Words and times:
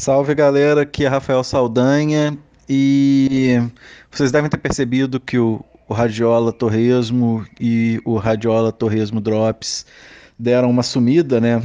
Salve 0.00 0.34
galera, 0.34 0.80
aqui 0.80 1.04
é 1.04 1.08
Rafael 1.08 1.44
Saldanha 1.44 2.34
e 2.66 3.58
vocês 4.10 4.32
devem 4.32 4.48
ter 4.48 4.56
percebido 4.56 5.20
que 5.20 5.38
o, 5.38 5.62
o 5.86 5.92
Radiola 5.92 6.54
Torresmo 6.54 7.46
e 7.60 8.00
o 8.02 8.16
Radiola 8.16 8.72
Torresmo 8.72 9.20
Drops 9.20 9.84
deram 10.38 10.70
uma 10.70 10.82
sumida, 10.82 11.38
né? 11.38 11.62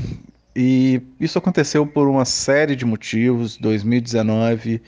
E 0.53 1.01
isso 1.17 1.37
aconteceu 1.37 1.87
por 1.87 2.09
uma 2.09 2.25
série 2.25 2.75
de 2.75 2.83
motivos. 2.83 3.55
2019 3.55 4.81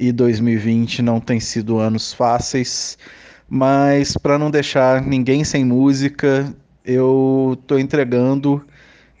e 0.00 0.10
2020 0.10 1.02
não 1.02 1.20
têm 1.20 1.40
sido 1.40 1.78
anos 1.78 2.14
fáceis, 2.14 2.96
mas 3.46 4.16
para 4.16 4.38
não 4.38 4.50
deixar 4.50 5.02
ninguém 5.02 5.44
sem 5.44 5.62
música, 5.62 6.50
eu 6.86 7.54
estou 7.60 7.78
entregando 7.78 8.64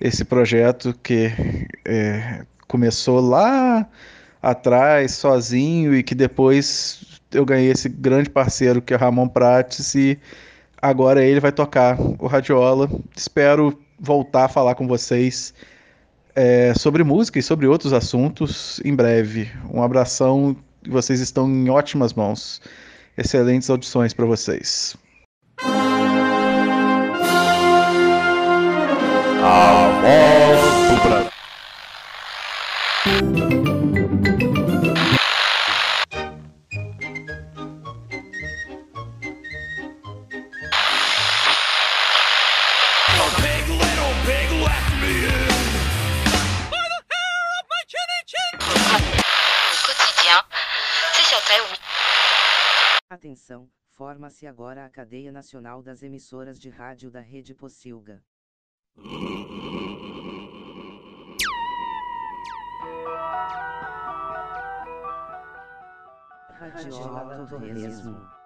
esse 0.00 0.24
projeto 0.24 0.98
que 1.02 1.30
é, 1.84 2.46
começou 2.68 3.20
lá 3.20 3.88
atrás, 4.40 5.12
sozinho, 5.12 5.94
e 5.94 6.02
que 6.02 6.14
depois 6.14 7.20
eu 7.32 7.44
ganhei 7.44 7.72
esse 7.72 7.88
grande 7.88 8.30
parceiro 8.30 8.80
que 8.80 8.94
é 8.94 8.96
Ramon 8.96 9.28
Prates, 9.28 9.94
e 9.94 10.18
agora 10.80 11.24
ele 11.24 11.40
vai 11.40 11.50
tocar 11.50 11.98
o 12.18 12.26
Radiola. 12.26 12.88
Espero 13.16 13.76
voltar 13.98 14.44
a 14.44 14.48
falar 14.48 14.74
com 14.74 14.86
vocês 14.86 15.52
é, 16.36 16.72
sobre 16.74 17.02
música 17.02 17.38
e 17.38 17.42
sobre 17.42 17.66
outros 17.66 17.92
assuntos 17.92 18.80
em 18.84 18.94
breve. 18.94 19.50
Um 19.72 19.82
abração, 19.82 20.56
vocês 20.86 21.20
estão 21.20 21.48
em 21.48 21.68
ótimas 21.68 22.12
mãos. 22.12 22.60
Excelentes 23.16 23.68
audições 23.68 24.14
para 24.14 24.26
vocês. 24.26 24.96
Atenção, 53.10 53.68
forma-se 53.94 54.46
agora 54.46 54.84
a 54.84 54.90
cadeia 54.90 55.32
nacional 55.32 55.82
das 55.82 56.02
emissoras 56.02 56.58
de 56.58 56.68
rádio 56.68 57.10
da 57.10 57.20
Rede 57.20 57.54
Pocilga. 57.54 58.22
Radiola 66.58 67.46
Torresmo. 67.46 68.38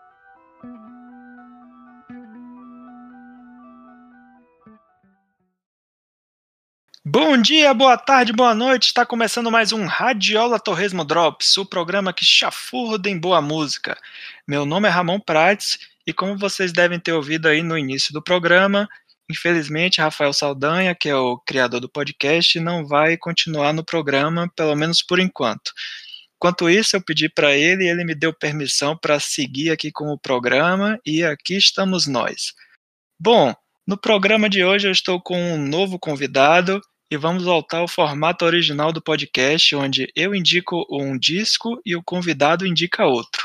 Bom 7.05 7.37
dia, 7.37 7.75
boa 7.75 7.99
tarde, 7.99 8.33
boa 8.33 8.55
noite. 8.55 8.87
Está 8.87 9.05
começando 9.05 9.51
mais 9.51 9.73
um 9.73 9.87
Radiola 9.87 10.61
Torresmo 10.61 11.05
Drops, 11.05 11.57
o 11.59 11.67
programa 11.67 12.13
que 12.13 12.25
chafurda 12.25 13.11
em 13.11 13.19
boa 13.19 13.43
música. 13.43 13.99
Meu 14.47 14.65
nome 14.65 14.89
é 14.89 14.91
Ramon 14.91 15.19
Prates 15.19 15.81
e 16.07 16.13
como 16.13 16.39
vocês 16.39 16.73
devem 16.73 17.01
ter 17.01 17.13
ouvido 17.13 17.49
aí 17.49 17.63
no 17.63 17.77
início 17.77 18.13
do 18.13 18.23
programa, 18.23 18.89
infelizmente 19.31 20.01
Rafael 20.01 20.33
Saldanha, 20.33 20.95
que 20.95 21.09
é 21.09 21.17
o 21.17 21.39
criador 21.39 21.81
do 21.81 21.89
podcast, 21.89 22.59
não 22.61 22.87
vai 22.87 23.17
continuar 23.17 23.73
no 23.73 23.85
programa, 23.85 24.51
pelo 24.57 24.75
menos 24.77 25.03
por 25.03 25.19
enquanto. 25.19 25.73
Enquanto 26.37 26.69
isso, 26.69 26.97
eu 26.97 27.01
pedi 27.01 27.29
para 27.29 27.57
ele 27.57 27.85
e 27.85 27.89
ele 27.89 28.05
me 28.05 28.15
deu 28.15 28.33
permissão 28.33 28.97
para 28.97 29.21
seguir 29.21 29.71
aqui 29.71 29.93
com 29.93 30.13
o 30.13 30.19
programa 30.19 30.99
e 31.07 31.23
aqui 31.23 31.57
estamos 31.57 32.07
nós. 32.07 32.53
Bom, 33.19 33.55
no 33.87 33.97
programa 33.97 34.49
de 34.49 34.65
hoje 34.65 34.89
eu 34.89 34.93
estou 34.93 35.21
com 35.21 35.41
um 35.41 35.57
novo 35.57 35.99
convidado 35.99 36.81
e 37.11 37.17
vamos 37.17 37.45
voltar 37.45 37.79
ao 37.79 37.87
formato 37.87 38.45
original 38.45 38.93
do 38.93 39.03
podcast, 39.03 39.77
onde 39.77 40.11
eu 40.17 40.35
indico 40.35 40.87
um 40.91 41.19
disco 41.19 41.81
e 41.85 41.95
o 41.95 42.03
convidado 42.03 42.67
indica 42.67 43.05
outro. 43.05 43.45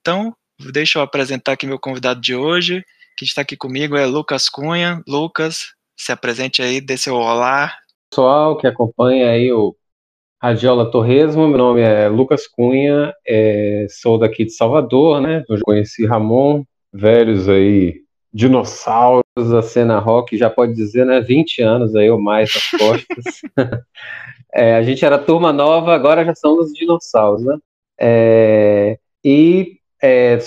Então, 0.00 0.34
deixa 0.72 0.98
eu 0.98 1.02
apresentar 1.02 1.52
aqui 1.52 1.66
meu 1.66 1.78
convidado 1.78 2.20
de 2.20 2.34
hoje, 2.34 2.84
que 3.16 3.24
está 3.24 3.40
aqui 3.40 3.56
comigo 3.56 3.96
é 3.96 4.04
Lucas 4.04 4.48
Cunha. 4.48 5.02
Lucas, 5.08 5.74
se 5.96 6.12
apresente 6.12 6.60
aí, 6.60 6.80
dê 6.80 6.96
seu 6.96 7.14
olá. 7.14 7.72
Pessoal 8.10 8.58
que 8.58 8.66
acompanha 8.66 9.30
aí 9.30 9.50
o 9.50 9.74
Radiola 10.40 10.90
Torresmo, 10.90 11.48
meu 11.48 11.56
nome 11.56 11.80
é 11.80 12.08
Lucas 12.08 12.46
Cunha, 12.46 13.12
é, 13.26 13.86
sou 13.88 14.18
daqui 14.18 14.44
de 14.44 14.52
Salvador, 14.52 15.20
né? 15.20 15.42
Eu 15.48 15.58
conheci 15.62 16.04
Ramon, 16.04 16.62
velhos 16.92 17.48
aí 17.48 18.02
dinossauros 18.32 19.24
da 19.50 19.62
cena 19.62 19.98
rock, 19.98 20.36
já 20.36 20.50
pode 20.50 20.74
dizer, 20.74 21.06
né? 21.06 21.22
20 21.22 21.62
anos 21.62 21.96
aí 21.96 22.10
ou 22.10 22.20
mais 22.20 22.52
nas 22.54 22.70
costas. 22.78 23.40
é, 24.52 24.76
a 24.76 24.82
gente 24.82 25.04
era 25.04 25.18
turma 25.18 25.54
nova, 25.54 25.94
agora 25.94 26.22
já 26.22 26.34
são 26.34 26.58
os 26.58 26.70
dinossauros, 26.72 27.42
né? 27.42 27.56
É, 27.98 28.98
e 29.24 29.78
é, 30.02 30.38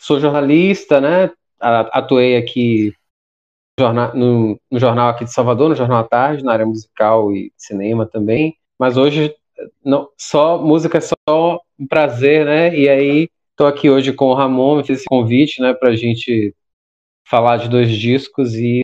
sou 0.00 0.18
jornalista, 0.18 1.00
né? 1.00 1.30
Atuei 1.60 2.36
aqui 2.36 2.92
no, 4.14 4.58
no, 4.70 4.78
jornal 4.78 5.10
aqui 5.10 5.24
de 5.24 5.32
Salvador, 5.32 5.68
no 5.68 5.76
Jornal 5.76 6.00
à 6.00 6.04
Tarde, 6.04 6.44
na 6.44 6.52
área 6.52 6.66
musical 6.66 7.32
e 7.32 7.52
cinema 7.56 8.06
também. 8.06 8.56
Mas 8.78 8.96
hoje 8.96 9.34
não, 9.84 10.08
só 10.18 10.58
música 10.58 10.98
é 10.98 11.00
só 11.00 11.60
um 11.78 11.86
prazer, 11.86 12.46
né? 12.46 12.74
E 12.76 12.88
aí 12.88 13.28
Estou 13.60 13.68
aqui 13.68 13.90
hoje 13.90 14.10
com 14.14 14.28
o 14.28 14.34
Ramon, 14.34 14.78
me 14.78 14.86
fez 14.86 15.00
esse 15.00 15.06
convite, 15.06 15.60
né, 15.60 15.76
a 15.82 15.94
gente 15.94 16.54
falar 17.28 17.58
de 17.58 17.68
dois 17.68 17.90
discos 17.90 18.54
e 18.54 18.80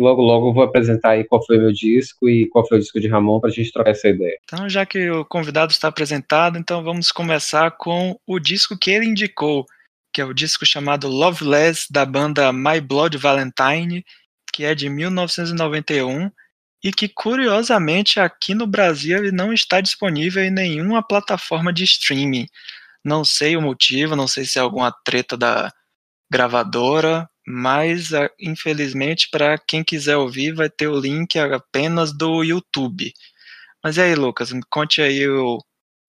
logo 0.00 0.20
logo 0.20 0.52
vou 0.52 0.64
apresentar 0.64 1.10
aí 1.10 1.22
qual 1.22 1.46
foi 1.46 1.58
o 1.58 1.60
meu 1.60 1.72
disco 1.72 2.28
e 2.28 2.48
qual 2.48 2.66
foi 2.66 2.78
o 2.78 2.80
disco 2.80 2.98
de 2.98 3.06
Ramon 3.06 3.38
para 3.38 3.50
a 3.50 3.52
gente 3.52 3.70
trocar 3.70 3.92
essa 3.92 4.08
ideia. 4.08 4.36
Então, 4.42 4.68
já 4.68 4.84
que 4.84 5.08
o 5.12 5.24
convidado 5.24 5.70
está 5.70 5.86
apresentado, 5.86 6.58
então 6.58 6.82
vamos 6.82 7.12
começar 7.12 7.70
com 7.70 8.18
o 8.26 8.40
disco 8.40 8.76
que 8.76 8.90
ele 8.90 9.06
indicou, 9.06 9.64
que 10.14 10.20
é 10.20 10.24
o 10.24 10.32
disco 10.32 10.64
chamado 10.64 11.08
Loveless 11.08 11.88
da 11.90 12.06
banda 12.06 12.52
My 12.52 12.80
Blood 12.80 13.18
Valentine, 13.18 14.04
que 14.52 14.64
é 14.64 14.72
de 14.72 14.88
1991 14.88 16.30
e 16.84 16.92
que 16.92 17.08
curiosamente 17.08 18.20
aqui 18.20 18.54
no 18.54 18.64
Brasil 18.64 19.18
ele 19.18 19.32
não 19.32 19.52
está 19.52 19.80
disponível 19.80 20.44
em 20.44 20.52
nenhuma 20.52 21.02
plataforma 21.02 21.72
de 21.72 21.82
streaming. 21.82 22.46
Não 23.04 23.24
sei 23.24 23.56
o 23.56 23.60
motivo, 23.60 24.14
não 24.14 24.28
sei 24.28 24.44
se 24.44 24.56
é 24.56 24.62
alguma 24.62 24.92
treta 25.04 25.36
da 25.36 25.72
gravadora, 26.30 27.28
mas 27.44 28.14
ah, 28.14 28.30
infelizmente 28.38 29.28
para 29.30 29.58
quem 29.58 29.82
quiser 29.82 30.16
ouvir 30.16 30.54
vai 30.54 30.70
ter 30.70 30.86
o 30.86 31.00
link 31.00 31.36
apenas 31.38 32.16
do 32.16 32.44
YouTube. 32.44 33.12
Mas 33.82 33.96
e 33.96 34.02
aí, 34.02 34.14
Lucas, 34.14 34.52
conte 34.70 35.02
aí 35.02 35.28
o 35.28 35.58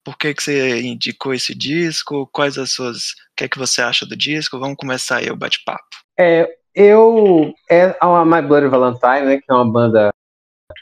por 0.04 0.16
que, 0.16 0.32
que 0.32 0.42
você 0.42 0.80
indicou 0.82 1.34
esse 1.34 1.52
disco, 1.52 2.28
quais 2.28 2.56
as 2.56 2.70
suas, 2.70 3.16
que 3.36 3.44
é 3.44 3.48
que 3.48 3.58
você 3.58 3.82
acha 3.82 4.06
do 4.06 4.16
disco? 4.16 4.58
Vamos 4.58 4.76
começar 4.76 5.18
aí 5.18 5.30
o 5.30 5.36
bate-papo. 5.36 5.84
É, 6.18 6.48
eu 6.74 7.54
é 7.70 7.96
a 8.00 8.24
My 8.24 8.42
Bloody 8.42 8.68
Valentine, 8.68 9.26
né, 9.26 9.36
que 9.36 9.50
é 9.50 9.54
uma 9.54 9.70
banda 9.70 10.10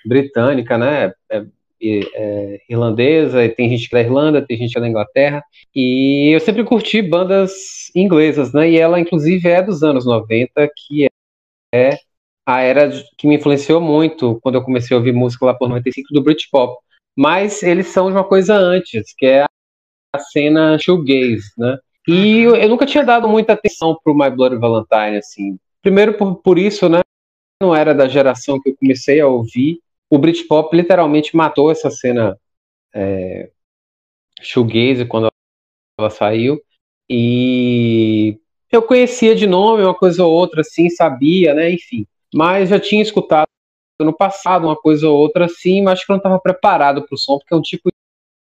britânica, 0.06 0.78
né, 0.78 1.12
é 1.31 1.44
é, 1.87 2.60
irlandesa, 2.69 3.48
tem 3.50 3.69
gente 3.69 3.88
é 3.93 3.97
da 3.97 4.00
Irlanda, 4.00 4.47
tem 4.47 4.56
gente 4.56 4.76
é 4.76 4.81
da 4.81 4.88
Inglaterra, 4.88 5.44
e 5.75 6.31
eu 6.34 6.41
sempre 6.41 6.64
curti 6.64 7.03
bandas 7.03 7.91
inglesas, 7.94 8.53
né, 8.53 8.70
e 8.70 8.78
ela 8.78 8.98
inclusive 8.98 9.47
é 9.48 9.62
dos 9.62 9.82
anos 9.82 10.06
90, 10.06 10.69
que 10.75 11.09
é 11.75 11.98
a 12.47 12.60
era 12.60 12.91
que 13.19 13.26
me 13.26 13.37
influenciou 13.37 13.81
muito 13.81 14.38
quando 14.43 14.56
eu 14.56 14.62
comecei 14.62 14.94
a 14.94 14.98
ouvir 14.98 15.12
música 15.12 15.47
lá 15.47 15.54
por 15.54 15.69
95 15.69 16.12
do 16.12 16.22
Britpop, 16.22 16.76
mas 17.16 17.62
eles 17.62 17.88
são 17.88 18.09
de 18.09 18.16
uma 18.16 18.25
coisa 18.25 18.54
antes, 18.54 19.14
que 19.17 19.26
é 19.26 19.44
a 20.14 20.19
cena 20.19 20.78
shoegaze, 20.78 21.50
né, 21.58 21.76
e 22.06 22.40
eu, 22.40 22.56
eu 22.56 22.68
nunca 22.68 22.86
tinha 22.86 23.04
dado 23.04 23.28
muita 23.28 23.54
atenção 23.54 23.98
pro 24.02 24.14
My 24.14 24.30
Bloody 24.30 24.56
Valentine, 24.56 25.18
assim, 25.18 25.58
primeiro 25.82 26.14
por, 26.14 26.36
por 26.36 26.58
isso, 26.58 26.88
né, 26.88 27.00
não 27.62 27.74
era 27.74 27.94
da 27.94 28.08
geração 28.08 28.60
que 28.60 28.70
eu 28.70 28.76
comecei 28.76 29.20
a 29.20 29.26
ouvir, 29.26 29.80
o 30.10 30.18
Britpop 30.18 30.74
literalmente 30.76 31.36
matou 31.36 31.70
essa 31.70 31.90
cena 31.90 32.38
é, 32.94 33.50
shoegaze 34.40 35.04
quando 35.06 35.28
ela 35.98 36.10
saiu. 36.10 36.60
E 37.08 38.38
eu 38.70 38.82
conhecia 38.82 39.34
de 39.34 39.46
nome 39.46 39.82
uma 39.82 39.94
coisa 39.94 40.24
ou 40.24 40.32
outra, 40.32 40.60
assim, 40.60 40.88
sabia, 40.90 41.54
né? 41.54 41.72
Enfim. 41.72 42.06
Mas 42.32 42.70
já 42.70 42.80
tinha 42.80 43.02
escutado 43.02 43.46
no 44.00 44.16
passado 44.16 44.66
uma 44.66 44.76
coisa 44.76 45.08
ou 45.08 45.16
outra, 45.16 45.46
assim, 45.46 45.82
mas 45.82 45.94
acho 45.94 46.06
que 46.06 46.12
eu 46.12 46.14
não 46.14 46.18
estava 46.18 46.40
preparado 46.40 47.02
para 47.06 47.14
o 47.14 47.18
som, 47.18 47.38
porque 47.38 47.54
é 47.54 47.56
um 47.56 47.62
tipo 47.62 47.90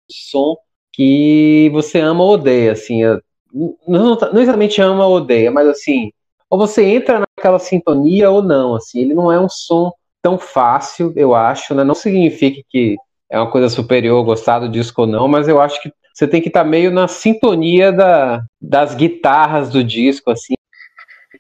de 0.08 0.16
som 0.16 0.56
que 0.92 1.68
você 1.72 1.98
ama 1.98 2.22
ou 2.22 2.34
odeia, 2.34 2.72
assim. 2.72 3.04
É, 3.04 3.20
não, 3.52 4.16
não 4.16 4.40
exatamente 4.40 4.80
ama 4.80 5.06
ou 5.06 5.16
odeia, 5.16 5.50
mas 5.50 5.66
assim, 5.68 6.10
ou 6.48 6.58
você 6.58 6.84
entra 6.84 7.20
naquela 7.20 7.58
sintonia 7.58 8.30
ou 8.30 8.42
não, 8.42 8.74
assim. 8.74 9.00
Ele 9.00 9.14
não 9.14 9.30
é 9.30 9.38
um 9.40 9.48
som 9.48 9.92
tão 10.20 10.36
fácil, 10.36 11.12
eu 11.16 11.34
acho, 11.34 11.74
né? 11.74 11.84
Não 11.84 11.94
significa 11.94 12.60
que 12.68 12.96
é 13.30 13.38
uma 13.38 13.50
coisa 13.50 13.68
superior 13.68 14.24
gostar 14.24 14.58
do 14.58 14.68
disco 14.68 15.02
ou 15.02 15.06
não, 15.06 15.28
mas 15.28 15.46
eu 15.46 15.60
acho 15.60 15.80
que 15.80 15.92
você 16.12 16.26
tem 16.26 16.42
que 16.42 16.48
estar 16.48 16.64
tá 16.64 16.68
meio 16.68 16.90
na 16.90 17.06
sintonia 17.06 17.92
da, 17.92 18.44
das 18.60 18.94
guitarras 18.94 19.70
do 19.70 19.82
disco, 19.82 20.30
assim. 20.30 20.54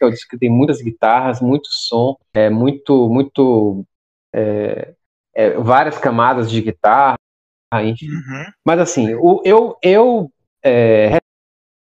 É 0.00 0.06
o 0.06 0.10
disco 0.10 0.30
que 0.30 0.38
tem 0.38 0.48
muitas 0.48 0.80
guitarras, 0.80 1.42
muito 1.42 1.68
som, 1.70 2.16
é 2.32 2.48
muito, 2.48 3.10
muito 3.10 3.84
é, 4.32 4.94
é, 5.34 5.50
várias 5.50 5.98
camadas 5.98 6.50
de 6.50 6.62
guitarra, 6.62 7.18
enfim. 7.82 8.08
Uhum. 8.08 8.44
Mas 8.64 8.80
assim, 8.80 9.14
o, 9.16 9.42
eu, 9.44 9.76
eu 9.82 10.30
é, 10.64 11.19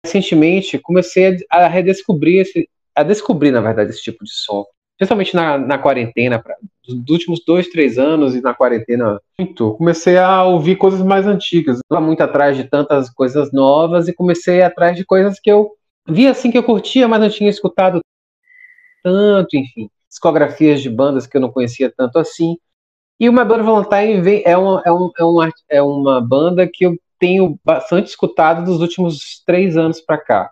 recentemente 0.04 0.78
comecei 0.78 1.38
a, 1.50 1.66
redescobrir 1.68 2.40
esse, 2.40 2.68
a 2.94 3.02
descobrir, 3.02 3.50
na 3.50 3.60
verdade, 3.60 3.90
esse 3.90 4.02
tipo 4.02 4.24
de 4.24 4.32
som. 4.32 4.64
Principalmente 4.98 5.34
na, 5.34 5.58
na 5.58 5.78
quarentena, 5.78 6.40
pra, 6.40 6.56
dos 6.86 7.08
últimos 7.08 7.44
dois, 7.44 7.68
três 7.68 7.98
anos 7.98 8.34
e 8.34 8.40
na 8.40 8.54
quarentena, 8.54 9.20
muito. 9.38 9.74
Comecei 9.74 10.18
a 10.18 10.44
ouvir 10.44 10.76
coisas 10.76 11.02
mais 11.02 11.26
antigas. 11.26 11.78
Não 11.90 12.00
muito 12.00 12.20
atrás 12.20 12.56
de 12.56 12.64
tantas 12.64 13.10
coisas 13.10 13.52
novas 13.52 14.08
e 14.08 14.12
comecei 14.12 14.62
atrás 14.62 14.96
de 14.96 15.04
coisas 15.04 15.40
que 15.40 15.50
eu 15.50 15.70
via 16.06 16.30
assim 16.30 16.50
que 16.50 16.58
eu 16.58 16.62
curtia, 16.62 17.08
mas 17.08 17.20
não 17.20 17.30
tinha 17.30 17.50
escutado 17.50 18.00
tanto, 19.02 19.56
enfim. 19.56 19.88
Discografias 20.08 20.82
de 20.82 20.90
bandas 20.90 21.26
que 21.26 21.36
eu 21.36 21.40
não 21.40 21.50
conhecia 21.50 21.92
tanto 21.96 22.18
assim. 22.18 22.56
E 23.18 23.28
o 23.28 23.32
My 23.32 23.44
Bloody 23.44 23.62
Valentine 23.62 24.20
vem, 24.20 24.42
é, 24.44 24.56
uma, 24.56 24.82
é, 24.84 24.92
um, 24.92 25.10
é, 25.16 25.24
uma, 25.24 25.50
é 25.70 25.82
uma 25.82 26.20
banda 26.20 26.68
que 26.70 26.84
eu 26.84 26.96
tenho 27.22 27.56
bastante 27.64 28.08
escutado 28.08 28.64
dos 28.64 28.80
últimos 28.80 29.44
três 29.46 29.76
anos 29.76 30.00
para 30.00 30.18
cá. 30.18 30.50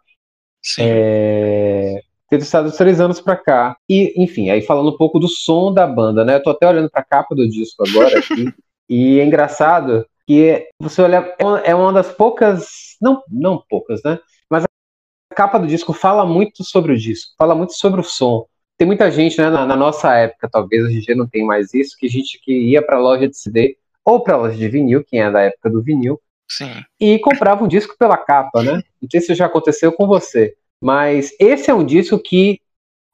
Sim. 0.63 0.83
É, 0.85 2.01
ter 2.29 2.39
estado 2.39 2.69
dos 2.69 2.77
três 2.77 3.01
anos 3.01 3.21
para 3.21 3.37
cá. 3.37 3.77
E, 3.89 4.15
enfim, 4.23 4.51
aí 4.51 4.63
falando 4.63 4.91
um 4.91 4.97
pouco 4.97 5.19
do 5.19 5.27
som 5.27 5.75
da 5.75 5.85
banda, 5.85 6.25
né? 6.25 6.37
Eu 6.37 6.43
tô 6.45 6.51
até 6.51 6.69
olhando 6.69 6.89
para 6.89 7.01
a 7.01 7.05
capa 7.05 7.35
do 7.35 7.49
disco 7.49 7.83
agora 7.89 8.21
aqui, 8.21 8.55
e 8.89 9.19
é 9.19 9.25
engraçado 9.25 10.07
que 10.25 10.69
você 10.79 11.03
olha, 11.03 11.35
é 11.37 11.45
uma, 11.45 11.59
é 11.59 11.75
uma 11.75 11.93
das 11.93 12.13
poucas, 12.13 12.69
não, 13.03 13.21
não 13.29 13.61
poucas, 13.69 14.01
né? 14.05 14.21
Mas 14.49 14.63
a 14.63 15.35
capa 15.35 15.59
do 15.59 15.67
disco 15.67 15.93
fala 15.93 16.25
muito 16.25 16.63
sobre 16.63 16.93
o 16.93 16.97
disco, 16.97 17.35
fala 17.37 17.53
muito 17.53 17.73
sobre 17.73 18.01
o 18.01 18.05
som. 18.05 18.47
Tem 18.79 18.87
muita 18.87 19.11
gente, 19.11 19.37
né, 19.39 19.51
na, 19.51 19.67
na 19.67 19.75
nossa 19.75 20.15
época, 20.15 20.49
talvez 20.49 20.85
hoje 20.85 20.99
em 20.99 21.01
dia 21.01 21.17
não 21.17 21.29
tem 21.29 21.45
mais 21.45 21.75
isso, 21.75 21.97
que 21.99 22.09
gente 22.09 22.41
que 22.41 22.53
ia 22.53 22.81
para 22.81 22.97
loja 22.97 23.29
de 23.29 23.37
CD 23.37 23.77
ou 24.05 24.23
para 24.23 24.37
loja 24.37 24.57
de 24.57 24.69
vinil, 24.69 25.05
quem 25.05 25.21
é 25.21 25.31
da 25.31 25.43
época 25.43 25.69
do 25.69 25.83
vinil, 25.83 26.21
Sim. 26.51 26.83
e 26.99 27.19
comprava 27.21 27.65
um 27.65 27.69
disco 27.69 27.95
pela 27.97 28.17
capa, 28.17 28.63
né? 28.63 28.83
Não 29.01 29.09
sei 29.09 29.21
se 29.21 29.35
já 29.37 29.47
aconteceu 29.47 29.93
com 29.93 30.07
você. 30.07 30.57
Mas 30.83 31.33
esse 31.39 31.71
é 31.71 31.75
um 31.75 31.85
disco 31.85 32.19
que 32.19 32.61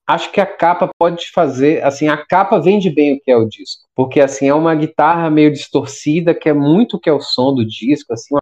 acho 0.06 0.33
que 0.33 0.41
a 0.41 0.47
capa 0.47 0.88
pode 0.99 1.31
fazer, 1.33 1.85
assim, 1.85 2.09
a 2.09 2.17
capa 2.17 2.59
vende 2.61 2.88
bem 2.88 3.15
o 3.15 3.21
que 3.21 3.31
é 3.31 3.37
o 3.37 3.49
disco, 3.49 3.83
porque 3.94 4.21
assim 4.21 4.49
é 4.49 4.55
uma 4.55 4.75
guitarra 4.75 5.29
meio 5.29 5.53
distorcida, 5.53 6.33
que 6.33 6.49
é 6.49 6.53
muito 6.53 6.97
o 6.97 7.00
que 7.00 7.11
é 7.11 7.12
o 7.12 7.21
som 7.21 7.53
do 7.55 7.67
disco, 7.67 8.12
assim, 8.12 8.35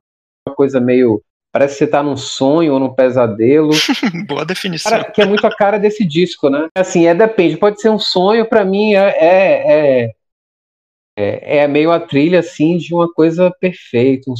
uma 0.46 0.55
coisa 0.55 0.79
meio 0.79 1.23
parece 1.50 1.75
que 1.75 1.79
você 1.79 1.87
tá 1.87 2.02
num 2.02 2.17
sonho 2.17 2.75
ou 2.75 2.81
num 2.81 2.93
pesadelo. 2.93 3.70
Boa 4.26 4.44
definição. 4.44 4.91
Cara, 4.91 5.05
que 5.05 5.23
é 5.23 5.25
muito 5.25 5.46
a 5.46 5.56
cara 5.56 5.79
desse 5.79 6.05
disco, 6.05 6.50
né? 6.50 6.69
Assim, 6.76 7.06
é 7.06 7.14
depende, 7.14 7.56
pode 7.56 7.81
ser 7.81 7.91
um 7.91 7.99
sonho, 7.99 8.44
para 8.44 8.64
mim 8.64 8.94
é, 8.94 9.08
é, 9.08 9.73
é, 9.73 10.12
é, 11.17 11.58
é 11.58 11.69
meio 11.69 11.93
a 11.93 12.00
trilha 12.00 12.41
assim 12.41 12.76
de 12.76 12.93
uma 12.93 13.11
coisa 13.11 13.52
perfeita, 13.61 14.31
um 14.31 14.35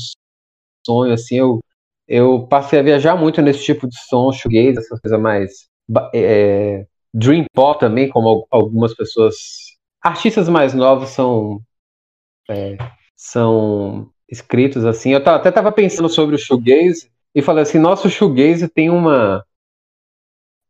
sonho 0.85 1.13
assim, 1.13 1.37
eu 1.37 1.61
eu 2.07 2.47
passei 2.47 2.81
a 2.81 2.83
viajar 2.83 3.17
muito 3.17 3.41
nesse 3.41 3.65
tipo 3.65 3.89
de 3.89 3.97
som, 4.09 4.31
shoegaze, 4.31 4.79
essa 4.79 4.99
coisa 5.01 5.17
mais 5.19 5.69
é, 6.15 6.87
dream 7.13 7.45
pop 7.53 7.81
também, 7.81 8.09
como 8.09 8.47
algumas 8.51 8.95
pessoas, 8.95 9.37
artistas 10.03 10.49
mais 10.49 10.75
novos 10.75 11.11
são 11.11 11.61
é, 12.51 12.77
são 13.17 14.11
escritos 14.29 14.85
assim. 14.85 15.13
Eu 15.13 15.19
até 15.19 15.49
estava 15.49 15.73
pensando 15.73 16.09
sobre 16.09 16.35
o 16.37 16.39
shoegaze 16.39 17.11
e 17.35 17.43
falei 17.43 17.63
assim, 17.63 17.79
nosso 17.79 18.11
shoegaze 18.11 18.69
tem 18.69 18.91
uma 18.91 19.45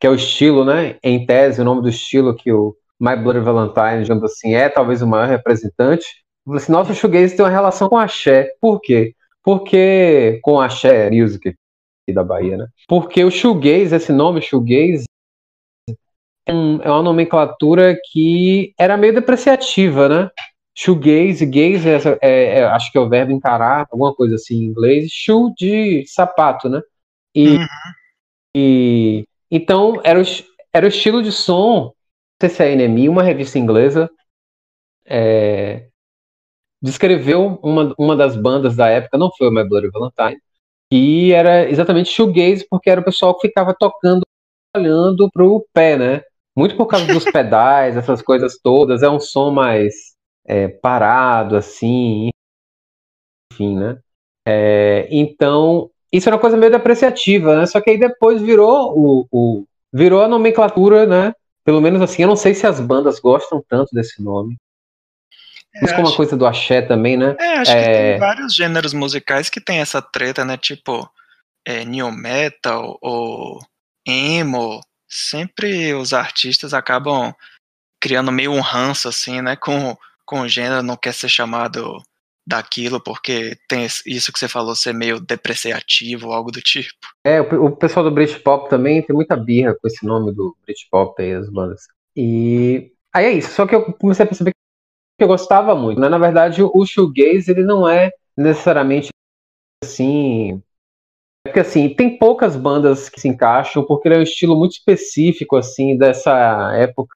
que 0.00 0.06
é 0.06 0.10
o 0.10 0.14
estilo, 0.14 0.64
né? 0.64 0.98
Em 1.02 1.24
tese, 1.24 1.60
o 1.60 1.64
nome 1.64 1.82
do 1.82 1.88
estilo 1.88 2.36
que 2.36 2.52
o 2.52 2.76
My 3.00 3.16
Bloody 3.16 3.40
Valentine, 3.40 4.02
digamos 4.02 4.24
assim, 4.24 4.54
é 4.54 4.68
talvez 4.68 5.00
o 5.02 5.06
maior 5.06 5.28
representante. 5.28 6.06
Assim, 6.48 6.72
nosso 6.72 6.94
shoegaze 6.94 7.34
tem 7.36 7.44
uma 7.44 7.50
relação 7.50 7.88
com 7.88 7.96
axé. 7.96 8.50
Por 8.60 8.80
quê? 8.80 9.14
Porque, 9.44 10.40
com 10.42 10.58
a 10.58 10.66
Axé 10.66 11.10
Music 11.10 11.50
aqui 11.50 12.14
da 12.14 12.24
Bahia, 12.24 12.56
né? 12.56 12.66
Porque 12.88 13.22
o 13.22 13.30
shoegaze, 13.30 13.94
esse 13.94 14.10
nome 14.10 14.40
shoegaze, 14.40 15.04
é, 16.46 16.52
é 16.52 16.90
uma 16.90 17.02
nomenclatura 17.02 17.96
que 18.10 18.74
era 18.78 18.96
meio 18.96 19.14
depreciativa, 19.14 20.08
né? 20.08 20.30
Shoegaze, 20.76 21.46
gaze, 21.46 21.88
é, 21.88 22.18
é, 22.20 22.58
é, 22.58 22.64
acho 22.64 22.90
que 22.90 22.98
é 22.98 23.00
o 23.00 23.08
verbo 23.08 23.32
encarar, 23.32 23.86
alguma 23.90 24.14
coisa 24.14 24.34
assim 24.34 24.56
em 24.56 24.64
inglês. 24.64 25.10
Shoe 25.12 25.52
de 25.56 26.04
sapato, 26.06 26.68
né? 26.68 26.80
E, 27.34 27.56
uhum. 27.56 27.66
e 28.56 29.24
então 29.50 30.00
era 30.04 30.20
o, 30.20 30.24
era 30.72 30.86
o 30.86 30.88
estilo 30.88 31.22
de 31.22 31.30
som, 31.30 31.84
não 31.84 31.92
sei 32.40 32.48
se 32.48 32.62
é 32.64 32.74
NME, 32.74 33.08
uma 33.08 33.22
revista 33.22 33.58
inglesa, 33.58 34.10
é, 35.06 35.88
descreveu 36.84 37.58
uma, 37.62 37.94
uma 37.98 38.14
das 38.14 38.36
bandas 38.36 38.76
da 38.76 38.88
época, 38.90 39.16
não 39.16 39.30
foi 39.34 39.48
o 39.48 39.50
My 39.50 39.66
Bloody 39.66 39.88
Valentine, 39.88 40.38
e 40.92 41.32
era 41.32 41.68
exatamente 41.70 42.10
shoegaze, 42.10 42.66
porque 42.68 42.90
era 42.90 43.00
o 43.00 43.04
pessoal 43.04 43.34
que 43.38 43.48
ficava 43.48 43.74
tocando, 43.74 44.20
olhando 44.76 45.30
pro 45.32 45.66
pé, 45.72 45.96
né? 45.96 46.22
Muito 46.54 46.76
por 46.76 46.86
causa 46.86 47.06
dos 47.06 47.24
pedais, 47.32 47.96
essas 47.96 48.20
coisas 48.20 48.58
todas, 48.62 49.02
é 49.02 49.08
um 49.08 49.18
som 49.18 49.50
mais 49.50 50.14
é, 50.46 50.68
parado, 50.68 51.56
assim, 51.56 52.28
enfim, 53.50 53.78
né? 53.78 53.98
É, 54.46 55.08
então, 55.10 55.90
isso 56.12 56.28
era 56.28 56.36
uma 56.36 56.40
coisa 56.42 56.56
meio 56.56 56.70
depreciativa, 56.70 57.56
né? 57.56 57.64
Só 57.64 57.80
que 57.80 57.88
aí 57.88 57.98
depois 57.98 58.42
virou 58.42 58.92
o, 58.94 59.26
o, 59.32 59.64
virou 59.90 60.22
a 60.22 60.28
nomenclatura, 60.28 61.06
né? 61.06 61.32
Pelo 61.64 61.80
menos 61.80 62.02
assim, 62.02 62.22
eu 62.22 62.28
não 62.28 62.36
sei 62.36 62.54
se 62.54 62.66
as 62.66 62.78
bandas 62.78 63.18
gostam 63.18 63.64
tanto 63.66 63.88
desse 63.94 64.22
nome, 64.22 64.58
isso 65.82 65.92
é, 65.92 65.96
como 65.96 66.08
uma 66.08 66.16
coisa 66.16 66.36
do 66.36 66.46
axé 66.46 66.82
também, 66.82 67.16
né? 67.16 67.36
É, 67.38 67.58
acho 67.58 67.70
é... 67.72 67.84
que 67.84 67.92
tem 67.92 68.18
vários 68.18 68.54
gêneros 68.54 68.92
musicais 68.92 69.48
que 69.48 69.60
tem 69.60 69.80
essa 69.80 70.00
treta, 70.00 70.44
né? 70.44 70.56
Tipo, 70.56 71.08
é, 71.66 71.84
new 71.84 72.10
metal 72.12 72.98
ou 73.00 73.60
emo. 74.06 74.80
Sempre 75.08 75.94
os 75.94 76.12
artistas 76.12 76.74
acabam 76.74 77.32
criando 78.00 78.32
meio 78.32 78.52
um 78.52 78.60
ranço, 78.60 79.08
assim, 79.08 79.40
né? 79.40 79.56
Com, 79.56 79.96
com 80.24 80.40
o 80.40 80.48
gênero, 80.48 80.82
não 80.82 80.96
quer 80.96 81.12
ser 81.12 81.28
chamado 81.28 82.02
daquilo 82.46 83.00
porque 83.00 83.56
tem 83.66 83.86
isso 84.06 84.32
que 84.32 84.38
você 84.38 84.46
falou 84.46 84.76
ser 84.76 84.92
meio 84.92 85.18
depreciativo, 85.18 86.32
algo 86.32 86.50
do 86.50 86.60
tipo. 86.60 86.92
É, 87.24 87.40
o, 87.40 87.66
o 87.66 87.76
pessoal 87.76 88.04
do 88.04 88.10
Britpop 88.10 88.68
também 88.68 89.02
tem 89.02 89.16
muita 89.16 89.36
birra 89.36 89.74
com 89.74 89.88
esse 89.88 90.04
nome 90.04 90.32
do 90.32 90.54
Britpop 90.64 91.20
aí, 91.22 91.32
as 91.32 91.48
bandas. 91.48 91.82
E 92.14 92.92
aí 93.12 93.26
é 93.26 93.32
isso, 93.32 93.52
só 93.52 93.66
que 93.66 93.74
eu 93.74 93.92
comecei 93.94 94.24
a 94.24 94.28
perceber 94.28 94.52
que 95.16 95.24
eu 95.24 95.28
gostava 95.28 95.74
muito. 95.74 96.00
Né? 96.00 96.08
Na 96.08 96.18
verdade, 96.18 96.62
o 96.62 96.86
shoegaze 96.86 97.50
ele 97.50 97.62
não 97.64 97.88
é 97.88 98.12
necessariamente 98.36 99.08
assim. 99.82 100.62
É 101.46 101.50
porque 101.50 101.60
assim, 101.60 101.94
tem 101.94 102.18
poucas 102.18 102.56
bandas 102.56 103.08
que 103.08 103.20
se 103.20 103.28
encaixam, 103.28 103.84
porque 103.84 104.08
ele 104.08 104.16
é 104.16 104.18
um 104.18 104.22
estilo 104.22 104.56
muito 104.56 104.72
específico 104.72 105.56
assim 105.56 105.96
dessa 105.96 106.72
época 106.74 107.14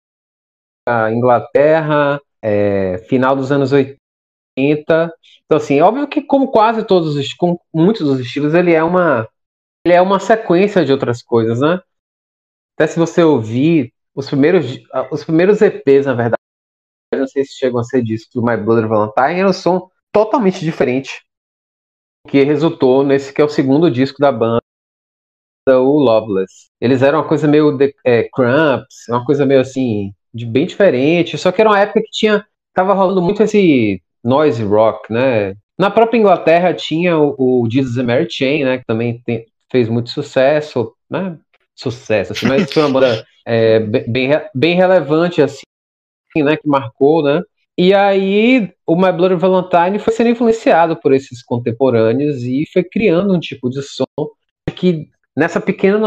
Inglaterra, 1.10 2.20
é, 2.42 2.98
final 3.08 3.34
dos 3.34 3.50
anos 3.50 3.72
80. 3.72 3.98
Então 4.56 5.56
assim, 5.56 5.80
óbvio 5.80 6.08
que 6.08 6.22
como 6.22 6.50
quase 6.50 6.84
todos 6.84 7.16
os 7.16 7.32
como 7.34 7.60
muitos 7.72 8.06
dos 8.06 8.20
estilos, 8.20 8.54
ele 8.54 8.72
é 8.72 8.82
uma 8.82 9.28
ele 9.84 9.94
é 9.94 10.02
uma 10.02 10.20
sequência 10.20 10.84
de 10.84 10.92
outras 10.92 11.22
coisas, 11.22 11.60
né? 11.60 11.80
Até 12.76 12.86
se 12.86 12.98
você 12.98 13.22
ouvir 13.22 13.92
os 14.14 14.26
primeiros 14.26 14.66
os 15.10 15.24
primeiros 15.24 15.62
EPs, 15.62 16.06
na 16.06 16.14
verdade, 16.14 16.42
não 17.16 17.26
sei 17.26 17.44
se 17.44 17.56
chegam 17.56 17.80
a 17.80 17.84
ser 17.84 18.02
discos 18.02 18.34
do 18.34 18.42
My 18.42 18.56
Bloody 18.56 18.86
Valentine, 18.86 19.40
era 19.40 19.48
um 19.48 19.52
som 19.52 19.88
totalmente 20.12 20.60
diferente, 20.60 21.22
que 22.28 22.42
resultou 22.42 23.02
nesse 23.02 23.32
que 23.32 23.40
é 23.40 23.44
o 23.44 23.48
segundo 23.48 23.90
disco 23.90 24.20
da 24.20 24.30
banda, 24.30 24.60
o 25.68 25.98
Loveless. 25.98 26.70
Eles 26.80 27.02
eram 27.02 27.20
uma 27.20 27.28
coisa 27.28 27.46
meio 27.46 27.76
de, 27.76 27.94
é, 28.04 28.28
Cramps, 28.32 29.08
uma 29.08 29.24
coisa 29.24 29.46
meio 29.46 29.60
assim, 29.60 30.12
de 30.32 30.44
bem 30.46 30.66
diferente, 30.66 31.38
só 31.38 31.50
que 31.52 31.60
era 31.60 31.70
uma 31.70 31.80
época 31.80 32.00
que 32.00 32.10
tinha, 32.10 32.44
tava 32.74 32.94
rolando 32.94 33.22
muito 33.22 33.42
esse 33.42 34.02
noise 34.22 34.62
rock, 34.62 35.12
né? 35.12 35.54
Na 35.78 35.90
própria 35.90 36.18
Inglaterra 36.18 36.74
tinha 36.74 37.16
o, 37.18 37.62
o 37.62 37.70
Jesus 37.70 37.96
and 37.98 38.04
Mary 38.04 38.26
Chain, 38.28 38.64
né, 38.64 38.78
que 38.78 38.84
também 38.84 39.22
tem, 39.24 39.46
fez 39.70 39.88
muito 39.88 40.10
sucesso, 40.10 40.92
né? 41.08 41.38
Sucesso, 41.74 42.32
assim, 42.32 42.46
mas 42.46 42.72
foi 42.72 42.82
uma 42.82 43.00
banda 43.00 43.24
é, 43.46 43.78
bem, 43.78 44.30
bem 44.54 44.74
relevante, 44.74 45.40
assim, 45.40 45.62
né, 46.36 46.56
que 46.56 46.68
marcou, 46.68 47.22
né? 47.22 47.42
E 47.76 47.94
aí 47.94 48.72
o 48.84 48.96
My 48.96 49.12
Bloody 49.12 49.36
Valentine 49.36 50.00
foi 50.00 50.12
sendo 50.12 50.30
influenciado 50.30 50.96
por 50.96 51.12
esses 51.12 51.42
contemporâneos 51.44 52.42
e 52.42 52.64
foi 52.72 52.82
criando 52.82 53.32
um 53.32 53.38
tipo 53.38 53.70
de 53.70 53.82
som 53.82 54.04
que 54.74 55.08
nessa 55.36 55.60
pequena 55.60 55.98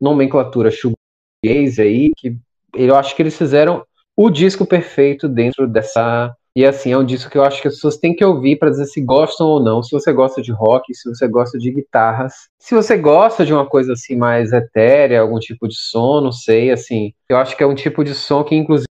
nomenclatura 0.00 0.70
shoegaze 0.70 1.82
aí, 1.82 2.10
que 2.16 2.36
eu 2.76 2.94
acho 2.94 3.16
que 3.16 3.22
eles 3.22 3.36
fizeram 3.36 3.84
o 4.16 4.30
disco 4.30 4.64
perfeito 4.64 5.28
dentro 5.28 5.66
dessa 5.66 6.32
E 6.54 6.64
assim, 6.64 6.92
é 6.92 6.98
um 6.98 7.04
disco 7.04 7.30
que 7.30 7.38
eu 7.38 7.44
acho 7.44 7.60
que 7.62 7.68
as 7.68 7.74
pessoas 7.74 7.96
têm 7.96 8.14
que 8.14 8.24
ouvir 8.24 8.56
para 8.56 8.70
dizer 8.70 8.86
se 8.86 9.00
gostam 9.00 9.46
ou 9.46 9.62
não. 9.62 9.82
Se 9.82 9.90
você 9.90 10.12
gosta 10.12 10.40
de 10.40 10.52
rock, 10.52 10.94
se 10.94 11.08
você 11.08 11.26
gosta 11.26 11.58
de 11.58 11.70
guitarras. 11.70 12.32
Se 12.58 12.74
você 12.74 12.96
gosta 12.96 13.44
de 13.44 13.52
uma 13.52 13.66
coisa 13.66 13.92
assim 13.92 14.16
mais 14.16 14.52
etérea, 14.52 15.20
algum 15.20 15.38
tipo 15.38 15.66
de 15.66 15.76
som, 15.76 16.20
não 16.20 16.32
sei, 16.32 16.70
assim. 16.70 17.12
Eu 17.28 17.36
acho 17.36 17.56
que 17.56 17.62
é 17.62 17.66
um 17.66 17.74
tipo 17.74 18.04
de 18.04 18.14
som 18.14 18.42
que, 18.44 18.54
inclusive, 18.54 18.88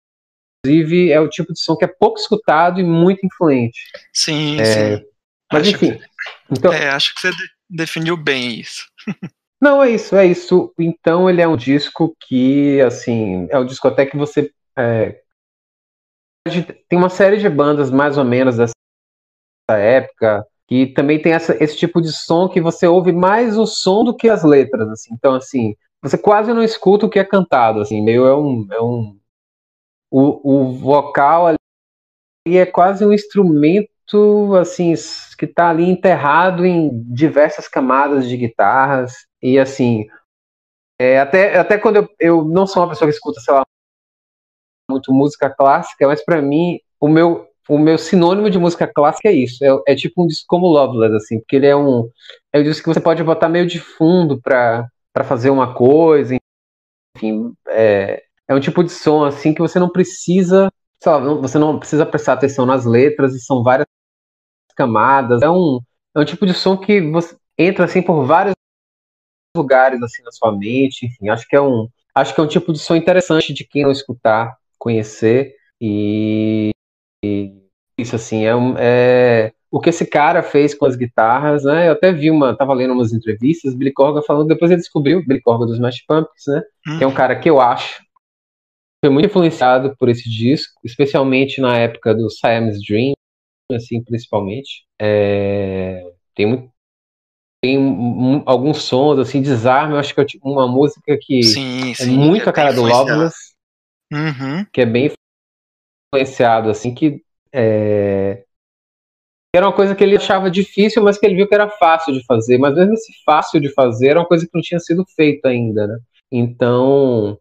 é 0.65 1.19
o 1.19 1.29
tipo 1.29 1.53
de 1.53 1.59
som 1.59 1.75
que 1.75 1.85
é 1.85 1.87
pouco 1.87 2.19
escutado 2.19 2.79
e 2.79 2.83
muito 2.83 3.25
influente. 3.25 3.79
Sim, 4.13 4.59
É, 4.59 4.63
sim. 4.97 5.05
Mas 5.51 5.67
Acho 5.67 5.75
enfim. 5.75 5.99
Então, 6.51 6.73
É, 6.73 6.89
acho 6.89 7.13
que 7.15 7.21
você 7.21 7.31
de- 7.31 7.49
definiu 7.69 8.17
bem 8.17 8.59
isso. 8.59 8.85
Não, 9.61 9.81
é 9.81 9.89
isso, 9.89 10.15
é 10.15 10.25
isso. 10.25 10.71
Então 10.77 11.29
ele 11.29 11.41
é 11.41 11.47
um 11.47 11.57
disco 11.57 12.15
que, 12.27 12.79
assim, 12.81 13.47
é 13.49 13.57
um 13.57 13.65
disco 13.65 13.87
até 13.87 14.05
que 14.05 14.15
você. 14.17 14.51
é, 14.77 15.19
tem 16.87 16.97
uma 16.97 17.09
série 17.09 17.37
de 17.37 17.49
bandas 17.49 17.91
mais 17.91 18.17
ou 18.17 18.23
menos 18.23 18.55
dessa 18.57 18.73
época 19.69 20.45
que 20.67 20.87
também 20.87 21.21
tem 21.21 21.33
essa- 21.33 21.61
esse 21.63 21.75
tipo 21.77 22.01
de 22.01 22.11
som 22.11 22.47
que 22.49 22.61
você 22.61 22.85
ouve 22.87 23.11
mais 23.11 23.57
o 23.57 23.65
som 23.65 24.03
do 24.03 24.15
que 24.15 24.29
as 24.29 24.43
letras, 24.43 24.87
assim. 24.89 25.13
Então, 25.13 25.33
assim, 25.35 25.75
você 26.01 26.17
quase 26.17 26.53
não 26.53 26.61
escuta 26.63 27.05
o 27.05 27.09
que 27.09 27.19
é 27.19 27.23
cantado, 27.23 27.81
assim, 27.81 28.01
meio 28.01 28.25
é 28.27 28.35
um. 28.35 28.67
É 28.71 28.81
um 28.81 29.17
o, 30.11 30.67
o 30.69 30.73
vocal 30.73 31.47
ali 31.47 31.57
é 32.57 32.65
quase 32.65 33.05
um 33.05 33.11
instrumento, 33.11 34.55
assim, 34.59 34.93
que 35.37 35.45
está 35.45 35.69
ali 35.69 35.89
enterrado 35.89 36.65
em 36.65 37.03
diversas 37.11 37.67
camadas 37.67 38.27
de 38.27 38.37
guitarras. 38.37 39.13
E, 39.41 39.59
assim, 39.59 40.05
é, 40.99 41.19
até, 41.19 41.57
até 41.57 41.77
quando 41.77 41.97
eu, 41.97 42.09
eu 42.19 42.45
não 42.45 42.65
sou 42.65 42.83
uma 42.83 42.89
pessoa 42.89 43.09
que 43.09 43.15
escuta, 43.15 43.39
sei 43.41 43.53
lá, 43.53 43.63
muito 44.89 45.13
música 45.13 45.49
clássica, 45.49 46.07
mas 46.07 46.23
para 46.23 46.41
mim, 46.41 46.79
o 46.99 47.07
meu, 47.07 47.47
o 47.67 47.77
meu 47.77 47.97
sinônimo 47.97 48.49
de 48.49 48.57
música 48.57 48.87
clássica 48.87 49.29
é 49.29 49.33
isso. 49.33 49.63
É, 49.63 49.93
é 49.93 49.95
tipo 49.95 50.23
um 50.23 50.27
disco 50.27 50.45
como 50.47 50.67
Loveless, 50.67 51.15
assim, 51.15 51.39
porque 51.39 51.57
ele 51.57 51.67
é 51.67 51.75
um, 51.75 52.09
é 52.53 52.59
um 52.59 52.63
disco 52.63 52.83
que 52.83 52.93
você 52.93 53.01
pode 53.01 53.23
botar 53.23 53.49
meio 53.49 53.67
de 53.67 53.79
fundo 53.79 54.41
para 54.41 54.89
fazer 55.25 55.49
uma 55.49 55.73
coisa, 55.73 56.35
enfim. 57.15 57.53
É, 57.67 58.23
é 58.47 58.55
um 58.55 58.59
tipo 58.59 58.83
de 58.83 58.91
som, 58.91 59.23
assim, 59.25 59.53
que 59.53 59.61
você 59.61 59.79
não 59.79 59.89
precisa, 59.89 60.71
sei 61.01 61.11
lá, 61.11 61.19
você 61.19 61.57
não 61.57 61.77
precisa 61.79 62.05
prestar 62.05 62.33
atenção 62.33 62.65
nas 62.65 62.85
letras, 62.85 63.33
e 63.35 63.39
são 63.39 63.63
várias 63.63 63.85
camadas. 64.75 65.41
É 65.41 65.49
um, 65.49 65.79
é 66.15 66.19
um 66.19 66.25
tipo 66.25 66.45
de 66.45 66.53
som 66.53 66.77
que 66.77 67.01
você 67.01 67.35
entra, 67.57 67.85
assim, 67.85 68.01
por 68.01 68.23
vários 68.25 68.53
lugares, 69.55 70.01
assim, 70.01 70.23
na 70.23 70.31
sua 70.31 70.55
mente, 70.55 71.05
enfim. 71.05 71.29
Acho 71.29 71.47
que 71.47 71.55
é 71.55 71.61
um, 71.61 71.87
acho 72.13 72.33
que 72.33 72.39
é 72.39 72.43
um 72.43 72.47
tipo 72.47 72.71
de 72.71 72.79
som 72.79 72.95
interessante 72.95 73.53
de 73.53 73.63
quem 73.63 73.83
não 73.83 73.91
escutar, 73.91 74.55
conhecer 74.77 75.55
e, 75.81 76.71
e 77.23 77.53
isso 77.97 78.15
assim 78.15 78.45
é, 78.45 78.55
um- 78.55 78.75
é 78.77 79.51
o 79.71 79.79
que 79.79 79.89
esse 79.89 80.05
cara 80.05 80.43
fez 80.43 80.73
com 80.75 80.85
as 80.85 80.95
guitarras, 80.95 81.63
né? 81.63 81.87
Eu 81.89 81.93
até 81.93 82.11
vi 82.11 82.29
uma, 82.31 82.55
tava 82.55 82.73
lendo 82.73 82.93
umas 82.93 83.11
entrevistas, 83.11 83.73
Billy 83.75 83.91
Corgan 83.91 84.21
falando, 84.21 84.47
depois 84.47 84.71
ele 84.71 84.79
descobriu, 84.79 85.25
Billy 85.25 85.41
Corgan 85.41 85.65
dos 85.65 85.75
Smash 85.75 86.05
Pumpkins, 86.07 86.43
né? 86.47 86.61
Que 86.97 87.03
é 87.03 87.07
um 87.07 87.13
cara 87.13 87.35
que 87.37 87.49
eu 87.49 87.59
acho 87.59 88.01
foi 89.07 89.13
muito 89.13 89.27
influenciado 89.27 89.95
por 89.97 90.09
esse 90.09 90.29
disco, 90.29 90.79
especialmente 90.83 91.61
na 91.61 91.77
época 91.77 92.13
do 92.13 92.29
Siamese 92.29 92.81
Dream, 92.85 93.13
assim, 93.71 94.03
principalmente. 94.03 94.83
É, 95.01 96.03
tem 96.35 96.45
muito 96.45 96.69
tem 97.61 97.77
um- 97.79 98.43
alguns 98.45 98.83
sons 98.83 99.17
assim, 99.19 99.41
desarme, 99.41 99.93
eu 99.93 99.99
acho 99.99 100.13
que 100.13 100.21
é 100.21 100.25
uma 100.43 100.67
música 100.67 101.17
que 101.19 101.41
Sim, 101.41 101.93
é 101.99 102.05
sim. 102.05 102.17
muito 102.17 102.45
é 102.45 102.49
a 102.49 102.53
cara 102.53 102.71
do. 102.71 102.83
Loveless, 102.83 103.35
Uhum. 104.13 104.65
que 104.71 104.81
é 104.81 104.85
bem 104.85 105.11
influenciado, 106.13 106.69
assim, 106.69 106.93
que 106.93 107.21
é, 107.53 108.43
era 109.55 109.65
uma 109.65 109.73
coisa 109.75 109.95
que 109.95 110.03
ele 110.03 110.15
achava 110.15 110.51
difícil, 110.51 111.01
mas 111.03 111.17
que 111.17 111.25
ele 111.25 111.35
viu 111.35 111.47
que 111.47 111.55
era 111.55 111.69
fácil 111.69 112.13
de 112.13 112.23
fazer. 112.25 112.57
Mas 112.57 112.75
mesmo 112.75 112.93
esse 112.93 113.11
fácil 113.25 113.59
de 113.59 113.69
fazer 113.73 114.09
era 114.09 114.19
uma 114.19 114.27
coisa 114.27 114.45
que 114.45 114.51
não 114.53 114.61
tinha 114.61 114.79
sido 114.79 115.03
feita 115.15 115.49
ainda, 115.49 115.87
né? 115.87 115.97
Então, 116.31 117.39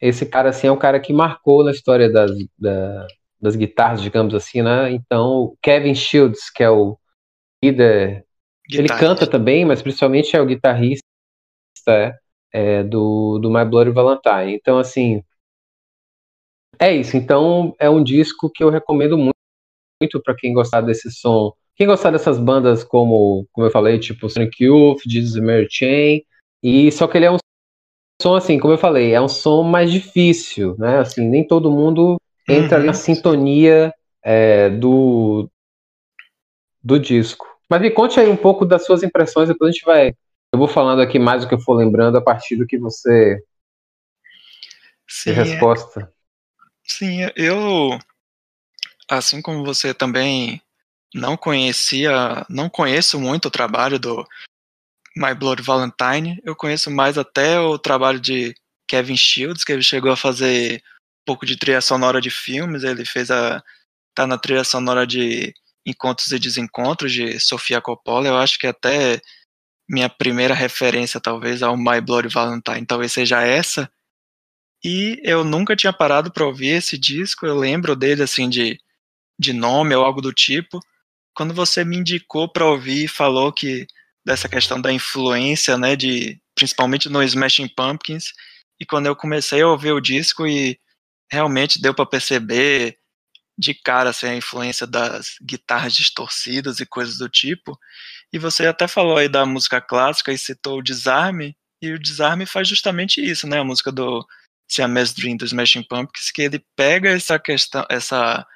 esse 0.00 0.26
cara, 0.26 0.50
assim, 0.50 0.66
é 0.68 0.72
um 0.72 0.78
cara 0.78 1.00
que 1.00 1.12
marcou 1.12 1.64
na 1.64 1.70
história 1.70 2.10
das, 2.10 2.30
da- 2.58 3.06
das 3.40 3.56
guitarras, 3.56 4.02
digamos 4.02 4.34
assim, 4.34 4.62
né? 4.62 4.90
Então, 4.92 5.44
o 5.44 5.56
Kevin 5.62 5.94
Shields, 5.94 6.50
que 6.50 6.62
é 6.62 6.70
o 6.70 6.98
líder 7.62 8.24
ele 8.70 8.88
canta 8.88 9.26
também, 9.26 9.64
mas 9.64 9.80
principalmente 9.80 10.36
é 10.36 10.40
o 10.40 10.46
guitarrista 10.46 11.02
é, 11.88 12.14
é, 12.52 12.84
do, 12.84 13.38
do 13.38 13.50
My 13.50 13.64
Bloody 13.64 13.90
Valentine. 13.90 14.54
Então, 14.54 14.78
assim, 14.78 15.22
é 16.78 16.94
isso. 16.94 17.16
Então, 17.16 17.74
é 17.78 17.88
um 17.88 18.02
disco 18.02 18.50
que 18.50 18.62
eu 18.62 18.70
recomendo 18.70 19.16
muito, 19.16 19.34
muito 20.00 20.22
para 20.22 20.36
quem 20.36 20.52
gostar 20.52 20.80
desse 20.82 21.10
som. 21.10 21.52
Quem 21.76 21.86
gostar 21.86 22.10
dessas 22.10 22.38
bandas, 22.38 22.84
como, 22.84 23.46
como 23.52 23.66
eu 23.66 23.70
falei, 23.70 23.98
tipo 23.98 24.28
Sonic 24.28 24.64
Youth, 24.64 25.00
Jesus 25.06 25.42
Mary 25.42 25.68
Chain, 25.70 26.22
e 26.62 26.90
só 26.92 27.06
que 27.06 27.16
ele 27.16 27.26
é 27.26 27.30
um 27.30 27.38
som, 28.20 28.34
assim, 28.34 28.58
como 28.58 28.74
eu 28.74 28.78
falei, 28.78 29.12
é 29.12 29.20
um 29.20 29.28
som 29.28 29.62
mais 29.62 29.90
difícil, 29.90 30.74
né? 30.78 30.98
Assim, 30.98 31.28
nem 31.28 31.46
todo 31.46 31.70
mundo 31.70 32.20
entra 32.48 32.78
Uhum. 32.80 32.86
na 32.86 32.92
sintonia 32.92 33.92
é, 34.24 34.68
do, 34.70 35.48
do 36.82 36.98
disco. 36.98 37.46
Mas 37.70 37.80
me 37.80 37.90
conte 37.90 38.18
aí 38.18 38.28
um 38.28 38.36
pouco 38.36 38.64
das 38.64 38.84
suas 38.84 39.02
impressões, 39.02 39.48
depois 39.48 39.68
a 39.68 39.72
gente 39.72 39.84
vai. 39.84 40.08
Eu 40.52 40.58
vou 40.58 40.66
falando 40.66 41.00
aqui 41.00 41.18
mais 41.18 41.44
o 41.44 41.48
que 41.48 41.54
eu 41.54 41.60
for 41.60 41.74
lembrando 41.74 42.16
a 42.18 42.22
partir 42.22 42.56
do 42.56 42.66
que 42.66 42.78
você. 42.78 43.40
Sim, 45.06 45.30
De 45.32 45.36
resposta. 45.36 46.12
sim, 46.82 47.20
eu, 47.36 47.98
assim 49.08 49.40
como 49.40 49.64
você 49.64 49.94
também 49.94 50.60
não 51.14 51.36
conhecia, 51.36 52.44
não 52.48 52.68
conheço 52.68 53.18
muito 53.20 53.46
o 53.46 53.50
trabalho 53.50 53.98
do 53.98 54.26
My 55.18 55.34
Blood 55.34 55.62
Valentine, 55.62 56.40
eu 56.44 56.54
conheço 56.54 56.92
mais 56.92 57.18
até 57.18 57.58
o 57.58 57.76
trabalho 57.76 58.20
de 58.20 58.54
Kevin 58.86 59.16
Shields, 59.16 59.64
que 59.64 59.72
ele 59.72 59.82
chegou 59.82 60.12
a 60.12 60.16
fazer 60.16 60.76
um 60.76 61.24
pouco 61.26 61.44
de 61.44 61.56
trilha 61.56 61.80
sonora 61.80 62.20
de 62.20 62.30
filmes, 62.30 62.84
ele 62.84 63.04
fez 63.04 63.28
a 63.30 63.60
tá 64.14 64.26
na 64.26 64.38
trilha 64.38 64.62
sonora 64.62 65.04
de 65.06 65.52
Encontros 65.84 66.30
e 66.30 66.38
Desencontros 66.38 67.12
de 67.12 67.40
Sofia 67.40 67.80
Coppola, 67.80 68.28
eu 68.28 68.36
acho 68.36 68.58
que 68.58 68.66
até 68.66 69.20
minha 69.88 70.08
primeira 70.08 70.54
referência 70.54 71.20
talvez 71.20 71.62
ao 71.62 71.76
My 71.76 72.00
Bloody 72.00 72.28
Valentine 72.28 72.86
talvez 72.86 73.12
seja 73.12 73.42
essa. 73.42 73.90
E 74.84 75.20
eu 75.24 75.42
nunca 75.42 75.74
tinha 75.74 75.92
parado 75.92 76.32
para 76.32 76.46
ouvir 76.46 76.68
esse 76.68 76.96
disco, 76.96 77.44
eu 77.44 77.56
lembro 77.58 77.96
dele 77.96 78.22
assim 78.22 78.48
de 78.48 78.78
de 79.38 79.52
nome 79.52 79.94
ou 79.94 80.04
algo 80.04 80.20
do 80.20 80.32
tipo. 80.32 80.80
Quando 81.34 81.54
você 81.54 81.84
me 81.84 81.96
indicou 81.96 82.48
para 82.48 82.66
ouvir 82.66 83.04
e 83.04 83.08
falou 83.08 83.52
que 83.52 83.86
dessa 84.28 84.46
questão 84.46 84.78
da 84.78 84.92
influência, 84.92 85.78
né, 85.78 85.96
de 85.96 86.38
principalmente 86.54 87.08
no 87.08 87.22
Smashing 87.22 87.68
Pumpkins, 87.68 88.34
e 88.78 88.84
quando 88.84 89.06
eu 89.06 89.16
comecei 89.16 89.62
a 89.62 89.66
ouvir 89.66 89.92
o 89.92 90.02
disco 90.02 90.46
e 90.46 90.78
realmente 91.32 91.80
deu 91.80 91.94
para 91.94 92.04
perceber 92.04 92.98
de 93.58 93.72
cara 93.72 94.10
assim, 94.10 94.26
a 94.26 94.36
influência 94.36 94.86
das 94.86 95.36
guitarras 95.42 95.94
distorcidas 95.94 96.78
e 96.78 96.84
coisas 96.84 97.16
do 97.16 97.26
tipo. 97.26 97.78
E 98.30 98.38
você 98.38 98.66
até 98.66 98.86
falou 98.86 99.16
aí 99.16 99.30
da 99.30 99.46
música 99.46 99.80
clássica 99.80 100.30
e 100.30 100.36
citou 100.36 100.78
o 100.78 100.82
Desarme, 100.82 101.56
e 101.80 101.90
o 101.92 101.98
Desarme 101.98 102.44
faz 102.44 102.68
justamente 102.68 103.24
isso, 103.24 103.46
né? 103.46 103.60
A 103.60 103.64
música 103.64 103.90
do 103.90 104.26
Siamese 104.70 105.14
Dream 105.14 105.38
do 105.38 105.46
Smashing 105.46 105.84
Pumpkins, 105.84 106.30
que 106.30 106.42
ele 106.42 106.62
pega 106.76 107.08
essa 107.08 107.38
questão, 107.38 107.86
essa 107.88 108.46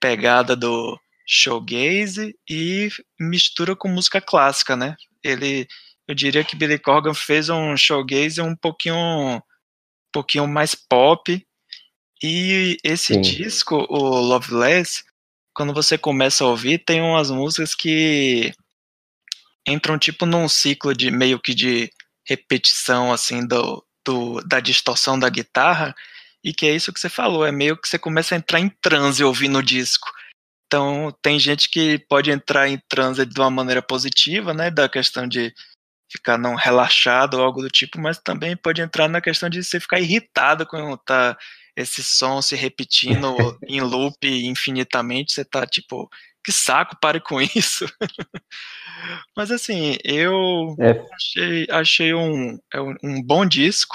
pegada 0.00 0.56
do 0.56 0.98
showgaze 1.26 2.36
e 2.48 2.88
mistura 3.18 3.74
com 3.74 3.88
música 3.88 4.20
clássica, 4.20 4.76
né? 4.76 4.96
Ele, 5.22 5.66
eu 6.06 6.14
diria 6.14 6.44
que 6.44 6.56
Billy 6.56 6.78
Corgan 6.78 7.14
fez 7.14 7.48
um 7.48 7.76
showgaze 7.76 8.40
um 8.40 8.54
pouquinho, 8.54 8.96
um 8.96 9.40
pouquinho 10.12 10.46
mais 10.46 10.74
pop. 10.74 11.44
E 12.22 12.76
esse 12.84 13.14
Sim. 13.14 13.20
disco, 13.20 13.86
o 13.88 14.20
Loveless, 14.20 15.02
quando 15.54 15.72
você 15.72 15.96
começa 15.96 16.44
a 16.44 16.48
ouvir, 16.48 16.78
tem 16.78 17.00
umas 17.00 17.30
músicas 17.30 17.74
que 17.74 18.52
entram 19.66 19.98
tipo 19.98 20.26
num 20.26 20.48
ciclo 20.48 20.94
de 20.94 21.10
meio 21.10 21.40
que 21.40 21.54
de 21.54 21.90
repetição 22.26 23.12
assim 23.12 23.46
do, 23.46 23.84
do 24.04 24.40
da 24.42 24.60
distorção 24.60 25.18
da 25.18 25.28
guitarra 25.28 25.94
e 26.42 26.52
que 26.52 26.66
é 26.66 26.74
isso 26.74 26.92
que 26.92 27.00
você 27.00 27.08
falou, 27.08 27.46
é 27.46 27.50
meio 27.50 27.76
que 27.76 27.88
você 27.88 27.98
começa 27.98 28.34
a 28.34 28.38
entrar 28.38 28.60
em 28.60 28.68
transe 28.68 29.24
ouvindo 29.24 29.58
o 29.58 29.62
disco. 29.62 30.06
Então, 30.74 31.16
tem 31.22 31.38
gente 31.38 31.70
que 31.70 32.00
pode 32.08 32.32
entrar 32.32 32.68
em 32.68 32.80
transe 32.88 33.24
de 33.24 33.40
uma 33.40 33.48
maneira 33.48 33.80
positiva, 33.80 34.52
né, 34.52 34.72
da 34.72 34.88
questão 34.88 35.24
de 35.28 35.54
ficar 36.10 36.36
não 36.36 36.56
relaxado 36.56 37.34
ou 37.34 37.44
algo 37.44 37.62
do 37.62 37.68
tipo, 37.68 38.00
mas 38.00 38.18
também 38.18 38.56
pode 38.56 38.82
entrar 38.82 39.08
na 39.08 39.20
questão 39.20 39.48
de 39.48 39.62
você 39.62 39.78
ficar 39.78 40.00
irritado 40.00 40.66
quando 40.66 40.96
tá 40.98 41.38
esse 41.76 42.02
som 42.02 42.42
se 42.42 42.56
repetindo 42.56 43.56
em 43.68 43.80
loop 43.82 44.16
infinitamente, 44.26 45.32
você 45.32 45.44
tá 45.44 45.64
tipo, 45.64 46.10
que 46.44 46.50
saco, 46.50 46.98
pare 47.00 47.20
com 47.20 47.40
isso. 47.40 47.86
mas 49.36 49.52
assim, 49.52 49.96
eu 50.02 50.74
É. 50.80 51.00
achei, 51.14 51.66
achei 51.70 52.14
um, 52.14 52.58
é 52.72 52.80
um, 52.80 52.96
um 53.00 53.22
bom 53.22 53.46
disco, 53.46 53.94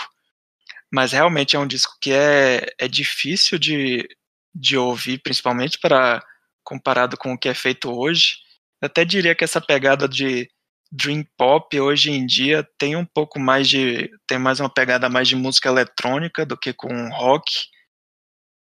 mas 0.89 1.11
realmente 1.11 1.57
é 1.57 1.59
um 1.59 1.67
disco 1.67 1.97
que 1.99 2.13
é, 2.13 2.67
é 2.79 2.87
difícil 2.87 3.59
de, 3.59 4.07
de 4.55 4.77
ouvir, 4.77 5.17
principalmente 5.21 5.77
para 5.77 6.23
comparado 6.69 7.17
com 7.17 7.33
o 7.33 7.37
que 7.37 7.49
é 7.49 7.53
feito 7.55 7.91
hoje. 7.91 8.37
Eu 8.79 8.85
até 8.85 9.03
diria 9.03 9.33
que 9.33 9.43
essa 9.43 9.59
pegada 9.59 10.07
de 10.07 10.47
dream 10.91 11.25
pop 11.35 11.79
hoje 11.79 12.11
em 12.11 12.27
dia 12.27 12.67
tem 12.77 12.95
um 12.95 13.05
pouco 13.05 13.39
mais 13.39 13.67
de 13.67 14.09
tem 14.27 14.37
mais 14.37 14.59
uma 14.59 14.69
pegada 14.69 15.09
mais 15.09 15.27
de 15.27 15.35
música 15.35 15.67
eletrônica 15.67 16.45
do 16.45 16.55
que 16.55 16.71
com 16.71 17.09
rock, 17.09 17.67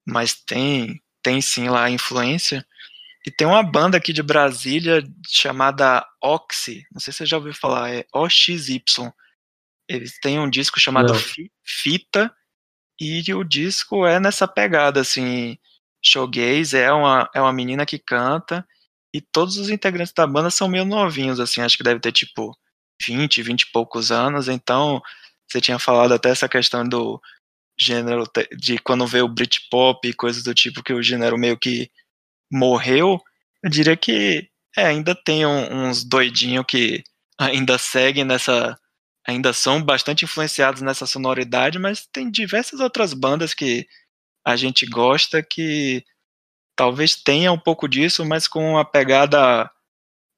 mas 0.07 0.35
tem 0.35 1.03
tem 1.23 1.41
sim 1.43 1.69
lá 1.69 1.85
a 1.85 1.91
influência. 1.91 2.67
E 3.27 3.31
tem 3.31 3.47
uma 3.47 3.63
banda 3.63 3.99
aqui 3.99 4.13
de 4.13 4.23
Brasília 4.23 5.03
chamada 5.29 6.07
Oxy, 6.23 6.87
não 6.91 7.01
sei 7.01 7.13
se 7.13 7.19
você 7.19 7.27
já 7.27 7.37
ouviu 7.37 7.53
falar, 7.53 7.91
é 7.93 8.07
OXY. 8.15 8.83
Eles 9.87 10.19
têm 10.21 10.39
um 10.39 10.49
disco 10.49 10.81
chamado 10.81 11.13
Não. 11.13 11.21
Fita 11.63 12.35
e 12.99 13.23
o 13.35 13.45
disco 13.45 14.07
é 14.07 14.19
nessa 14.19 14.49
pegada 14.49 15.01
assim, 15.01 15.59
showgaze, 16.05 16.77
é 16.77 16.93
uma 16.93 17.29
é 17.35 17.41
uma 17.41 17.53
menina 17.53 17.87
que 17.87 17.99
canta 17.99 18.67
e 19.15 19.21
todos 19.21 19.57
os 19.59 19.71
integrantes 19.71 20.13
da 20.13 20.27
banda 20.27 20.51
são 20.51 20.69
meio 20.69 20.85
novinhos 20.85 21.41
assim, 21.41 21.61
acho 21.61 21.77
que 21.77 21.83
deve 21.85 22.01
ter 22.01 22.13
tipo 22.13 22.57
20, 23.03 23.43
20 23.43 23.63
e 23.63 23.73
poucos 23.73 24.11
anos, 24.13 24.49
então 24.49 25.01
você 25.51 25.61
tinha 25.61 25.79
falado 25.79 26.13
até 26.15 26.31
essa 26.31 26.49
questão 26.49 26.85
do 26.89 27.21
gênero 27.81 28.25
de 28.57 28.79
quando 28.79 29.07
vê 29.07 29.23
o 29.23 29.29
Britpop 29.29 30.07
e 30.09 30.15
coisas 30.15 30.43
do 30.43 30.55
tipo 30.55 30.83
que 30.83 30.93
o 30.93 31.03
gênero 31.03 31.39
meio 31.39 31.59
que 31.59 31.91
morreu, 32.53 33.21
eu 33.63 33.71
diria 33.71 33.97
que 33.97 34.49
é, 34.77 34.87
ainda 34.87 35.15
tem 35.15 35.47
um- 35.47 35.89
uns 35.89 36.05
doidinhos 36.05 36.65
que 36.69 37.03
ainda 37.39 37.79
seguem 37.79 38.25
nessa 38.25 38.79
ainda 39.27 39.53
são 39.53 39.83
bastante 39.83 40.25
influenciados 40.25 40.81
nessa 40.83 41.05
sonoridade, 41.07 41.79
mas 41.79 42.07
tem 42.13 42.31
diversas 42.31 42.81
outras 42.81 43.13
bandas 43.13 43.53
que 43.55 43.87
a 44.49 44.57
gente 44.57 44.87
gosta 44.87 45.43
que 45.43 46.03
talvez 46.75 47.15
tenha 47.15 47.53
um 47.53 47.59
pouco 47.59 47.87
disso, 47.87 48.25
mas 48.25 48.49
com 48.49 48.73
uma 48.73 48.85
pegada 48.85 49.71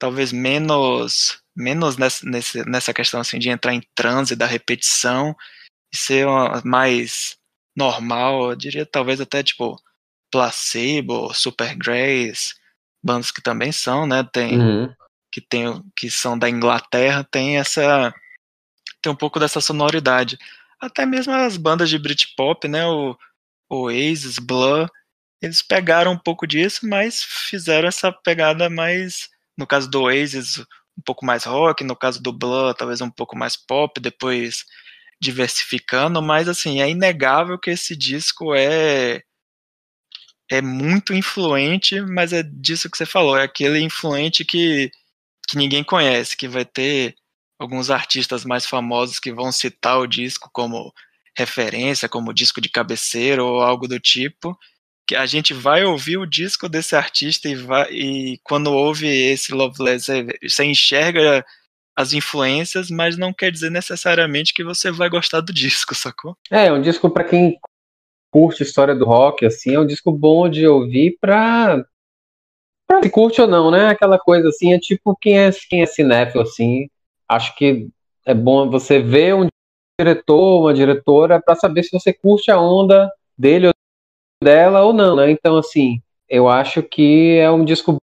talvez 0.00 0.32
menos 0.32 1.38
menos 1.56 1.96
nessa, 1.96 2.26
nessa 2.66 2.92
questão 2.92 3.20
assim 3.20 3.38
de 3.38 3.50
entrar 3.50 3.72
em 3.72 3.82
transe 3.94 4.34
da 4.34 4.46
repetição 4.46 5.36
e 5.92 5.96
ser 5.96 6.26
uma- 6.26 6.60
mais 6.64 7.36
normal, 7.76 8.50
eu 8.50 8.56
diria 8.56 8.84
talvez 8.86 9.20
até 9.20 9.42
tipo 9.44 9.76
Placebo, 10.32 11.32
Super 11.34 11.76
Grace, 11.76 12.54
bandas 13.02 13.30
que 13.30 13.42
também 13.42 13.70
são, 13.70 14.06
né? 14.06 14.24
Tem 14.32 14.58
Uhum. 14.58 14.94
que 15.32 15.40
tem 15.40 15.64
que 15.96 16.10
são 16.10 16.36
da 16.36 16.48
Inglaterra 16.50 17.22
tem 17.30 17.58
essa 17.58 18.12
tem 19.02 19.12
um 19.12 19.16
pouco 19.16 19.38
dessa 19.38 19.60
sonoridade. 19.60 20.36
Até 20.80 21.06
mesmo 21.06 21.32
as 21.32 21.56
bandas 21.56 21.88
de 21.90 21.98
Britpop, 21.98 22.66
né, 22.66 22.86
o 22.86 23.16
Oasis, 23.70 24.38
Blur, 24.38 24.88
eles 25.42 25.62
pegaram 25.62 26.12
um 26.12 26.18
pouco 26.18 26.46
disso, 26.46 26.86
mas 26.88 27.22
fizeram 27.22 27.88
essa 27.88 28.12
pegada 28.12 28.68
mais, 28.70 29.28
no 29.56 29.66
caso 29.66 29.90
do 29.90 30.02
Oasis, 30.02 30.58
um 30.58 31.02
pouco 31.04 31.24
mais 31.24 31.44
rock, 31.44 31.84
no 31.84 31.96
caso 31.96 32.22
do 32.22 32.32
Blur, 32.32 32.74
talvez 32.74 33.00
um 33.00 33.10
pouco 33.10 33.36
mais 33.36 33.56
pop, 33.56 34.00
depois 34.00 34.64
diversificando, 35.20 36.22
mas 36.22 36.48
assim, 36.48 36.80
é 36.82 36.90
inegável 36.90 37.58
que 37.58 37.70
esse 37.70 37.96
disco 37.96 38.54
é 38.54 39.22
é 40.50 40.60
muito 40.60 41.14
influente, 41.14 42.00
mas 42.00 42.32
é 42.32 42.42
disso 42.42 42.90
que 42.90 42.96
você 42.96 43.06
falou, 43.06 43.36
é 43.36 43.44
aquele 43.44 43.80
influente 43.80 44.44
que 44.44 44.90
que 45.48 45.56
ninguém 45.58 45.84
conhece, 45.84 46.36
que 46.36 46.48
vai 46.48 46.64
ter 46.64 47.14
alguns 47.58 47.90
artistas 47.90 48.44
mais 48.44 48.66
famosos 48.66 49.20
que 49.20 49.32
vão 49.32 49.52
citar 49.52 49.98
o 49.98 50.06
disco 50.06 50.50
como 50.52 50.92
referência, 51.36 52.08
como 52.08 52.34
disco 52.34 52.60
de 52.60 52.68
cabeceira 52.68 53.42
ou 53.42 53.60
algo 53.62 53.86
do 53.88 53.98
tipo, 53.98 54.58
que 55.06 55.16
a 55.16 55.26
gente 55.26 55.52
vai 55.52 55.84
ouvir 55.84 56.18
o 56.18 56.26
disco 56.26 56.68
desse 56.68 56.94
artista 56.94 57.48
e, 57.48 57.54
vai, 57.54 57.90
e 57.92 58.38
quando 58.44 58.72
ouve 58.72 59.06
esse 59.08 59.52
Loveless, 59.52 60.06
você- 60.48 60.64
enxerga 60.64 61.44
as 61.96 62.12
influências, 62.12 62.90
mas 62.90 63.16
não 63.16 63.32
quer 63.32 63.50
dizer 63.50 63.70
necessariamente 63.70 64.54
que 64.54 64.64
você 64.64 64.90
vai 64.90 65.08
gostar 65.08 65.40
do 65.40 65.52
disco, 65.54 65.94
sacou? 65.94 66.36
É, 66.50 66.66
é 66.66 66.72
um 66.72 66.80
disco 66.80 67.10
pra 67.10 67.24
quem 67.24 67.58
curte 68.32 68.62
história 68.62 68.94
do 68.94 69.04
rock, 69.04 69.44
assim, 69.44 69.74
é 69.74 69.80
um 69.80 69.86
disco 69.86 70.12
bom 70.12 70.48
de 70.48 70.66
ouvir 70.66 71.18
pra, 71.20 71.84
pra 72.86 73.02
se 73.02 73.10
curte 73.10 73.40
ou 73.40 73.48
não, 73.48 73.70
né? 73.70 73.88
Aquela 73.88 74.18
coisa 74.18 74.48
assim, 74.48 74.72
é 74.72 74.78
tipo 74.78 75.16
quem 75.20 75.38
é, 75.38 75.50
quem 75.68 75.82
é 75.82 75.86
cinéfilo, 75.86 76.42
assim, 76.42 76.88
acho 77.28 77.54
que 77.56 77.88
é 78.24 78.34
bom 78.34 78.70
você 78.70 79.00
ver 79.00 79.34
um 79.34 79.48
diretor, 80.04 80.60
uma 80.62 80.74
diretora, 80.74 81.40
pra 81.40 81.54
saber 81.54 81.82
se 81.82 81.90
você 81.92 82.12
curte 82.12 82.50
a 82.50 82.60
onda 82.60 83.10
dele 83.36 83.68
ou 83.68 83.72
dela 84.42 84.82
ou 84.82 84.92
não, 84.92 85.16
né? 85.16 85.30
Então, 85.30 85.56
assim, 85.58 86.00
eu 86.28 86.48
acho 86.48 86.82
que 86.82 87.36
é 87.38 87.50
um 87.50 87.64
disco 87.64 87.96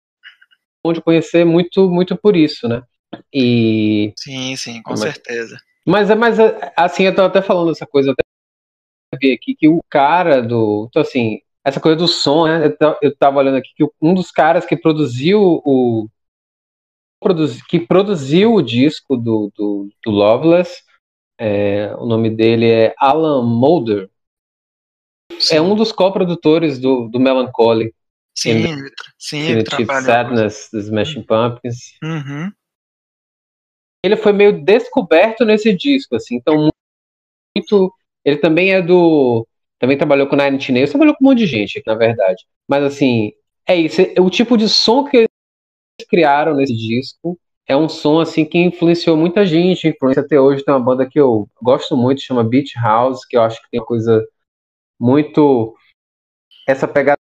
bom 0.85 0.93
de 0.93 1.01
conhecer 1.01 1.45
muito, 1.45 1.89
muito 1.89 2.15
por 2.17 2.35
isso, 2.35 2.67
né? 2.67 2.83
E 3.33 4.13
Sim, 4.17 4.55
sim, 4.55 4.81
com 4.83 4.91
Mas- 4.91 4.99
certeza. 4.99 5.57
mas 5.85 6.09
é 6.09 6.15
mais 6.15 6.37
assim, 6.75 7.03
eu 7.03 7.15
tô 7.15 7.21
até 7.21 7.41
falando 7.41 7.71
essa 7.71 7.85
coisa, 7.85 8.11
até 8.11 8.23
vi 9.21 9.31
aqui 9.33 9.55
que 9.55 9.69
o 9.69 9.81
cara 9.89 10.41
do. 10.41 10.87
Então, 10.89 11.01
assim, 11.01 11.39
essa 11.63 11.79
coisa 11.79 11.95
do 11.97 12.07
som, 12.07 12.45
né? 12.47 12.65
Eu, 12.65 12.77
ta- 12.77 12.99
eu 13.01 13.15
tava 13.15 13.37
olhando 13.39 13.57
aqui 13.57 13.69
que 13.75 13.85
um 14.01 14.13
dos 14.13 14.29
caras 14.31 14.65
que 14.65 14.75
produziu 14.75 15.39
o. 15.41 16.07
que 17.69 17.79
produziu 17.79 18.53
o 18.53 18.61
disco 18.61 19.15
do, 19.15 19.51
do, 19.55 19.89
do 20.03 20.11
Loveless, 20.11 20.83
é, 21.37 21.93
o 21.97 22.05
nome 22.05 22.29
dele 22.29 22.69
é 22.69 22.95
Alan 22.97 23.43
Mulder, 23.43 24.09
Sim, 25.39 25.55
é 25.55 25.61
um 25.61 25.75
dos 25.75 25.91
coprodutores 25.91 26.79
do, 26.79 27.07
do 27.07 27.19
Melancholy, 27.19 27.93
sim, 28.33 28.49
ele, 28.51 28.91
sim, 29.17 29.41
ele 29.49 29.63
trabalha. 29.63 30.05
Sadness, 30.05 30.69
dos 30.71 30.85
Smashing 30.85 31.23
Pumpkins. 31.23 31.97
Uhum, 32.03 32.51
ele 34.05 34.15
foi 34.15 34.31
meio 34.31 34.63
descoberto 34.63 35.43
nesse 35.43 35.73
disco, 35.73 36.15
assim, 36.15 36.35
então 36.35 36.69
muito. 37.55 37.93
Ele 38.23 38.37
também 38.37 38.71
é 38.73 38.81
do. 38.81 39.47
Também 39.79 39.97
trabalhou 39.97 40.27
com 40.27 40.35
Nine 40.35 40.57
Inch 40.57 40.69
Nails, 40.69 40.89
trabalhou 40.89 41.15
com 41.15 41.25
um 41.25 41.29
monte 41.29 41.39
de 41.39 41.47
gente, 41.47 41.81
na 41.85 41.95
verdade. 41.95 42.43
Mas 42.67 42.83
assim, 42.83 43.33
é 43.67 43.75
isso. 43.75 44.01
é- 44.01 44.21
O 44.21 44.29
tipo 44.29 44.57
de 44.57 44.69
som 44.69 45.03
que 45.03 45.17
eles 45.17 45.29
criaram 46.09 46.55
nesse 46.55 46.75
disco 46.75 47.37
é 47.67 47.75
um 47.75 47.89
som 47.89 48.19
assim 48.19 48.45
que 48.45 48.57
influenciou 48.59 49.17
muita 49.17 49.45
gente, 49.45 49.87
influencia 49.87 50.21
até 50.23 50.39
hoje. 50.39 50.63
Tem 50.63 50.73
uma 50.73 50.79
banda 50.83 51.07
que 51.09 51.19
eu 51.19 51.47
gosto 51.61 51.97
muito, 51.97 52.21
chama 52.21 52.43
Beach 52.43 52.73
House, 52.81 53.25
que 53.25 53.37
eu 53.37 53.41
acho 53.41 53.61
que 53.61 53.69
tem 53.71 53.79
uma 53.79 53.85
coisa 53.85 54.25
muito. 54.99 55.75
Essa 56.67 56.87
pegada 56.87 57.17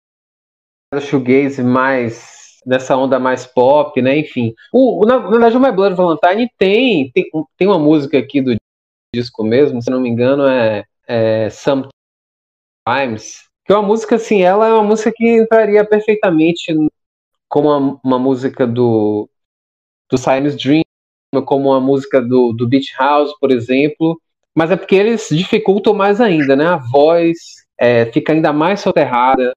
shoegaze 1.01 1.61
mais 1.63 2.59
dessa 2.65 2.95
onda 2.97 3.19
mais 3.19 3.45
pop, 3.45 4.01
né? 4.01 4.17
Enfim. 4.19 4.53
O- 4.73 5.05
na, 5.05 5.19
na 5.19 5.29
verdade, 5.29 5.57
o 5.57 5.59
My 5.59 5.71
Blood 5.71 5.95
Valentine 5.95 6.49
tem, 6.57 7.11
tem, 7.11 7.25
tem 7.57 7.67
uma 7.67 7.79
música 7.79 8.17
aqui 8.17 8.41
do 8.41 8.55
disco 9.13 9.43
mesmo, 9.43 9.81
se 9.81 9.89
não 9.91 10.01
me 10.01 10.09
engano, 10.09 10.45
é, 10.47 10.85
é 11.07 11.49
Sometimes, 11.49 11.91
que 13.65 13.71
é 13.73 13.75
uma 13.75 13.87
música 13.87 14.15
assim, 14.15 14.41
ela 14.41 14.67
é 14.67 14.73
uma 14.73 14.83
música 14.83 15.11
que 15.15 15.37
entraria 15.37 15.85
perfeitamente 15.85 16.73
como 17.49 17.69
uma, 17.69 18.01
uma 18.03 18.19
música 18.19 18.67
do, 18.67 19.29
do 20.09 20.17
Silence 20.17 20.57
Dream, 20.57 20.83
como 21.45 21.69
uma 21.69 21.79
música 21.79 22.21
do, 22.21 22.53
do 22.53 22.67
Beach 22.67 22.93
House, 22.97 23.33
por 23.39 23.51
exemplo, 23.51 24.19
mas 24.55 24.71
é 24.71 24.75
porque 24.75 24.95
eles 24.95 25.27
dificultam 25.31 25.93
mais 25.93 26.19
ainda, 26.19 26.55
né? 26.55 26.65
A 26.65 26.77
voz 26.77 27.37
é, 27.79 28.05
fica 28.07 28.33
ainda 28.33 28.51
mais 28.51 28.79
soterrada, 28.81 29.53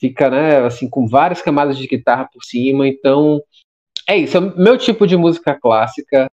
fica, 0.00 0.30
né, 0.30 0.58
assim, 0.64 0.88
com 0.88 1.06
várias 1.08 1.42
camadas 1.42 1.76
de 1.76 1.86
guitarra 1.86 2.28
por 2.32 2.42
cima, 2.44 2.86
então 2.86 3.40
é 4.08 4.16
isso, 4.16 4.36
é 4.36 4.40
meu 4.40 4.78
tipo 4.78 5.06
de 5.06 5.16
música 5.16 5.54
clássica 5.60 6.30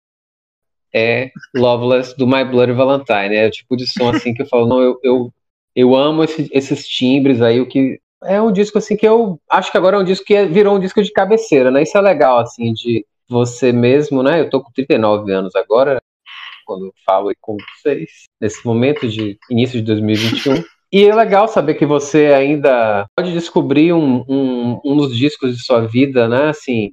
é 0.94 1.32
Loveless 1.56 2.16
do 2.18 2.28
My 2.28 2.44
Bloody 2.44 2.74
Valentine, 2.74 3.36
é 3.36 3.48
o 3.48 3.52
tipo 3.52 3.76
de 3.78 3.88
som 3.88 4.10
assim 4.10 4.34
que 4.34 4.42
eu 4.42 4.46
falo, 4.48 4.68
não, 4.68 4.82
eu, 4.82 5.00
eu, 5.04 5.34
eu 5.76 5.96
amo 5.96 6.24
esse- 6.24 6.50
esses 6.52 6.88
timbres 6.88 7.42
aí, 7.42 7.62
o 7.62 7.68
que 7.68 8.00
é 8.24 8.42
um 8.42 8.52
disco 8.52 8.78
assim 8.78 8.96
que 8.98 9.08
eu 9.08 9.40
acho 9.50 9.72
que 9.72 9.78
agora 9.78 9.98
é 9.98 10.00
um 10.00 10.04
disco 10.04 10.26
que 10.26 10.36
é- 10.36 10.46
virou 10.46 10.76
um 10.76 10.80
disco 10.80 11.02
de 11.02 11.12
cabeceira, 11.12 11.72
né? 11.72 11.84
Isso 11.84 11.98
é 11.98 12.02
legal 12.02 12.40
assim 12.40 12.74
de 12.74 13.06
você 13.32 13.72
mesmo, 13.72 14.22
né? 14.22 14.42
Eu 14.42 14.50
tô 14.50 14.62
com 14.62 14.72
39 14.72 15.32
anos 15.32 15.56
agora, 15.56 16.02
quando 16.66 16.88
eu 16.88 16.94
falo 17.06 17.32
com 17.40 17.58
vocês, 17.78 18.26
nesse 18.40 18.66
momento 18.66 19.08
de 19.08 19.38
início 19.50 19.80
de 19.80 19.86
2021. 19.86 20.64
E 20.94 21.06
é 21.06 21.16
legal 21.16 21.48
saber 21.48 21.76
que 21.76 21.86
você 21.86 22.28
ainda 22.28 23.08
pode 23.16 23.32
descobrir 23.32 23.94
um, 23.94 24.26
um, 24.28 24.82
um 24.84 24.98
dos 24.98 25.16
discos 25.16 25.56
de 25.56 25.64
sua 25.64 25.88
vida, 25.88 26.28
né? 26.28 26.50
Assim, 26.50 26.92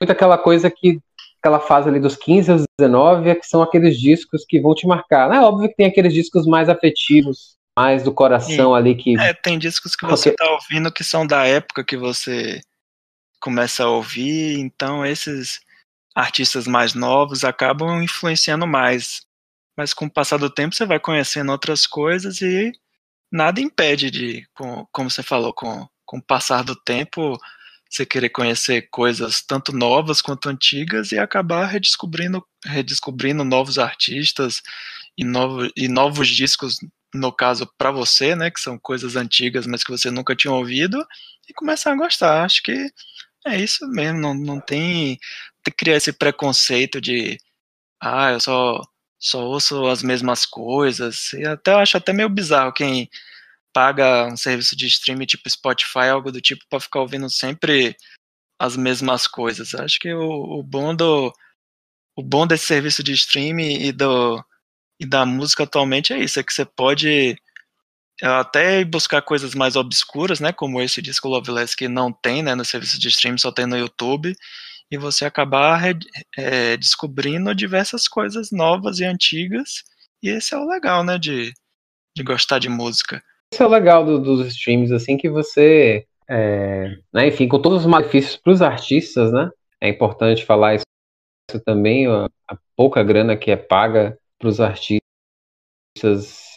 muito 0.00 0.10
aquela 0.10 0.36
coisa 0.36 0.68
que 0.68 0.98
aquela 1.40 1.60
fase 1.60 1.88
ali 1.88 2.00
dos 2.00 2.16
15 2.16 2.50
aos 2.50 2.62
19, 2.76 3.30
é 3.30 3.34
que 3.36 3.46
são 3.46 3.62
aqueles 3.62 4.00
discos 4.00 4.44
que 4.44 4.60
vão 4.60 4.74
te 4.74 4.84
marcar. 4.84 5.32
É 5.32 5.40
óbvio 5.40 5.68
que 5.68 5.76
tem 5.76 5.86
aqueles 5.86 6.12
discos 6.12 6.44
mais 6.44 6.68
afetivos, 6.68 7.56
mais 7.78 8.02
do 8.02 8.12
coração 8.12 8.74
ali 8.74 8.96
que 8.96 9.16
É, 9.18 9.32
tem 9.32 9.58
discos 9.58 9.94
que 9.94 10.06
você 10.06 10.32
tá 10.32 10.50
ouvindo 10.50 10.92
que 10.92 11.04
são 11.04 11.24
da 11.24 11.46
época 11.46 11.84
que 11.84 11.96
você 11.96 12.60
começa 13.40 13.84
a 13.84 13.90
ouvir, 13.90 14.58
então 14.58 15.06
esses 15.06 15.60
artistas 16.16 16.66
mais 16.66 16.94
novos 16.94 17.44
acabam 17.44 18.02
influenciando 18.02 18.66
mais. 18.66 19.26
Mas 19.76 19.92
com 19.92 20.06
o 20.06 20.10
passar 20.10 20.38
do 20.38 20.48
tempo 20.48 20.74
você 20.74 20.86
vai 20.86 20.98
conhecendo 20.98 21.52
outras 21.52 21.86
coisas 21.86 22.40
e 22.40 22.72
nada 23.30 23.60
impede 23.60 24.10
de, 24.10 24.48
com, 24.54 24.86
como 24.90 25.10
você 25.10 25.22
falou, 25.22 25.52
com, 25.52 25.86
com 26.06 26.16
o 26.16 26.22
passar 26.22 26.64
do 26.64 26.74
tempo, 26.74 27.38
você 27.90 28.06
querer 28.06 28.30
conhecer 28.30 28.88
coisas 28.90 29.42
tanto 29.42 29.76
novas 29.76 30.22
quanto 30.22 30.48
antigas 30.48 31.12
e 31.12 31.18
acabar 31.18 31.66
redescobrindo, 31.66 32.42
redescobrindo 32.64 33.44
novos 33.44 33.78
artistas 33.78 34.62
e, 35.18 35.24
novo, 35.24 35.70
e 35.76 35.86
novos 35.86 36.28
discos, 36.28 36.78
no 37.14 37.30
caso 37.30 37.70
para 37.76 37.90
você, 37.90 38.34
né, 38.34 38.50
que 38.50 38.60
são 38.60 38.78
coisas 38.78 39.16
antigas, 39.16 39.66
mas 39.66 39.84
que 39.84 39.90
você 39.90 40.10
nunca 40.10 40.34
tinha 40.34 40.52
ouvido, 40.52 41.06
e 41.48 41.52
começar 41.54 41.92
a 41.92 41.96
gostar. 41.96 42.44
Acho 42.44 42.62
que 42.62 42.90
é 43.46 43.60
isso 43.60 43.86
mesmo, 43.88 44.20
não, 44.20 44.34
não 44.34 44.60
tem, 44.60 45.18
criar 45.70 45.96
esse 45.96 46.12
preconceito 46.12 47.00
de 47.00 47.38
ah, 48.00 48.32
eu 48.32 48.40
só, 48.40 48.82
só 49.18 49.44
ouço 49.44 49.86
as 49.86 50.02
mesmas 50.02 50.46
coisas. 50.46 51.32
E 51.34 51.44
até 51.46 51.72
eu 51.72 51.78
acho 51.78 51.96
até 51.96 52.12
meio 52.12 52.28
bizarro 52.28 52.72
quem 52.72 53.08
paga 53.72 54.26
um 54.26 54.36
serviço 54.36 54.76
de 54.76 54.86
streaming 54.86 55.26
tipo 55.26 55.48
Spotify, 55.50 56.08
algo 56.10 56.32
do 56.32 56.40
tipo, 56.40 56.64
para 56.70 56.80
ficar 56.80 57.00
ouvindo 57.00 57.28
sempre 57.30 57.96
as 58.58 58.76
mesmas 58.76 59.26
coisas. 59.26 59.74
Acho 59.74 59.98
que 60.00 60.12
o, 60.14 60.60
o 60.60 60.62
bom 60.62 60.94
do 60.94 61.32
o 62.16 62.22
bom 62.22 62.46
desse 62.46 62.66
serviço 62.66 63.02
de 63.02 63.12
streaming 63.12 63.82
e 63.82 63.92
do 63.92 64.42
e 65.00 65.06
da 65.06 65.26
música 65.26 65.64
atualmente 65.64 66.12
é 66.12 66.18
isso, 66.18 66.40
é 66.40 66.42
que 66.42 66.52
você 66.52 66.64
pode 66.64 67.36
até 68.22 68.84
buscar 68.84 69.20
coisas 69.22 69.54
mais 69.54 69.76
obscuras, 69.76 70.40
né, 70.40 70.52
como 70.52 70.80
esse 70.80 71.02
disco 71.02 71.28
Loveless 71.28 71.76
que 71.76 71.88
não 71.88 72.10
tem, 72.12 72.42
né, 72.42 72.54
no 72.54 72.64
serviço 72.64 72.98
de 72.98 73.08
streaming, 73.08 73.38
só 73.38 73.52
tem 73.52 73.66
no 73.66 73.76
YouTube, 73.76 74.34
e 74.90 74.96
você 74.96 75.24
acabar 75.24 75.82
é, 76.36 76.76
descobrindo 76.76 77.54
diversas 77.54 78.06
coisas 78.06 78.50
novas 78.50 79.00
e 79.00 79.04
antigas, 79.04 79.82
e 80.22 80.28
esse 80.28 80.54
é 80.54 80.58
o 80.58 80.66
legal, 80.66 81.04
né, 81.04 81.18
de, 81.18 81.52
de 82.16 82.22
gostar 82.22 82.58
de 82.58 82.68
música. 82.68 83.22
Isso 83.52 83.62
é 83.62 83.66
o 83.66 83.70
legal 83.70 84.04
do, 84.04 84.18
dos 84.18 84.46
streams, 84.48 84.92
assim, 84.92 85.16
que 85.16 85.28
você, 85.28 86.06
é, 86.28 86.96
né, 87.12 87.28
enfim, 87.28 87.48
com 87.48 87.60
todos 87.60 87.80
os 87.80 87.86
malefícios 87.86 88.36
para 88.36 88.52
os 88.52 88.62
artistas, 88.62 89.32
né? 89.32 89.50
É 89.80 89.88
importante 89.88 90.44
falar 90.44 90.76
isso, 90.76 90.84
isso 91.50 91.62
também, 91.64 92.06
a, 92.06 92.28
a, 92.48 92.56
pouca 92.76 93.02
grana 93.02 93.36
que 93.36 93.50
é 93.50 93.56
paga 93.56 94.18
para 94.38 94.48
os 94.48 94.60
artistas 94.60 95.00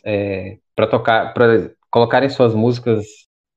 é, 0.04 0.58
para 0.76 0.88
tocar, 0.88 1.34
para 1.34 1.72
colocarem 1.92 2.30
suas 2.30 2.54
músicas 2.54 3.06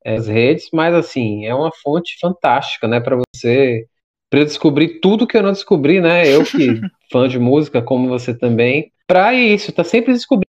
é, 0.04 0.16
nas 0.16 0.26
redes, 0.26 0.68
mas 0.72 0.94
assim, 0.94 1.46
é 1.46 1.54
uma 1.54 1.70
fonte 1.82 2.18
fantástica, 2.20 2.88
né, 2.88 3.00
para 3.00 3.16
você 3.16 3.86
para 4.32 4.44
descobrir 4.44 5.00
tudo 5.00 5.26
que 5.26 5.36
eu 5.36 5.42
não 5.42 5.52
descobri, 5.52 6.00
né? 6.00 6.26
Eu 6.26 6.42
que 6.42 6.80
fã 7.12 7.28
de 7.28 7.38
música, 7.38 7.82
como 7.82 8.08
você 8.08 8.32
também, 8.32 8.90
para 9.06 9.34
isso, 9.34 9.70
tá 9.72 9.84
sempre 9.84 10.14
descobrindo 10.14 10.48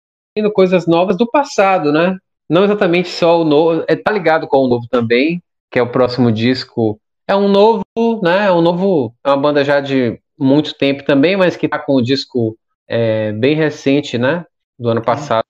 coisas 0.54 0.86
novas 0.86 1.18
do 1.18 1.30
passado, 1.30 1.92
né? 1.92 2.16
não 2.48 2.64
exatamente 2.64 3.08
só 3.08 3.40
o 3.40 3.44
novo, 3.44 3.84
é, 3.88 3.96
tá 3.96 4.10
ligado 4.12 4.46
com 4.46 4.58
o 4.58 4.68
novo 4.68 4.86
também, 4.88 5.42
que 5.70 5.78
é 5.78 5.82
o 5.82 5.90
próximo 5.90 6.30
disco. 6.30 6.98
É 7.26 7.34
um 7.34 7.48
novo, 7.48 7.84
né? 8.22 8.46
É 8.46 8.52
um 8.52 8.62
novo, 8.62 9.14
é 9.24 9.28
uma 9.28 9.36
banda 9.36 9.64
já 9.64 9.80
de 9.80 10.18
muito 10.38 10.74
tempo 10.74 11.04
também, 11.04 11.36
mas 11.36 11.56
que 11.56 11.68
tá 11.68 11.78
com 11.78 11.96
o 11.96 12.02
disco 12.02 12.56
é, 12.88 13.32
bem 13.32 13.56
recente, 13.56 14.16
né? 14.16 14.44
Do 14.78 14.88
ano 14.88 15.02
passado 15.02 15.44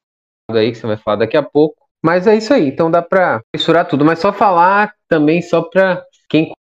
aí, 0.51 0.73
que 0.73 0.79
você 0.79 0.87
vai 0.87 0.97
falar 0.97 1.19
daqui 1.19 1.37
a 1.37 1.43
pouco. 1.43 1.77
Mas 2.03 2.27
é 2.27 2.37
isso 2.37 2.55
aí, 2.55 2.69
então 2.69 2.91
dá 2.91 3.03
pra 3.03 3.43
misturar 3.55 3.87
tudo. 3.87 4.05
Mas 4.05 4.19
só 4.19 4.33
falar 4.33 4.93
também, 5.09 5.43
só 5.43 5.63
pra 5.63 6.03
quem 6.29 6.53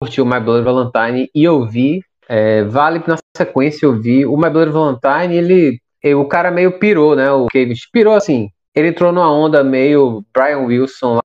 curtiu 0.00 0.24
My 0.24 0.40
Blood 0.40 0.64
Valentine 0.64 1.30
e 1.34 1.46
ouvir, 1.46 2.02
é, 2.26 2.64
vale 2.64 3.02
na 3.06 3.16
sequência 3.36 3.86
ouvir. 3.86 4.24
O 4.26 4.36
My 4.36 4.48
Blood 4.48 4.72
Valentine, 4.72 5.36
ele, 5.36 6.14
o 6.14 6.24
cara 6.26 6.50
meio 6.50 6.78
pirou, 6.78 7.14
né? 7.14 7.30
O 7.30 7.46
Kevin 7.46 7.74
pirou 7.92 8.14
assim, 8.14 8.50
ele 8.74 8.88
entrou 8.88 9.12
numa 9.12 9.30
onda 9.30 9.62
meio 9.62 10.24
Brian 10.32 10.60
Wilson 10.60 11.16
lá 11.16 11.22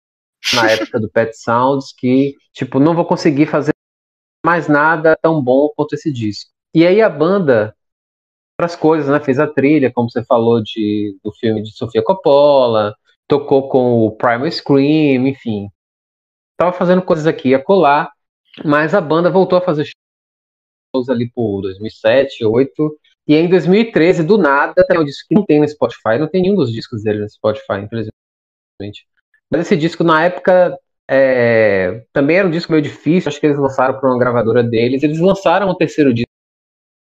na 0.53 0.71
época 0.71 0.99
do 0.99 1.09
Pet 1.09 1.33
Sounds, 1.37 1.93
que, 1.97 2.35
tipo, 2.53 2.79
não 2.79 2.93
vou 2.93 3.05
conseguir 3.05 3.45
fazer 3.45 3.71
mais 4.45 4.67
nada 4.67 5.17
tão 5.21 5.41
bom 5.41 5.69
quanto 5.75 5.93
esse 5.93 6.11
disco. 6.11 6.51
E 6.73 6.85
aí 6.85 7.01
a 7.01 7.09
banda, 7.09 7.73
outras 8.59 8.75
coisas, 8.75 9.09
né? 9.09 9.19
Fez 9.19 9.39
a 9.39 9.47
trilha, 9.47 9.91
como 9.91 10.09
você 10.09 10.23
falou, 10.25 10.61
de, 10.61 11.17
do 11.23 11.31
filme 11.33 11.63
de 11.63 11.71
Sofia 11.71 12.03
Coppola, 12.03 12.93
tocou 13.27 13.69
com 13.69 14.05
o 14.05 14.11
Primal 14.11 14.51
Scream, 14.51 15.27
enfim. 15.27 15.69
Tava 16.57 16.73
fazendo 16.73 17.01
coisas 17.01 17.25
aqui 17.25 17.55
a 17.55 17.63
colar, 17.63 18.11
mas 18.63 18.93
a 18.93 19.01
banda 19.01 19.29
voltou 19.29 19.57
a 19.57 19.61
fazer 19.61 19.89
shows 20.95 21.09
ali 21.09 21.29
por 21.29 21.61
2007, 21.61 22.39
2008, 22.41 22.99
e 23.27 23.35
em 23.35 23.49
2013, 23.49 24.23
do 24.23 24.37
nada, 24.37 24.85
tem 24.85 24.99
um 24.99 25.03
disco 25.03 25.27
que 25.27 25.35
não 25.35 25.45
tem 25.45 25.59
no 25.59 25.67
Spotify, 25.67 26.19
não 26.19 26.27
tem 26.27 26.43
nenhum 26.43 26.55
dos 26.55 26.71
discos 26.71 27.03
dele 27.03 27.21
no 27.21 27.29
Spotify, 27.29 27.79
infelizmente. 27.83 29.07
Mas 29.49 29.61
esse 29.61 29.75
disco, 29.75 30.03
na 30.03 30.23
época, 30.23 30.77
é, 31.09 32.05
também 32.13 32.37
era 32.37 32.47
um 32.47 32.51
disco 32.51 32.71
meio 32.71 32.83
difícil, 32.83 33.29
acho 33.29 33.39
que 33.39 33.47
eles 33.47 33.57
lançaram 33.57 33.99
para 33.99 34.09
uma 34.09 34.19
gravadora 34.19 34.63
deles. 34.63 35.01
Eles 35.03 35.19
lançaram 35.19 35.69
o 35.69 35.75
terceiro 35.75 36.13
disco 36.13 36.29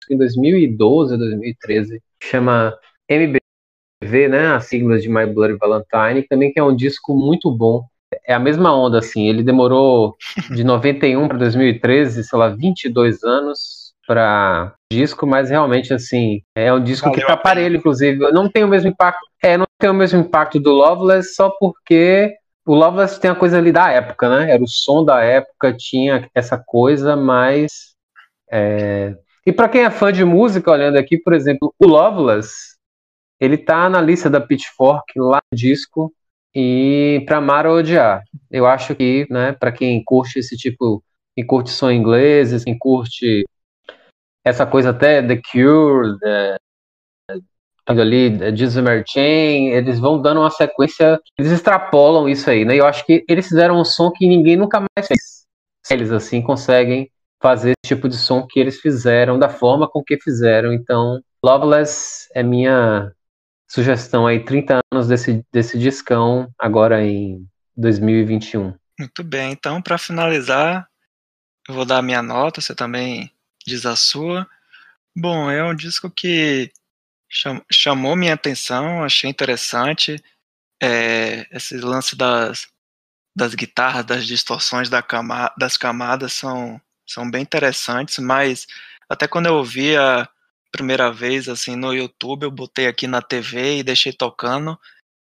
em 0.09 0.17
2012, 0.17 1.17
2013, 1.17 2.01
chama 2.21 2.77
MBV, 3.09 4.27
né, 4.29 4.47
a 4.47 4.59
sigla 4.59 4.99
de 4.99 5.09
My 5.09 5.25
Bloody 5.25 5.57
Valentine, 5.57 6.27
também 6.27 6.51
que 6.51 6.59
é 6.59 6.63
um 6.63 6.75
disco 6.75 7.15
muito 7.15 7.49
bom. 7.49 7.85
É 8.25 8.33
a 8.33 8.39
mesma 8.39 8.75
onda, 8.75 8.99
assim, 8.99 9.27
ele 9.27 9.43
demorou 9.43 10.15
de 10.49 10.63
91 10.63 11.27
para 11.27 11.37
2013, 11.37 12.23
sei 12.23 12.39
lá, 12.39 12.49
22 12.49 13.23
anos, 13.23 13.93
para 14.05 14.73
disco, 14.91 15.25
mas 15.25 15.49
realmente 15.49 15.93
assim, 15.93 16.41
é 16.55 16.73
um 16.73 16.83
disco 16.83 17.09
Valeu 17.09 17.21
que 17.21 17.27
tá 17.27 17.37
parelho, 17.37 17.77
inclusive. 17.77 18.19
Não 18.31 18.49
tem 18.49 18.63
o 18.63 18.67
mesmo 18.67 18.89
impacto. 18.89 19.21
É, 19.41 19.57
não 19.57 19.65
tem 19.79 19.89
o 19.89 19.93
mesmo 19.93 20.19
impacto 20.19 20.59
do 20.59 20.71
Loveless 20.71 21.33
só 21.33 21.49
porque 21.49 22.33
o 22.65 22.75
Loveless 22.75 23.19
tem 23.19 23.31
a 23.31 23.35
coisa 23.35 23.57
ali 23.57 23.71
da 23.71 23.89
época, 23.89 24.29
né? 24.29 24.51
Era 24.51 24.63
o 24.63 24.67
som 24.67 25.03
da 25.03 25.21
época, 25.21 25.73
tinha 25.73 26.29
essa 26.33 26.57
coisa, 26.57 27.15
mas 27.15 27.93
é... 28.51 29.15
E 29.45 29.51
para 29.51 29.67
quem 29.67 29.83
é 29.83 29.89
fã 29.89 30.11
de 30.11 30.23
música, 30.23 30.71
olhando 30.71 30.97
aqui, 30.97 31.17
por 31.17 31.33
exemplo, 31.33 31.73
o 31.77 31.85
Loveless, 31.85 32.77
ele 33.39 33.57
tá 33.57 33.89
na 33.89 33.99
lista 33.99 34.29
da 34.29 34.39
Pitchfork 34.39 35.11
lá 35.17 35.41
no 35.51 35.57
disco 35.57 36.13
e 36.55 37.23
para 37.25 37.37
amar 37.37 37.65
ou 37.65 37.77
odiar. 37.77 38.21
Eu 38.51 38.65
acho 38.65 38.95
que, 38.95 39.27
né, 39.29 39.53
para 39.53 39.71
quem 39.71 40.03
curte 40.03 40.39
esse 40.39 40.55
tipo, 40.55 41.03
quem 41.35 41.45
curte 41.45 41.69
som 41.69 41.91
inglês, 41.91 42.63
quem 42.63 42.77
curte 42.77 43.43
essa 44.45 44.65
coisa 44.65 44.91
até 44.91 45.21
The 45.21 45.41
Cure, 45.51 46.17
the, 46.19 46.57
ali, 47.87 48.55
Jesus 48.55 48.85
Chain, 49.07 49.69
eles 49.69 49.99
vão 49.99 50.21
dando 50.21 50.41
uma 50.41 50.49
sequência, 50.49 51.19
eles 51.37 51.51
extrapolam 51.51 52.29
isso 52.29 52.49
aí, 52.49 52.65
né? 52.65 52.75
Eu 52.75 52.85
acho 52.85 53.05
que 53.05 53.23
eles 53.27 53.47
fizeram 53.47 53.79
um 53.79 53.85
som 53.85 54.11
que 54.11 54.27
ninguém 54.27 54.55
nunca 54.55 54.79
mais 54.79 55.07
fez. 55.07 55.43
Eles 55.89 56.11
assim 56.11 56.41
conseguem 56.41 57.09
fazer 57.41 57.71
esse 57.71 57.95
tipo 57.95 58.07
de 58.07 58.15
som 58.15 58.47
que 58.47 58.59
eles 58.59 58.79
fizeram, 58.79 59.37
da 59.37 59.49
forma 59.49 59.89
com 59.89 60.01
que 60.01 60.17
fizeram. 60.17 60.71
Então, 60.71 61.19
Loveless 61.43 62.29
é 62.33 62.41
minha 62.41 63.11
sugestão 63.67 64.27
aí, 64.27 64.43
30 64.43 64.79
anos 64.91 65.07
desse, 65.07 65.45
desse 65.51 65.77
discão, 65.77 66.51
agora 66.57 67.03
em 67.03 67.47
2021. 67.75 68.73
Muito 68.99 69.23
bem, 69.23 69.51
então 69.51 69.81
para 69.81 69.97
finalizar, 69.97 70.87
eu 71.67 71.73
vou 71.73 71.85
dar 71.85 71.97
a 71.97 72.01
minha 72.01 72.21
nota, 72.21 72.61
você 72.61 72.75
também 72.75 73.31
diz 73.65 73.85
a 73.85 73.95
sua. 73.95 74.47
Bom, 75.15 75.49
é 75.49 75.63
um 75.63 75.75
disco 75.75 76.09
que 76.09 76.71
chamou 77.71 78.15
minha 78.15 78.33
atenção, 78.33 79.03
achei 79.03 79.29
interessante. 79.29 80.23
É, 80.81 81.47
esse 81.55 81.77
lance 81.77 82.15
das, 82.15 82.67
das 83.35 83.55
guitarras, 83.55 84.05
das 84.05 84.27
distorções 84.27 84.89
da 84.89 85.01
cama, 85.01 85.51
das 85.57 85.77
camadas 85.77 86.33
são, 86.33 86.79
são 87.07 87.29
bem 87.29 87.41
interessantes, 87.41 88.19
mas 88.19 88.67
até 89.09 89.27
quando 89.27 89.47
eu 89.47 89.55
ouvi 89.55 89.95
a 89.95 90.27
primeira 90.73 91.11
vez 91.11 91.47
assim 91.47 91.75
no 91.75 91.93
YouTube, 91.93 92.43
eu 92.43 92.51
botei 92.51 92.87
aqui 92.87 93.07
na 93.07 93.21
TV 93.21 93.77
e 93.77 93.83
deixei 93.83 94.11
tocando. 94.11 94.77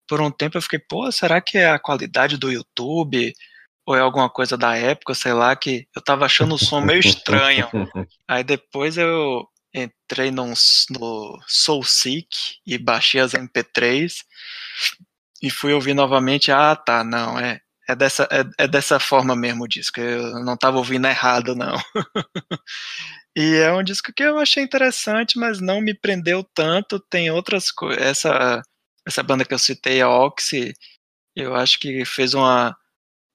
Por 0.08 0.20
um 0.20 0.32
tempo 0.32 0.58
eu 0.58 0.62
fiquei, 0.62 0.80
pô, 0.80 1.12
será 1.12 1.40
que 1.40 1.58
é 1.58 1.70
a 1.70 1.80
qualidade 1.80 2.38
do 2.38 2.52
YouTube? 2.52 3.34
ou 3.86 3.96
é 3.96 4.00
alguma 4.00 4.30
coisa 4.30 4.58
da 4.58 4.76
época, 4.76 5.14
sei 5.14 5.34
lá, 5.34 5.56
que 5.56 5.88
eu 5.96 6.02
tava 6.02 6.26
achando 6.26 6.56
o 6.56 6.58
som 6.58 6.82
meio 6.82 7.00
estranho. 7.00 7.68
Aí 8.28 8.44
depois 8.44 8.98
eu 8.98 9.48
entrei 9.74 10.32
num, 10.32 10.54
no 10.90 11.40
SoulSeek 11.48 12.58
e 12.66 12.78
baixei 12.78 13.22
as 13.22 13.34
MP3 13.34 14.24
e 15.42 15.52
fui 15.52 15.74
ouvir 15.74 15.94
novamente. 15.94 16.52
Ah, 16.52 16.76
tá, 16.76 17.04
não, 17.04 17.38
é, 17.38 17.62
é, 17.88 17.96
dessa, 17.96 18.28
é, 18.32 18.64
é 18.64 18.68
dessa 18.68 19.00
forma 19.00 19.36
mesmo 19.36 19.66
o 19.66 19.68
disco. 19.68 20.00
Eu 20.00 20.44
não 20.44 20.58
tava 20.58 20.78
ouvindo 20.78 21.08
errado, 21.08 21.56
não. 21.56 21.76
e 23.36 23.56
é 23.56 23.72
um 23.74 23.84
disco 23.84 24.14
que 24.14 24.24
eu 24.24 24.38
achei 24.40 24.64
interessante, 24.64 25.38
mas 25.38 25.60
não 25.60 25.82
me 25.82 25.94
prendeu 25.94 26.44
tanto. 26.44 27.00
Tem 27.00 27.30
outras 27.32 27.72
coisas. 27.72 28.02
Essa, 28.02 28.62
essa 29.06 29.24
banda 29.24 29.46
que 29.46 29.54
eu 29.54 29.60
citei, 29.60 30.02
a 30.02 30.10
Oxy, 30.10 30.74
eu 31.36 31.56
acho 31.56 31.80
que 31.80 32.06
fez 32.06 32.34
uma 32.34 32.76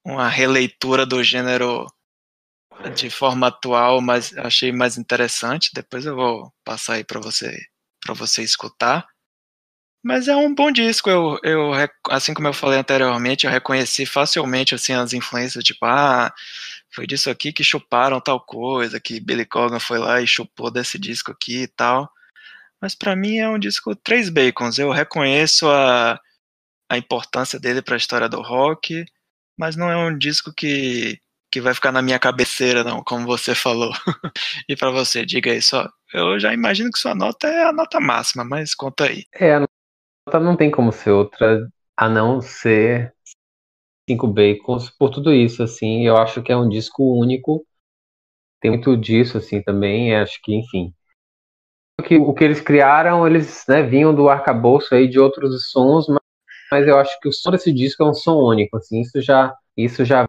uma 0.03 0.27
releitura 0.27 1.05
do 1.05 1.23
gênero 1.23 1.85
de 2.95 3.09
forma 3.09 3.47
atual, 3.47 4.01
mas 4.01 4.35
achei 4.37 4.71
mais 4.71 4.97
interessante. 4.97 5.71
Depois 5.73 6.05
eu 6.05 6.15
vou 6.15 6.51
passar 6.63 6.95
aí 6.95 7.03
para 7.03 7.19
você 7.19 7.57
para 8.03 8.15
você 8.15 8.41
escutar. 8.43 9.05
Mas 10.03 10.27
é 10.27 10.35
um 10.35 10.53
bom 10.53 10.71
disco, 10.71 11.09
eu, 11.11 11.39
eu, 11.43 11.71
assim 12.09 12.33
como 12.33 12.47
eu 12.47 12.53
falei 12.53 12.79
anteriormente, 12.79 13.45
eu 13.45 13.51
reconheci 13.51 14.03
facilmente 14.05 14.73
assim, 14.73 14.93
as 14.93 15.13
influências, 15.13 15.63
tipo, 15.63 15.85
ah, 15.85 16.33
foi 16.93 17.07
disso 17.07 17.29
aqui 17.29 17.53
que 17.53 17.63
chuparam 17.63 18.19
tal 18.19 18.39
coisa, 18.39 18.99
que 18.99 19.19
Billy 19.19 19.45
Corgan 19.45 19.79
foi 19.79 19.97
lá 19.97 20.21
e 20.21 20.27
chupou 20.27 20.69
desse 20.69 20.99
disco 20.99 21.31
aqui 21.31 21.63
e 21.63 21.67
tal. 21.67 22.11
Mas 22.81 22.95
para 22.95 23.15
mim 23.15 23.37
é 23.37 23.47
um 23.47 23.59
disco 23.59 23.95
três 23.95 24.29
bacons, 24.29 24.77
eu 24.79 24.91
reconheço 24.91 25.69
a, 25.69 26.19
a 26.89 26.97
importância 26.97 27.59
dele 27.59 27.81
para 27.81 27.95
a 27.95 27.97
história 27.97 28.27
do 28.27 28.41
rock, 28.41 29.05
mas 29.57 29.75
não 29.75 29.89
é 29.89 29.95
um 29.95 30.17
disco 30.17 30.51
que, 30.53 31.19
que 31.51 31.61
vai 31.61 31.73
ficar 31.73 31.91
na 31.91 32.01
minha 32.01 32.17
cabeceira, 32.19 32.83
não, 32.83 33.03
como 33.03 33.25
você 33.25 33.53
falou. 33.53 33.93
e 34.67 34.75
para 34.75 34.89
você, 34.89 35.25
diga 35.25 35.51
aí 35.51 35.61
só. 35.61 35.87
Eu 36.13 36.39
já 36.39 36.53
imagino 36.53 36.91
que 36.91 36.99
sua 36.99 37.15
nota 37.15 37.47
é 37.47 37.65
a 37.65 37.71
nota 37.71 37.99
máxima, 37.99 38.43
mas 38.43 38.73
conta 38.73 39.05
aí. 39.05 39.25
É, 39.33 39.53
a 39.53 39.59
nota 39.59 40.39
não 40.39 40.57
tem 40.57 40.71
como 40.71 40.91
ser 40.91 41.11
outra 41.11 41.69
a 41.95 42.09
não 42.09 42.41
ser 42.41 43.13
cinco 44.09 44.27
bacons 44.27 44.89
por 44.89 45.09
tudo 45.09 45.33
isso, 45.33 45.63
assim. 45.63 46.05
Eu 46.05 46.17
acho 46.17 46.41
que 46.43 46.51
é 46.51 46.57
um 46.57 46.69
disco 46.69 47.03
único. 47.03 47.65
Tem 48.61 48.71
muito 48.71 48.95
disso, 48.97 49.37
assim, 49.37 49.61
também. 49.61 50.15
Acho 50.15 50.39
que, 50.43 50.55
enfim. 50.55 50.93
O 51.99 52.03
que, 52.03 52.17
o 52.17 52.33
que 52.33 52.43
eles 52.43 52.61
criaram, 52.61 53.27
eles 53.27 53.63
né, 53.67 53.83
vinham 53.83 54.13
do 54.13 54.27
arcabouço 54.27 54.93
aí 54.95 55.07
de 55.07 55.19
outros 55.19 55.69
sons, 55.69 56.07
mas 56.07 56.21
mas 56.71 56.87
eu 56.87 56.97
acho 56.97 57.19
que 57.19 57.27
o 57.27 57.33
som 57.33 57.51
desse 57.51 57.71
disco 57.73 58.01
é 58.01 58.09
um 58.09 58.13
som 58.13 58.37
único, 58.37 58.77
assim, 58.77 59.01
isso 59.01 59.21
já, 59.21 59.53
isso 59.75 60.05
já 60.05 60.25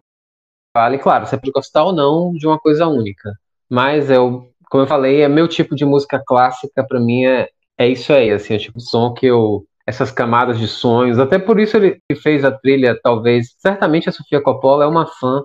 vale, 0.75 0.97
claro, 0.99 1.25
você 1.25 1.37
pode 1.37 1.51
gostar 1.51 1.85
ou 1.85 1.93
não 1.93 2.33
de 2.33 2.45
uma 2.47 2.59
coisa 2.59 2.87
única, 2.87 3.33
mas 3.69 4.11
eu, 4.11 4.51
como 4.69 4.83
eu 4.83 4.87
falei, 4.87 5.21
é 5.21 5.29
meu 5.29 5.47
tipo 5.47 5.75
de 5.75 5.85
música 5.85 6.21
clássica, 6.25 6.85
para 6.85 6.99
mim 6.99 7.25
é, 7.25 7.49
é 7.77 7.87
isso 7.87 8.11
aí, 8.13 8.31
assim, 8.31 8.53
é 8.55 8.57
o 8.57 8.59
tipo 8.59 8.77
de 8.79 8.89
som 8.89 9.13
que 9.13 9.25
eu, 9.25 9.65
essas 9.85 10.11
camadas 10.11 10.57
de 10.57 10.67
sonhos, 10.67 11.19
até 11.19 11.37
por 11.37 11.59
isso 11.59 11.77
ele 11.77 11.99
fez 12.21 12.45
a 12.45 12.51
trilha, 12.51 12.97
talvez, 13.01 13.53
certamente 13.57 14.07
a 14.07 14.11
Sofia 14.11 14.41
Coppola 14.41 14.85
é 14.85 14.87
uma 14.87 15.05
fã, 15.05 15.43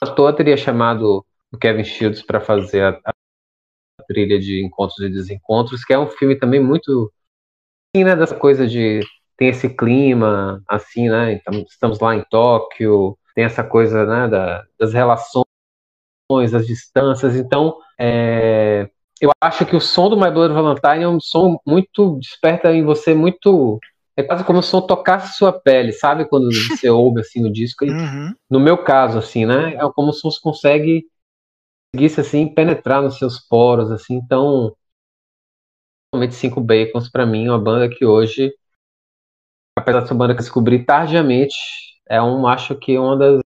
à 0.00 0.06
toa 0.06 0.32
teria 0.32 0.56
chamado 0.56 1.24
o 1.52 1.58
Kevin 1.58 1.84
Shields 1.84 2.22
para 2.22 2.40
fazer 2.40 2.82
a, 2.82 3.00
a, 3.04 3.12
trilha 4.06 4.38
de 4.38 4.64
Encontros 4.64 4.98
e 5.00 5.10
Desencontros, 5.10 5.84
que 5.84 5.92
é 5.92 5.98
um 5.98 6.08
filme 6.08 6.36
também 6.36 6.60
muito, 6.60 7.12
assim, 7.94 8.04
né, 8.04 8.16
dessa 8.16 8.36
coisa 8.36 8.66
de 8.66 9.00
tem 9.38 9.48
esse 9.48 9.68
clima, 9.68 10.60
assim, 10.68 11.08
né? 11.08 11.32
Então, 11.32 11.60
estamos 11.62 12.00
lá 12.00 12.14
em 12.14 12.24
Tóquio, 12.28 13.16
tem 13.36 13.44
essa 13.44 13.62
coisa 13.62 14.04
né, 14.04 14.28
da, 14.28 14.64
das 14.78 14.92
relações, 14.92 15.46
das 16.50 16.66
distâncias. 16.66 17.36
Então, 17.36 17.78
é, 17.98 18.90
eu 19.20 19.30
acho 19.40 19.66
que 19.66 19.76
o 19.76 19.80
som 19.80 20.08
do 20.08 20.16
My 20.16 20.30
Blood 20.30 20.54
Valentine 20.54 21.04
é 21.04 21.08
um 21.08 21.20
som 21.20 21.58
muito 21.66 22.18
desperta 22.18 22.72
em 22.72 22.84
você 22.84 23.14
muito 23.14 23.80
é 24.16 24.22
quase 24.22 24.42
como 24.42 24.60
se 24.60 24.68
o 24.68 24.70
som 24.72 24.80
tocasse 24.86 25.36
sua 25.36 25.52
pele, 25.52 25.92
sabe? 25.92 26.24
Quando 26.24 26.50
você 26.52 26.90
ouve 26.90 27.20
assim 27.20 27.44
o 27.44 27.52
disco. 27.52 27.84
Uhum. 27.84 28.34
No 28.50 28.58
meu 28.58 28.76
caso, 28.82 29.18
assim, 29.18 29.46
né? 29.46 29.74
É 29.74 29.92
como 29.94 30.12
se 30.12 30.26
o 30.26 30.30
som 30.30 30.40
consegue 30.42 31.06
conseguisse 31.94 32.20
assim 32.20 32.52
penetrar 32.52 33.00
nos 33.00 33.16
seus 33.16 33.38
poros, 33.38 33.92
assim. 33.92 34.16
Então, 34.16 34.74
realmente 36.12 36.34
cinco 36.34 36.60
bacons 36.60 37.08
para 37.08 37.24
mim, 37.24 37.48
uma 37.48 37.60
banda 37.60 37.88
que 37.88 38.04
hoje 38.04 38.52
apesar 39.78 40.00
dessa 40.00 40.14
banda 40.14 40.34
que 40.34 40.40
eu 40.40 40.44
descobri 40.44 40.84
tardiamente, 40.84 41.56
é 42.08 42.20
um, 42.20 42.46
acho 42.46 42.74
que 42.74 42.98
uma 42.98 43.16
das, 43.16 43.40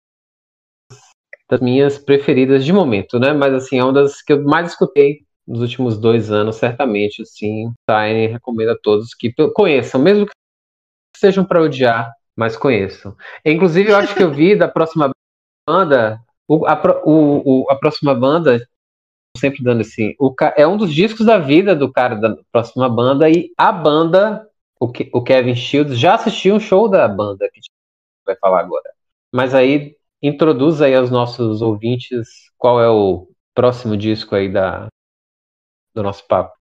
das 1.49 1.59
minhas 1.59 1.97
preferidas 1.97 2.63
de 2.63 2.71
momento, 2.71 3.19
né? 3.19 3.33
Mas 3.33 3.53
assim, 3.53 3.79
é 3.79 3.83
uma 3.83 3.93
das 3.93 4.21
que 4.21 4.33
eu 4.33 4.43
mais 4.43 4.69
escutei 4.71 5.25
nos 5.49 5.61
últimos 5.61 5.97
dois 5.97 6.31
anos, 6.31 6.57
certamente, 6.57 7.23
assim, 7.23 7.73
Tiny 7.89 8.27
recomendo 8.27 8.69
a 8.69 8.77
todos 8.77 9.15
que 9.15 9.33
conheçam, 9.55 9.99
mesmo 9.99 10.27
que 10.27 10.31
sejam 11.17 11.43
para 11.43 11.61
odiar, 11.61 12.13
mas 12.35 12.55
conheçam. 12.55 13.17
Inclusive, 13.43 13.89
eu 13.89 13.97
acho 13.97 14.15
que 14.15 14.21
eu 14.21 14.31
vi 14.31 14.55
da 14.55 14.67
próxima 14.67 15.09
banda, 15.67 16.21
o, 16.47 16.67
a, 16.67 16.79
o, 17.03 17.63
o, 17.63 17.71
a 17.71 17.75
próxima 17.75 18.13
banda, 18.13 18.63
sempre 19.35 19.63
dando 19.63 19.81
assim, 19.81 20.13
o, 20.19 20.31
é 20.55 20.67
um 20.67 20.77
dos 20.77 20.93
discos 20.93 21.25
da 21.25 21.39
vida 21.39 21.75
do 21.75 21.91
cara 21.91 22.15
da 22.15 22.37
próxima 22.51 22.87
banda, 22.87 23.27
e 23.27 23.51
a 23.57 23.71
banda 23.71 24.47
o, 24.79 24.85
o 25.13 25.23
Kevin 25.23 25.55
Shields 25.55 25.97
já 25.97 26.13
assistiu 26.13 26.55
um 26.55 26.59
show 26.59 26.87
da 26.87 27.07
banda 27.07 27.49
que 27.51 27.59
vai 28.23 28.35
falar 28.35 28.59
agora. 28.59 28.89
Mas 29.33 29.55
aí 29.55 29.95
introduz 30.21 30.79
aí 30.79 30.93
aos 30.93 31.09
nossos 31.09 31.63
ouvintes 31.63 32.27
qual 32.55 32.79
é 32.79 32.89
o 32.89 33.27
próximo 33.55 33.97
disco 33.97 34.35
aí 34.35 34.51
da, 34.51 34.87
do 35.99 36.03
nosso 36.03 36.25
papo. 36.27 36.57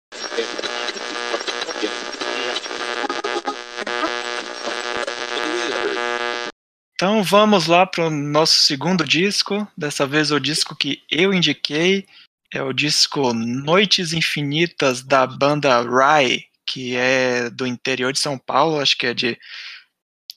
Então 6.94 7.22
vamos 7.22 7.68
lá 7.68 7.86
para 7.86 8.08
o 8.08 8.10
nosso 8.10 8.54
segundo 8.62 9.04
disco. 9.04 9.66
Dessa 9.76 10.04
vez 10.04 10.32
o 10.32 10.40
disco 10.40 10.74
que 10.74 11.02
eu 11.08 11.32
indiquei 11.32 12.06
é 12.52 12.60
o 12.60 12.72
disco 12.72 13.32
Noites 13.32 14.12
Infinitas 14.12 15.02
da 15.02 15.24
banda 15.24 15.80
Rye, 15.82 16.46
que 16.66 16.96
é 16.96 17.48
do 17.50 17.66
interior 17.66 18.12
de 18.12 18.18
São 18.18 18.36
Paulo, 18.36 18.80
acho 18.80 18.98
que 18.98 19.06
é 19.06 19.14
de 19.14 19.38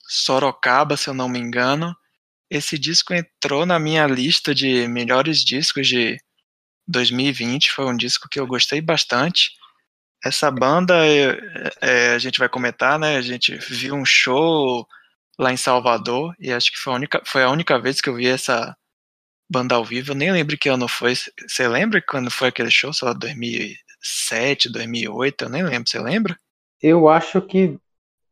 Sorocaba, 0.08 0.96
se 0.96 1.10
eu 1.10 1.16
não 1.16 1.28
me 1.28 1.40
engano. 1.40 1.96
Esse 2.50 2.78
disco 2.78 3.14
entrou 3.14 3.66
na 3.66 3.80
minha 3.80 4.06
lista 4.06 4.54
de 4.54 4.88
melhores 4.88 5.44
discos 5.44 5.88
de 5.88 6.20
2020, 6.92 7.72
foi 7.72 7.86
um 7.86 7.98
disco 7.98 8.28
que 8.30 8.40
eu 8.40 8.48
gostei 8.48 8.82
bastante. 8.82 9.52
Essa 10.24 10.52
banda, 10.52 11.06
é, 11.06 11.38
é, 11.82 12.14
a 12.14 12.20
gente 12.20 12.40
vai 12.40 12.50
comentar, 12.50 13.00
né? 13.00 13.18
A 13.18 13.22
gente 13.22 13.56
viu 13.56 13.96
um 13.96 14.06
show 14.06 14.88
lá 15.40 15.52
em 15.52 15.58
Salvador 15.58 16.36
e 16.40 16.52
acho 16.52 16.72
que 16.72 16.78
foi 16.78 16.94
a 16.94 16.96
única, 16.96 17.22
foi 17.26 17.44
a 17.44 17.50
única 17.50 17.80
vez 17.80 18.02
que 18.02 18.10
eu 18.10 18.16
vi 18.16 18.28
essa 18.28 18.76
banda 19.50 19.76
ao 19.76 19.86
vivo. 19.86 20.12
Eu 20.12 20.16
nem 20.16 20.32
lembro 20.32 20.58
que 20.58 20.70
ano 20.70 20.88
foi. 20.88 21.14
Você 21.48 21.68
lembra 21.68 22.02
quando 22.02 22.30
foi 22.30 22.50
aquele 22.50 22.70
show? 22.70 22.94
Sei 22.94 23.08
lá, 23.08 23.14
2000, 23.14 23.76
2007, 24.02 24.70
2008, 24.70 25.44
eu 25.44 25.50
nem 25.50 25.64
lembro, 25.64 25.90
você 25.90 26.00
lembra? 26.00 26.38
Eu 26.82 27.08
acho 27.08 27.42
que 27.42 27.78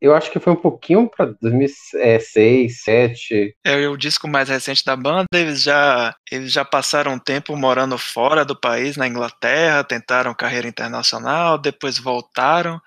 eu 0.02 0.16
acho 0.16 0.32
que 0.32 0.40
foi 0.40 0.54
um 0.54 0.56
pouquinho 0.56 1.10
para 1.10 1.34
2006, 1.42 2.34
2007. 2.34 3.56
É 3.64 3.88
o 3.88 3.98
disco 3.98 4.28
mais 4.28 4.48
recente 4.48 4.84
da 4.86 4.96
banda. 4.96 5.28
Eles 5.34 5.62
já 5.62 6.16
eles 6.32 6.52
já 6.52 6.64
passaram 6.64 7.14
um 7.14 7.20
tempo 7.20 7.56
morando 7.56 7.98
fora 7.98 8.46
do 8.46 8.56
país, 8.56 8.96
na 8.96 9.08
Inglaterra, 9.08 9.84
tentaram 9.84 10.34
carreira 10.34 10.68
internacional, 10.68 11.58
depois 11.58 11.98
voltaram. 11.98 12.80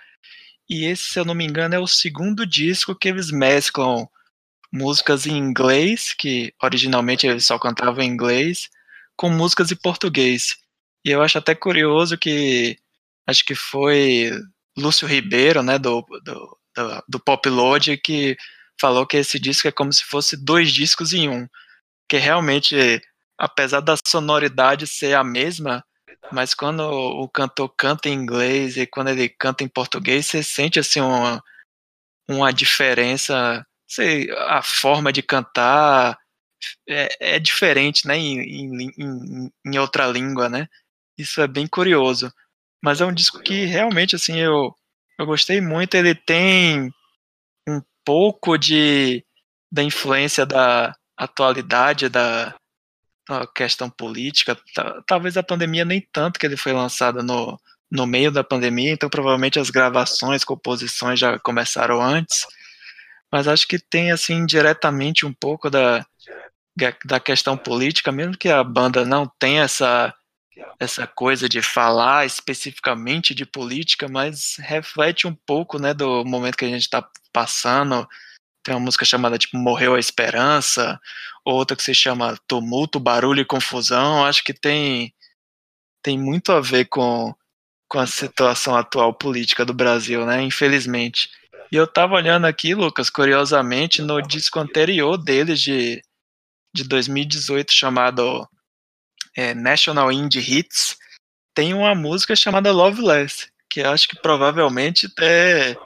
E 0.69 0.87
esse, 0.87 1.05
se 1.05 1.19
eu 1.19 1.25
não 1.25 1.35
me 1.35 1.45
engano, 1.45 1.75
é 1.75 1.79
o 1.79 1.87
segundo 1.87 2.47
disco 2.47 2.95
que 2.95 3.09
eles 3.09 3.31
mesclam 3.31 4.09
músicas 4.73 5.27
em 5.27 5.37
inglês, 5.37 6.15
que 6.15 6.55
originalmente 6.63 7.27
eles 7.27 7.45
só 7.45 7.59
cantavam 7.59 8.03
em 8.03 8.09
inglês, 8.09 8.71
com 9.17 9.29
músicas 9.29 9.71
em 9.71 9.77
português. 9.77 10.57
E 11.05 11.11
eu 11.11 11.21
acho 11.23 11.37
até 11.39 11.55
curioso 11.55 12.17
que 12.17 12.79
acho 13.27 13.45
que 13.45 13.55
foi 13.55 14.31
Lúcio 14.77 15.07
Ribeiro, 15.07 15.63
né, 15.63 15.79
do, 15.79 16.01
do, 16.25 16.59
do, 16.77 17.05
do 17.09 17.21
Pop 17.21 17.49
Load, 17.49 17.97
que 17.99 18.37
falou 18.81 19.07
que 19.07 19.17
esse 19.17 19.39
disco 19.39 19.69
é 19.69 19.73
como 19.73 19.93
se 19.93 20.05
fosse 20.05 20.37
dois 20.37 20.73
discos 20.73 21.13
em 21.13 21.29
um. 21.29 21.49
Que 22.09 22.19
realmente, 22.19 23.01
apesar 23.39 23.81
da 23.81 23.95
sonoridade 24.07 24.87
ser 24.87 25.15
a 25.15 25.25
mesma, 25.25 25.85
mas 26.33 26.55
quando 26.55 26.81
o 26.81 27.29
cantor 27.29 27.69
canta 27.77 28.09
em 28.09 28.15
inglês 28.15 28.77
e 28.77 28.87
quando 28.87 29.09
ele 29.09 29.29
canta 29.29 29.65
em 29.65 29.69
português, 29.69 30.27
você 30.27 30.43
sente 30.43 30.79
assim 30.79 31.01
uma, 31.01 31.43
uma 32.29 32.53
diferença, 32.53 33.67
sei, 33.89 34.31
a 34.33 34.63
forma 34.63 35.13
de 35.13 35.23
cantar 35.23 36.19
é, 36.89 37.35
é 37.37 37.39
diferente, 37.39 38.07
né, 38.07 38.17
em, 38.17 38.41
em, 38.99 39.53
em, 39.67 39.79
outra 39.79 40.07
língua, 40.07 40.49
né? 40.49 40.69
Isso 41.19 41.41
é 41.41 41.47
bem 41.47 41.67
curioso. 41.67 42.33
Mas 42.83 43.01
é 43.01 43.07
um 43.07 43.13
disco 43.13 43.41
que 43.41 43.65
realmente, 43.65 44.17
assim, 44.17 44.39
eu, 44.41 44.75
eu 45.19 45.27
gostei 45.27 45.61
muito. 45.61 45.95
Ele 45.95 46.15
tem 46.15 46.93
um 47.69 47.81
pouco 48.05 48.57
de 48.57 49.25
da 49.71 49.83
influência 49.83 50.45
da 50.45 50.95
atualidade 51.17 52.09
da, 52.09 52.55
da 53.29 53.47
questão 53.47 53.89
política. 53.89 54.57
Talvez 55.07 55.37
a 55.37 55.43
pandemia 55.43 55.85
nem 55.85 56.07
tanto 56.13 56.39
que 56.39 56.45
ele 56.45 56.57
foi 56.57 56.73
lançado 56.73 57.23
no, 57.23 57.59
no 57.91 58.07
meio 58.07 58.31
da 58.31 58.45
pandemia, 58.45 58.93
então 58.93 59.09
provavelmente 59.09 59.59
as 59.59 59.71
gravações, 59.71 60.45
composições 60.45 61.19
já 61.19 61.39
começaram 61.39 62.03
antes. 62.03 62.47
Mas 63.31 63.49
acho 63.49 63.67
que 63.67 63.79
tem 63.79 64.13
assim 64.13 64.45
diretamente 64.45 65.25
um 65.25 65.33
pouco 65.33 65.71
da 65.71 66.05
da 67.05 67.21
questão 67.21 67.57
política, 67.57 68.11
mesmo 68.11 68.37
que 68.37 68.49
a 68.49 68.65
banda 68.65 69.05
não 69.05 69.31
tenha 69.39 69.65
essa 69.65 70.15
essa 70.79 71.07
coisa 71.07 71.49
de 71.49 71.63
falar 71.63 72.27
especificamente 72.27 73.35
de 73.35 73.47
política, 73.47 74.09
mas 74.09 74.57
reflete 74.59 75.27
um 75.27 75.35
pouco, 75.35 75.79
né, 75.79 75.95
do 75.95 76.25
momento 76.25 76.57
que 76.57 76.65
a 76.65 76.69
gente 76.69 76.83
está 76.83 77.09
passando. 77.33 78.07
Tem 78.63 78.75
uma 78.75 78.81
música 78.81 79.05
chamada 79.05 79.39
tipo 79.39 79.57
Morreu 79.57 79.95
a 79.95 79.99
Esperança, 79.99 81.01
outra 81.45 81.77
que 81.77 81.83
se 81.83 81.95
chama 81.95 82.39
Tumulto, 82.47 83.01
Barulho 83.01 83.41
e 83.41 83.47
Confusão. 83.47 84.25
Acho 84.25 84.45
que 84.45 84.53
tem 84.53 85.13
tem 86.03 86.19
muito 86.19 86.51
a 86.53 86.61
ver 86.61 86.87
com, 86.87 87.33
com 87.89 87.99
a 87.99 88.07
situação 88.07 88.77
atual 88.77 89.15
política 89.15 89.65
do 89.65 89.73
Brasil, 89.73 90.27
né? 90.27 90.43
Infelizmente. 90.43 91.31
E 91.71 91.77
eu 91.77 91.87
tava 91.87 92.17
olhando 92.17 92.47
aqui, 92.47 92.75
Lucas, 92.75 93.09
curiosamente, 93.09 94.03
no 94.03 94.21
disco 94.21 94.59
anterior 94.59 95.17
deles, 95.17 95.61
de, 95.61 96.03
de 96.75 96.85
2018, 96.85 97.73
chamado 97.73 98.47
é, 99.37 99.55
National 99.55 100.11
Indie 100.13 100.41
Hits, 100.41 100.97
tem 101.55 101.75
uma 101.75 101.95
música 101.95 102.35
chamada 102.35 102.73
Loveless, 102.73 103.49
que 103.69 103.83
acho 103.83 104.09
que 104.09 104.21
provavelmente 104.21 105.09
é, 105.21 105.77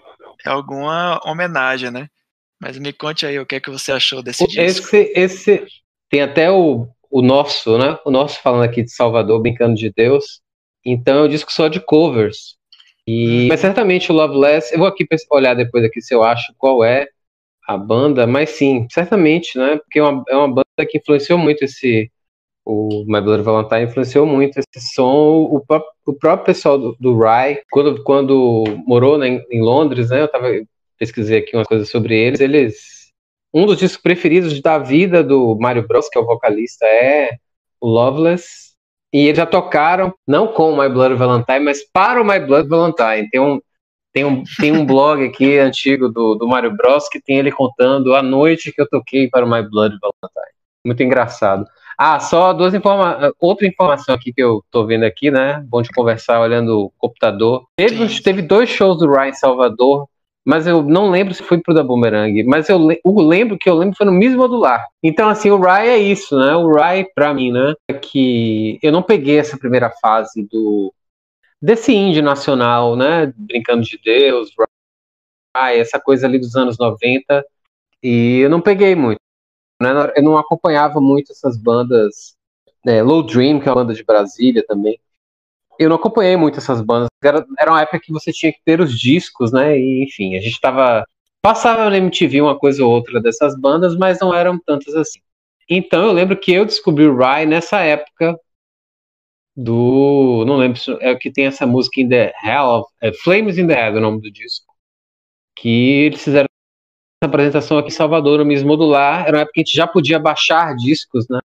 é 0.44 0.48
alguma 0.48 1.20
homenagem, 1.24 1.90
né? 1.90 2.08
Mas 2.60 2.78
me 2.78 2.92
conte 2.92 3.26
aí 3.26 3.38
o 3.38 3.46
que 3.46 3.56
é 3.56 3.60
que 3.60 3.70
você 3.70 3.92
achou 3.92 4.22
desse 4.22 4.46
disco. 4.46 4.96
Esse, 4.96 5.12
esse 5.14 5.66
tem 6.08 6.22
até 6.22 6.50
o, 6.50 6.88
o 7.10 7.22
nosso, 7.22 7.76
né? 7.78 7.98
O 8.04 8.10
nosso 8.10 8.40
falando 8.40 8.64
aqui 8.64 8.82
de 8.82 8.90
Salvador, 8.90 9.40
brincando 9.40 9.74
de 9.74 9.92
Deus. 9.92 10.40
Então 10.84 11.18
é 11.18 11.22
um 11.24 11.28
disco 11.28 11.52
só 11.52 11.68
de 11.68 11.80
covers. 11.80 12.56
E, 13.06 13.44
hum. 13.44 13.48
Mas 13.48 13.60
certamente 13.60 14.10
o 14.10 14.14
Loveless, 14.14 14.72
eu 14.72 14.78
vou 14.78 14.88
aqui 14.88 15.06
olhar 15.30 15.54
depois 15.54 15.84
aqui 15.84 16.00
se 16.00 16.14
eu 16.14 16.22
acho 16.22 16.54
qual 16.56 16.84
é 16.84 17.08
a 17.66 17.76
banda, 17.76 18.26
mas 18.26 18.50
sim, 18.50 18.86
certamente, 18.90 19.58
né? 19.58 19.76
Porque 19.76 19.98
é 19.98 20.02
uma, 20.02 20.24
é 20.28 20.36
uma 20.36 20.48
banda 20.48 20.86
que 20.88 20.98
influenciou 20.98 21.38
muito 21.38 21.64
esse. 21.64 22.10
O 22.66 23.04
My 23.06 23.20
Blood 23.20 23.42
Valentine 23.42 23.84
influenciou 23.84 24.26
muito 24.26 24.58
esse 24.58 24.94
som. 24.94 25.44
O, 25.44 25.64
próprio, 25.64 25.90
o 26.04 26.12
próprio 26.12 26.46
pessoal 26.46 26.76
do, 26.76 26.96
do 26.98 27.16
Rye, 27.16 27.62
quando, 27.70 28.02
quando 28.02 28.64
morou 28.86 29.16
né, 29.16 29.40
em 29.50 29.62
Londres, 29.62 30.10
né? 30.10 30.22
Eu 30.22 30.28
tava, 30.28 30.48
pesquisei 30.98 31.38
aqui 31.38 31.56
umas 31.56 31.68
coisas 31.68 31.88
sobre 31.88 32.16
eles. 32.16 32.40
Eles. 32.40 33.06
Um 33.54 33.66
dos 33.66 33.78
discos 33.78 34.02
preferidos 34.02 34.60
da 34.60 34.78
vida 34.78 35.22
do 35.22 35.56
Mario 35.58 35.86
Bros, 35.86 36.08
que 36.08 36.18
é 36.18 36.20
o 36.20 36.26
vocalista, 36.26 36.84
é 36.84 37.36
o 37.80 37.88
Loveless 37.88 38.66
e 39.12 39.28
eles 39.28 39.38
já 39.38 39.46
tocaram, 39.46 40.12
não 40.26 40.48
com 40.48 40.72
o 40.72 40.76
My 40.78 40.88
Blood 40.90 41.14
Valentine, 41.14 41.60
mas 41.60 41.82
para 41.90 42.20
o 42.20 42.24
My 42.24 42.38
Blood 42.38 42.68
Valentine. 42.68 43.28
Tem 43.30 43.40
um, 43.40 43.60
tem 44.12 44.24
um, 44.24 44.44
tem 44.58 44.72
um 44.72 44.84
blog 44.84 45.24
aqui 45.24 45.58
antigo 45.58 46.08
do, 46.08 46.34
do 46.34 46.46
Mario 46.46 46.76
Bros 46.76 47.08
que 47.08 47.18
tem 47.18 47.38
ele 47.38 47.50
contando 47.50 48.14
a 48.14 48.22
noite 48.22 48.72
que 48.72 48.80
eu 48.80 48.86
toquei 48.86 49.28
para 49.28 49.46
o 49.46 49.48
My 49.48 49.62
Blood 49.62 49.96
Valentine. 50.00 50.54
Muito 50.84 51.02
engraçado. 51.02 51.64
Ah, 51.98 52.20
só 52.20 52.52
duas 52.52 52.74
informa 52.74 53.32
outra 53.40 53.66
informação 53.66 54.14
aqui 54.14 54.32
que 54.32 54.42
eu 54.42 54.62
tô 54.70 54.84
vendo 54.84 55.04
aqui, 55.04 55.30
né? 55.30 55.64
Bom 55.66 55.80
de 55.80 55.90
conversar 55.90 56.40
olhando 56.40 56.84
o 56.84 56.92
computador. 56.98 57.66
Teve, 57.76 58.22
teve 58.22 58.42
dois 58.42 58.68
shows 58.68 58.98
do 58.98 59.10
Ryan 59.10 59.32
Salvador 59.32 60.06
mas 60.46 60.64
eu 60.64 60.80
não 60.80 61.10
lembro 61.10 61.34
se 61.34 61.42
foi 61.42 61.60
pro 61.60 61.74
da 61.74 61.82
Boomerang, 61.82 62.44
mas 62.44 62.68
eu, 62.68 62.78
eu 63.04 63.14
lembro 63.16 63.58
que 63.58 63.68
eu 63.68 63.74
lembro 63.74 63.96
foi 63.96 64.06
no 64.06 64.12
mesmo 64.12 64.38
modular. 64.38 64.86
Então, 65.02 65.28
assim, 65.28 65.50
o 65.50 65.58
Rai 65.58 65.88
é 65.88 65.98
isso, 65.98 66.38
né? 66.38 66.54
O 66.54 66.70
Rai, 66.70 67.04
pra 67.04 67.34
mim, 67.34 67.50
né? 67.50 67.74
É 67.90 67.94
que 67.94 68.78
eu 68.80 68.92
não 68.92 69.02
peguei 69.02 69.40
essa 69.40 69.58
primeira 69.58 69.90
fase 70.00 70.46
do 70.48 70.94
desse 71.60 71.92
indie 71.92 72.22
nacional, 72.22 72.94
né? 72.94 73.32
Brincando 73.36 73.82
de 73.82 73.98
Deus, 73.98 74.52
Rai, 75.56 75.80
essa 75.80 75.98
coisa 75.98 76.28
ali 76.28 76.38
dos 76.38 76.54
anos 76.54 76.78
90, 76.78 77.44
e 78.00 78.38
eu 78.38 78.48
não 78.48 78.60
peguei 78.60 78.94
muito. 78.94 79.18
Né? 79.80 79.90
Eu 80.16 80.22
não 80.22 80.38
acompanhava 80.38 81.00
muito 81.00 81.32
essas 81.32 81.56
bandas. 81.56 82.36
Né? 82.84 83.02
Low 83.02 83.22
Dream, 83.22 83.60
que 83.60 83.68
é 83.68 83.72
uma 83.72 83.82
banda 83.82 83.94
de 83.94 84.04
Brasília 84.04 84.64
também 84.66 84.98
eu 85.78 85.88
não 85.88 85.96
acompanhei 85.96 86.36
muito 86.36 86.58
essas 86.58 86.80
bandas. 86.80 87.08
Era, 87.22 87.44
era 87.58 87.70
uma 87.70 87.82
época 87.82 88.00
que 88.00 88.12
você 88.12 88.32
tinha 88.32 88.52
que 88.52 88.60
ter 88.64 88.80
os 88.80 88.98
discos, 88.98 89.52
né? 89.52 89.78
E, 89.78 90.04
enfim, 90.04 90.36
a 90.36 90.40
gente 90.40 90.60
tava. 90.60 91.04
Passava 91.42 91.88
na 91.90 91.98
MTV 91.98 92.42
uma 92.42 92.58
coisa 92.58 92.84
ou 92.84 92.90
outra 92.90 93.20
dessas 93.20 93.58
bandas, 93.58 93.96
mas 93.96 94.18
não 94.20 94.34
eram 94.34 94.58
tantas 94.58 94.94
assim. 94.94 95.20
Então 95.68 96.04
eu 96.04 96.12
lembro 96.12 96.36
que 96.36 96.52
eu 96.52 96.64
descobri 96.64 97.06
o 97.06 97.16
Rye 97.16 97.46
nessa 97.46 97.80
época 97.80 98.38
do. 99.56 100.44
Não 100.46 100.56
lembro 100.56 100.80
se 100.80 100.90
é 101.00 101.12
o 101.12 101.18
que 101.18 101.30
tem 101.30 101.46
essa 101.46 101.66
música 101.66 102.00
in 102.00 102.08
the 102.08 102.32
Hell, 102.44 102.86
é 103.02 103.12
Flames 103.12 103.58
in 103.58 103.66
the 103.66 103.74
Head, 103.74 103.96
o 103.96 104.00
nome 104.00 104.20
do 104.20 104.30
disco. 104.30 104.74
Que 105.56 106.06
eles 106.06 106.22
fizeram 106.24 106.48
essa 107.22 107.28
apresentação 107.28 107.78
aqui 107.78 107.88
em 107.88 107.92
Salvador, 107.92 108.38
no 108.38 108.44
mesmo 108.44 108.68
modular. 108.68 109.26
Era 109.26 109.38
uma 109.38 109.42
época 109.42 109.54
que 109.54 109.60
a 109.60 109.64
gente 109.64 109.76
já 109.76 109.86
podia 109.86 110.18
baixar 110.18 110.74
discos, 110.76 111.26
né? 111.28 111.40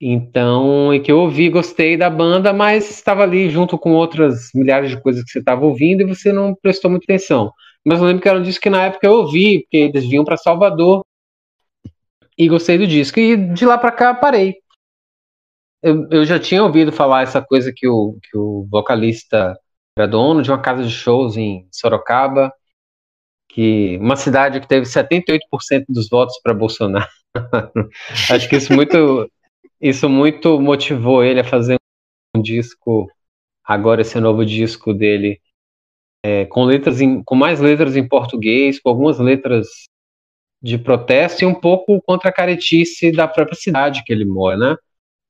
Então, 0.00 0.92
e 0.92 1.00
que 1.00 1.10
eu 1.10 1.18
ouvi, 1.20 1.48
gostei 1.48 1.96
da 1.96 2.10
banda, 2.10 2.52
mas 2.52 2.90
estava 2.90 3.22
ali 3.22 3.48
junto 3.48 3.78
com 3.78 3.92
outras 3.94 4.50
milhares 4.54 4.90
de 4.90 5.00
coisas 5.00 5.24
que 5.24 5.30
você 5.30 5.38
estava 5.38 5.64
ouvindo 5.64 6.02
e 6.02 6.06
você 6.06 6.32
não 6.32 6.54
prestou 6.54 6.90
muita 6.90 7.04
atenção. 7.04 7.50
Mas 7.84 7.98
eu 7.98 8.06
lembro 8.06 8.20
que 8.20 8.28
era 8.28 8.38
um 8.38 8.42
disco 8.42 8.62
que 8.62 8.68
na 8.68 8.84
época 8.84 9.06
eu 9.06 9.12
ouvi, 9.12 9.60
porque 9.60 9.76
eles 9.76 10.06
vinham 10.06 10.24
para 10.24 10.36
Salvador 10.36 11.02
e 12.36 12.48
gostei 12.48 12.76
do 12.76 12.86
disco. 12.86 13.18
E 13.18 13.36
de 13.36 13.64
lá 13.64 13.78
para 13.78 13.92
cá 13.92 14.12
parei. 14.12 14.56
Eu, 15.82 16.06
eu, 16.10 16.24
já 16.24 16.38
tinha 16.38 16.62
ouvido 16.62 16.90
falar 16.92 17.22
essa 17.22 17.40
coisa 17.40 17.72
que 17.74 17.86
o, 17.86 18.18
que 18.22 18.36
o 18.36 18.66
vocalista 18.70 19.58
era 19.96 20.08
dono 20.08 20.42
de 20.42 20.50
uma 20.50 20.60
casa 20.60 20.82
de 20.82 20.90
shows 20.90 21.36
em 21.36 21.66
Sorocaba, 21.70 22.52
que 23.56 23.96
uma 24.02 24.16
cidade 24.16 24.60
que 24.60 24.68
teve 24.68 24.84
78% 24.84 25.86
dos 25.88 26.10
votos 26.10 26.38
para 26.42 26.52
Bolsonaro. 26.52 27.08
Acho 28.30 28.46
que 28.50 28.56
isso 28.56 28.70
muito 28.74 29.30
isso 29.80 30.10
muito 30.10 30.60
motivou 30.60 31.24
ele 31.24 31.40
a 31.40 31.44
fazer 31.44 31.78
um 32.36 32.42
disco, 32.42 33.10
agora 33.64 34.02
esse 34.02 34.20
novo 34.20 34.44
disco 34.44 34.92
dele, 34.92 35.40
é, 36.22 36.44
com 36.44 36.64
letras 36.64 37.00
em, 37.00 37.22
com 37.22 37.34
mais 37.34 37.58
letras 37.58 37.96
em 37.96 38.06
português, 38.06 38.78
com 38.78 38.90
algumas 38.90 39.18
letras 39.18 39.66
de 40.62 40.76
protesto 40.76 41.42
e 41.42 41.46
um 41.46 41.54
pouco 41.54 42.02
contra 42.02 42.28
a 42.28 42.32
caretice 42.32 43.10
da 43.10 43.26
própria 43.26 43.56
cidade 43.56 44.04
que 44.04 44.12
ele 44.12 44.26
mora, 44.26 44.58
né? 44.58 44.76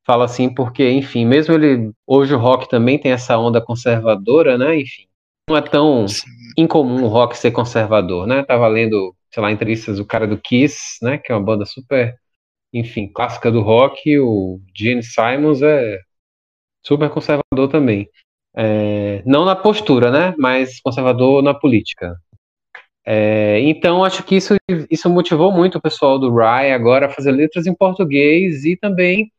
Fala 0.04 0.24
assim 0.24 0.52
porque, 0.52 0.90
enfim, 0.90 1.24
mesmo 1.24 1.54
ele 1.54 1.92
hoje 2.04 2.34
o 2.34 2.38
rock 2.38 2.68
também 2.68 2.98
tem 2.98 3.12
essa 3.12 3.38
onda 3.38 3.60
conservadora, 3.60 4.58
né? 4.58 4.80
Enfim, 4.80 5.06
não 5.48 5.56
é 5.56 5.62
tão 5.62 6.08
Sim. 6.08 6.26
incomum 6.56 7.04
o 7.04 7.08
rock 7.08 7.36
ser 7.36 7.50
conservador, 7.50 8.26
né? 8.26 8.42
Tava 8.44 8.66
lendo, 8.68 9.14
sei 9.32 9.42
lá, 9.42 9.50
entrevistas 9.52 9.98
do 9.98 10.04
cara 10.04 10.26
do 10.26 10.38
Kiss, 10.38 10.98
né? 11.02 11.18
Que 11.18 11.32
é 11.32 11.34
uma 11.34 11.44
banda 11.44 11.64
super 11.64 12.16
enfim, 12.72 13.08
clássica 13.08 13.50
do 13.50 13.62
rock, 13.62 14.18
o 14.18 14.60
Gene 14.76 15.02
Simons 15.02 15.62
é 15.62 15.98
super 16.84 17.08
conservador 17.08 17.68
também. 17.70 18.08
É, 18.54 19.22
não 19.24 19.44
na 19.44 19.56
postura, 19.56 20.10
né? 20.10 20.34
Mas 20.38 20.80
conservador 20.80 21.42
na 21.42 21.54
política. 21.54 22.16
É, 23.04 23.60
então, 23.60 24.04
acho 24.04 24.22
que 24.24 24.36
isso, 24.36 24.54
isso 24.90 25.08
motivou 25.08 25.52
muito 25.52 25.78
o 25.78 25.80
pessoal 25.80 26.18
do 26.18 26.34
Rye 26.34 26.72
agora 26.72 27.06
a 27.06 27.10
fazer 27.10 27.32
letras 27.32 27.66
em 27.66 27.74
português 27.74 28.64
e 28.64 28.76
também 28.76 29.30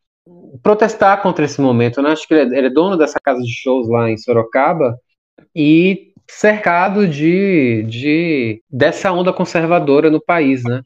protestar 0.64 1.22
contra 1.22 1.46
esse 1.46 1.62
momento. 1.62 2.02
Né? 2.02 2.12
Acho 2.12 2.28
que 2.28 2.34
ele 2.34 2.56
é, 2.56 2.58
ele 2.58 2.68
é 2.68 2.72
dono 2.72 2.98
dessa 2.98 3.20
casa 3.20 3.42
de 3.42 3.52
shows 3.52 3.90
lá 3.90 4.10
em 4.10 4.18
Sorocaba 4.18 4.98
e 5.56 6.14
cercado 6.30 7.08
de, 7.08 7.84
de 7.84 8.62
dessa 8.70 9.12
onda 9.12 9.32
conservadora 9.32 10.10
no 10.10 10.22
país, 10.22 10.64
né? 10.64 10.82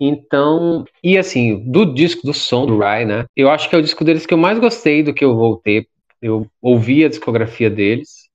Então, 0.00 0.84
e 1.02 1.16
assim, 1.16 1.70
do 1.70 1.86
disco, 1.86 2.26
do 2.26 2.34
som 2.34 2.66
do 2.66 2.78
Rye, 2.78 3.06
né? 3.06 3.24
Eu 3.34 3.50
acho 3.50 3.68
que 3.68 3.74
é 3.74 3.78
o 3.78 3.82
disco 3.82 4.04
deles 4.04 4.26
que 4.26 4.34
eu 4.34 4.38
mais 4.38 4.58
gostei 4.58 5.02
do 5.02 5.14
que 5.14 5.24
eu 5.24 5.34
voltei. 5.34 5.86
Eu 6.20 6.46
ouvi 6.60 7.04
a 7.04 7.08
discografia 7.08 7.70
deles. 7.70 8.28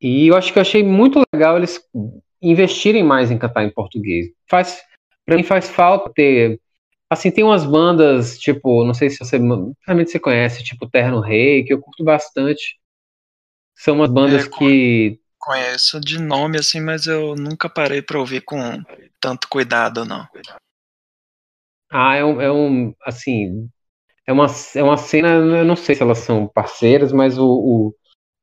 E 0.00 0.28
eu 0.28 0.36
acho 0.36 0.52
que 0.52 0.58
eu 0.58 0.62
achei 0.62 0.82
muito 0.82 1.20
legal 1.34 1.56
eles 1.56 1.80
investirem 2.40 3.02
mais 3.02 3.30
em 3.30 3.38
cantar 3.38 3.64
em 3.64 3.70
português. 3.70 4.28
Faz, 4.48 4.80
pra 5.26 5.36
mim 5.36 5.42
faz 5.42 5.68
falta 5.68 6.10
ter. 6.14 6.60
Assim, 7.10 7.30
tem 7.30 7.42
umas 7.42 7.64
bandas, 7.64 8.38
tipo, 8.38 8.84
não 8.84 8.94
sei 8.94 9.10
se 9.10 9.18
você 9.18 9.38
realmente 9.86 10.10
você 10.10 10.20
conhece, 10.20 10.62
tipo 10.62 10.88
Terno 10.88 11.20
Rei, 11.20 11.64
que 11.64 11.72
eu 11.72 11.80
curto 11.80 12.04
bastante. 12.04 12.78
São 13.78 13.94
umas 13.94 14.10
bandas 14.10 14.46
é, 14.46 14.50
que. 14.50 15.20
Conheço 15.38 16.00
de 16.00 16.20
nome, 16.20 16.58
assim, 16.58 16.80
mas 16.80 17.06
eu 17.06 17.36
nunca 17.36 17.70
parei 17.70 18.02
pra 18.02 18.18
ouvir 18.18 18.40
com 18.40 18.82
tanto 19.20 19.48
cuidado, 19.48 20.04
não. 20.04 20.26
Ah, 21.88 22.16
é 22.16 22.24
um, 22.24 22.40
é 22.40 22.52
um 22.52 22.92
assim, 23.06 23.70
é 24.26 24.32
uma, 24.32 24.46
é 24.74 24.82
uma 24.82 24.96
cena, 24.96 25.28
eu 25.28 25.64
não 25.64 25.76
sei 25.76 25.94
se 25.94 26.02
elas 26.02 26.18
são 26.18 26.48
parceiras, 26.48 27.12
mas 27.12 27.38
o, 27.38 27.46
o 27.46 27.94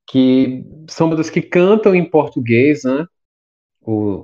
que 0.07 0.63
são 0.89 1.09
bandas 1.09 1.29
que 1.29 1.41
cantam 1.41 1.93
em 1.93 2.09
português, 2.09 2.85
né? 2.85 3.05
O, 3.81 4.23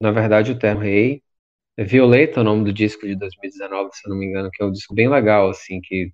na 0.00 0.10
verdade, 0.10 0.50
o 0.50 0.58
termo 0.58 0.80
rei. 0.80 1.22
É 1.76 1.84
Violeta 1.84 2.40
o 2.40 2.44
nome 2.44 2.64
do 2.64 2.72
disco 2.72 3.06
de 3.06 3.16
2019, 3.16 3.90
se 3.92 4.06
eu 4.06 4.10
não 4.10 4.18
me 4.18 4.26
engano, 4.26 4.50
que 4.50 4.62
é 4.62 4.66
um 4.66 4.72
disco 4.72 4.94
bem 4.94 5.08
legal, 5.08 5.50
assim, 5.50 5.80
que 5.80 6.10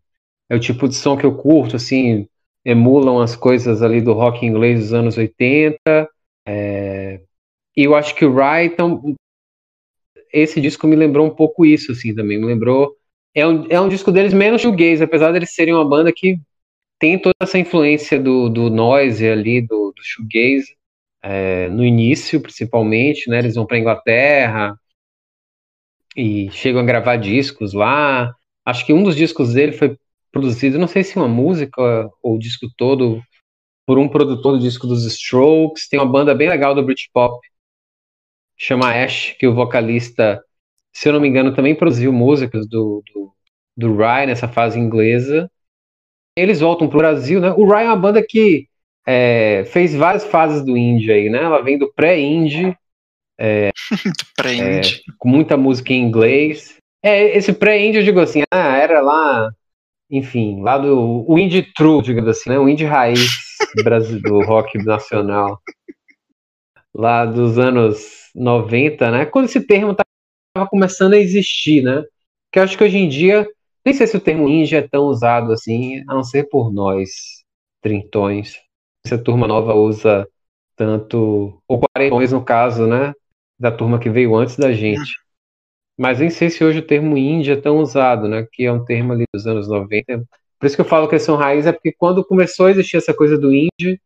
é 0.49 0.57
o 0.57 0.61
tipo 0.61 0.89
de 0.89 0.95
som 0.95 1.17
que 1.17 1.27
eu 1.27 1.37
curto, 1.37 1.77
assim, 1.77 2.29
emulam 2.65 3.21
as 3.21 3.37
coisas 3.37 3.83
ali 3.83 4.01
do 4.01 4.13
rock 4.13 4.45
inglês 4.45 4.81
dos 4.81 4.93
anos 4.93 5.17
80. 5.17 6.09
É, 6.47 7.21
e 7.77 7.85
eu 7.85 7.95
acho 7.95 8.15
que 8.15 8.25
o 8.25 8.35
Rye 8.35 8.75
esse 10.33 10.61
disco 10.61 10.87
me 10.87 10.97
lembrou 10.97 11.27
um 11.27 11.35
pouco 11.35 11.65
isso, 11.65 11.93
assim, 11.93 12.15
também. 12.15 12.39
Me 12.39 12.47
lembrou. 12.47 12.95
É 13.35 13.47
um, 13.47 13.67
é 13.71 13.81
um 13.81 13.89
disco 13.89 14.11
deles 14.13 14.33
menos 14.33 14.63
shoegaze, 14.63 15.03
apesar 15.03 15.33
deles 15.33 15.55
serem 15.55 15.75
uma 15.75 15.89
banda 15.89 16.13
que 16.13 16.39
tem 16.99 17.19
toda 17.19 17.35
essa 17.41 17.59
influência 17.59 18.19
do, 18.21 18.49
do 18.49 18.69
noise 18.69 19.27
ali, 19.29 19.61
do, 19.61 19.93
do 19.97 20.03
shoegaze, 20.03 20.77
é, 21.23 21.69
no 21.69 21.85
início, 21.85 22.41
principalmente, 22.41 23.31
né? 23.31 23.39
Eles 23.39 23.55
vão 23.55 23.67
para 23.67 23.79
Inglaterra 23.79 24.79
e 26.17 26.51
chegam 26.51 26.81
a 26.81 26.85
gravar 26.85 27.17
discos 27.17 27.73
lá. 27.73 28.35
Acho 28.65 28.85
que 28.85 28.93
um 28.93 29.03
dos 29.03 29.17
discos 29.17 29.55
dele 29.55 29.73
foi 29.73 29.97
produzido, 30.39 30.79
não 30.79 30.89
sei 30.89 31.03
se 31.03 31.17
uma 31.17 31.29
música 31.29 31.83
ou 32.23 32.37
o 32.37 32.39
disco 32.39 32.67
todo, 32.77 33.23
por 33.87 33.99
um 33.99 34.09
produtor 34.09 34.53
do 34.53 34.61
disco 34.61 34.87
dos 34.87 35.05
Strokes. 35.05 35.89
Tem 35.89 35.99
uma 35.99 36.11
banda 36.11 36.35
bem 36.35 36.49
legal 36.49 36.75
do 36.75 36.83
Britpop 36.83 37.39
chama 38.59 38.93
Ash, 38.93 39.37
que 39.39 39.47
o 39.47 39.55
vocalista, 39.55 40.43
se 40.93 41.09
eu 41.09 41.13
não 41.13 41.21
me 41.21 41.29
engano, 41.29 41.55
também 41.55 41.75
produziu 41.75 42.13
músicas 42.13 42.67
do, 42.67 43.03
do, 43.15 43.33
do 43.77 43.97
Ryan 43.97 44.27
nessa 44.27 44.49
fase 44.49 44.79
inglesa. 44.79 45.49
Eles 46.37 46.61
voltam 46.61 46.89
pro 46.89 46.99
Brasil, 46.99 47.41
né? 47.41 47.53
O 47.53 47.65
Ryan 47.65 47.85
é 47.85 47.87
uma 47.87 47.97
banda 47.97 48.27
que 48.27 48.67
é, 49.07 49.65
fez 49.67 49.95
várias 49.95 50.25
fases 50.25 50.65
do 50.65 50.77
indie 50.77 51.13
aí, 51.13 51.31
né? 51.31 51.39
Ela 51.39 51.63
vem 51.63 51.79
do 51.79 51.93
pré-indie, 51.95 52.77
é, 53.39 53.71
pré-indie. 54.37 54.97
É, 55.09 55.13
com 55.17 55.29
muita 55.29 55.57
música 55.57 55.93
em 55.93 56.03
inglês. 56.03 56.77
É, 57.03 57.37
esse 57.37 57.53
pré-indie 57.53 57.99
eu 57.99 58.05
digo 58.05 58.21
assim, 58.21 58.43
ah, 58.51 58.77
era 58.77 59.01
lá, 59.01 59.53
enfim, 60.11 60.63
lá 60.63 60.79
do 60.79 61.25
o 61.29 61.39
indie 61.39 61.63
true, 61.75 62.03
digamos 62.03 62.31
assim, 62.31 62.51
né? 62.51 62.59
O 62.59 62.69
indie 62.69 62.85
raiz 62.85 63.29
do 64.23 64.45
rock 64.45 64.79
nacional. 64.79 65.61
Lá 66.95 67.27
dos 67.27 67.59
anos 67.59 68.31
90, 68.35 69.11
né? 69.11 69.27
Quando 69.27 69.47
esse 69.47 69.61
termo 69.61 69.93
estava 69.93 70.69
começando 70.69 71.13
a 71.15 71.19
existir, 71.19 71.83
né? 71.83 72.05
Que 72.51 72.59
eu 72.59 72.63
acho 72.63 72.77
que 72.77 72.85
hoje 72.85 72.99
em 72.99 73.09
dia, 73.09 73.47
nem 73.85 73.95
sei 73.95 74.07
se 74.07 74.17
o 74.17 74.21
termo 74.21 74.49
indie 74.49 74.77
é 74.77 74.83
tão 74.83 75.05
usado 75.05 75.53
assim, 75.53 76.03
a 76.09 76.15
não 76.15 76.25
ser 76.25 76.49
por 76.49 76.73
nós, 76.73 77.45
trintões. 77.83 78.55
Essa 79.05 79.19
turma 79.19 79.47
nova 79.47 79.75
usa 79.75 80.27
tanto, 80.75 81.61
ou 81.69 81.81
quarentões 81.81 82.33
no 82.33 82.43
caso, 82.43 82.87
né? 82.87 83.13
Da 83.59 83.71
turma 83.71 83.99
que 83.99 84.09
veio 84.09 84.35
antes 84.35 84.57
da 84.57 84.73
gente. 84.73 85.13
Mas 85.99 86.21
nem 86.21 86.31
sei 86.31 86.49
se 86.49 86.63
hoje 86.63 86.79
o 86.79 86.87
termo 86.87 87.17
índia 87.19 87.55
é 87.55 87.61
tão 87.61 87.79
usado, 87.79 88.29
né? 88.29 88.47
Que 88.53 88.65
é 88.67 88.73
um 88.73 88.85
termo 88.85 89.13
ali 89.13 89.25
dos 89.35 89.47
anos 89.47 89.69
90. 89.69 90.25
Por 90.59 90.67
isso 90.67 90.77
que 90.77 90.81
eu 90.81 90.87
falo 90.87 91.09
que 91.09 91.15
eles 91.15 91.25
são 91.25 91.37
raiz, 91.37 91.67
é 91.67 91.73
porque 91.73 91.93
quando 91.93 92.25
começou 92.25 92.67
a 92.67 92.71
existir 92.71 92.97
essa 92.97 93.13
coisa 93.13 93.37
do 93.37 93.53
indie, 93.53 94.01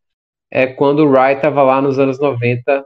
é 0.50 0.66
quando 0.66 1.00
o 1.00 1.10
Rai 1.10 1.34
estava 1.34 1.62
lá 1.62 1.80
nos 1.82 1.98
anos 1.98 2.18
90 2.18 2.84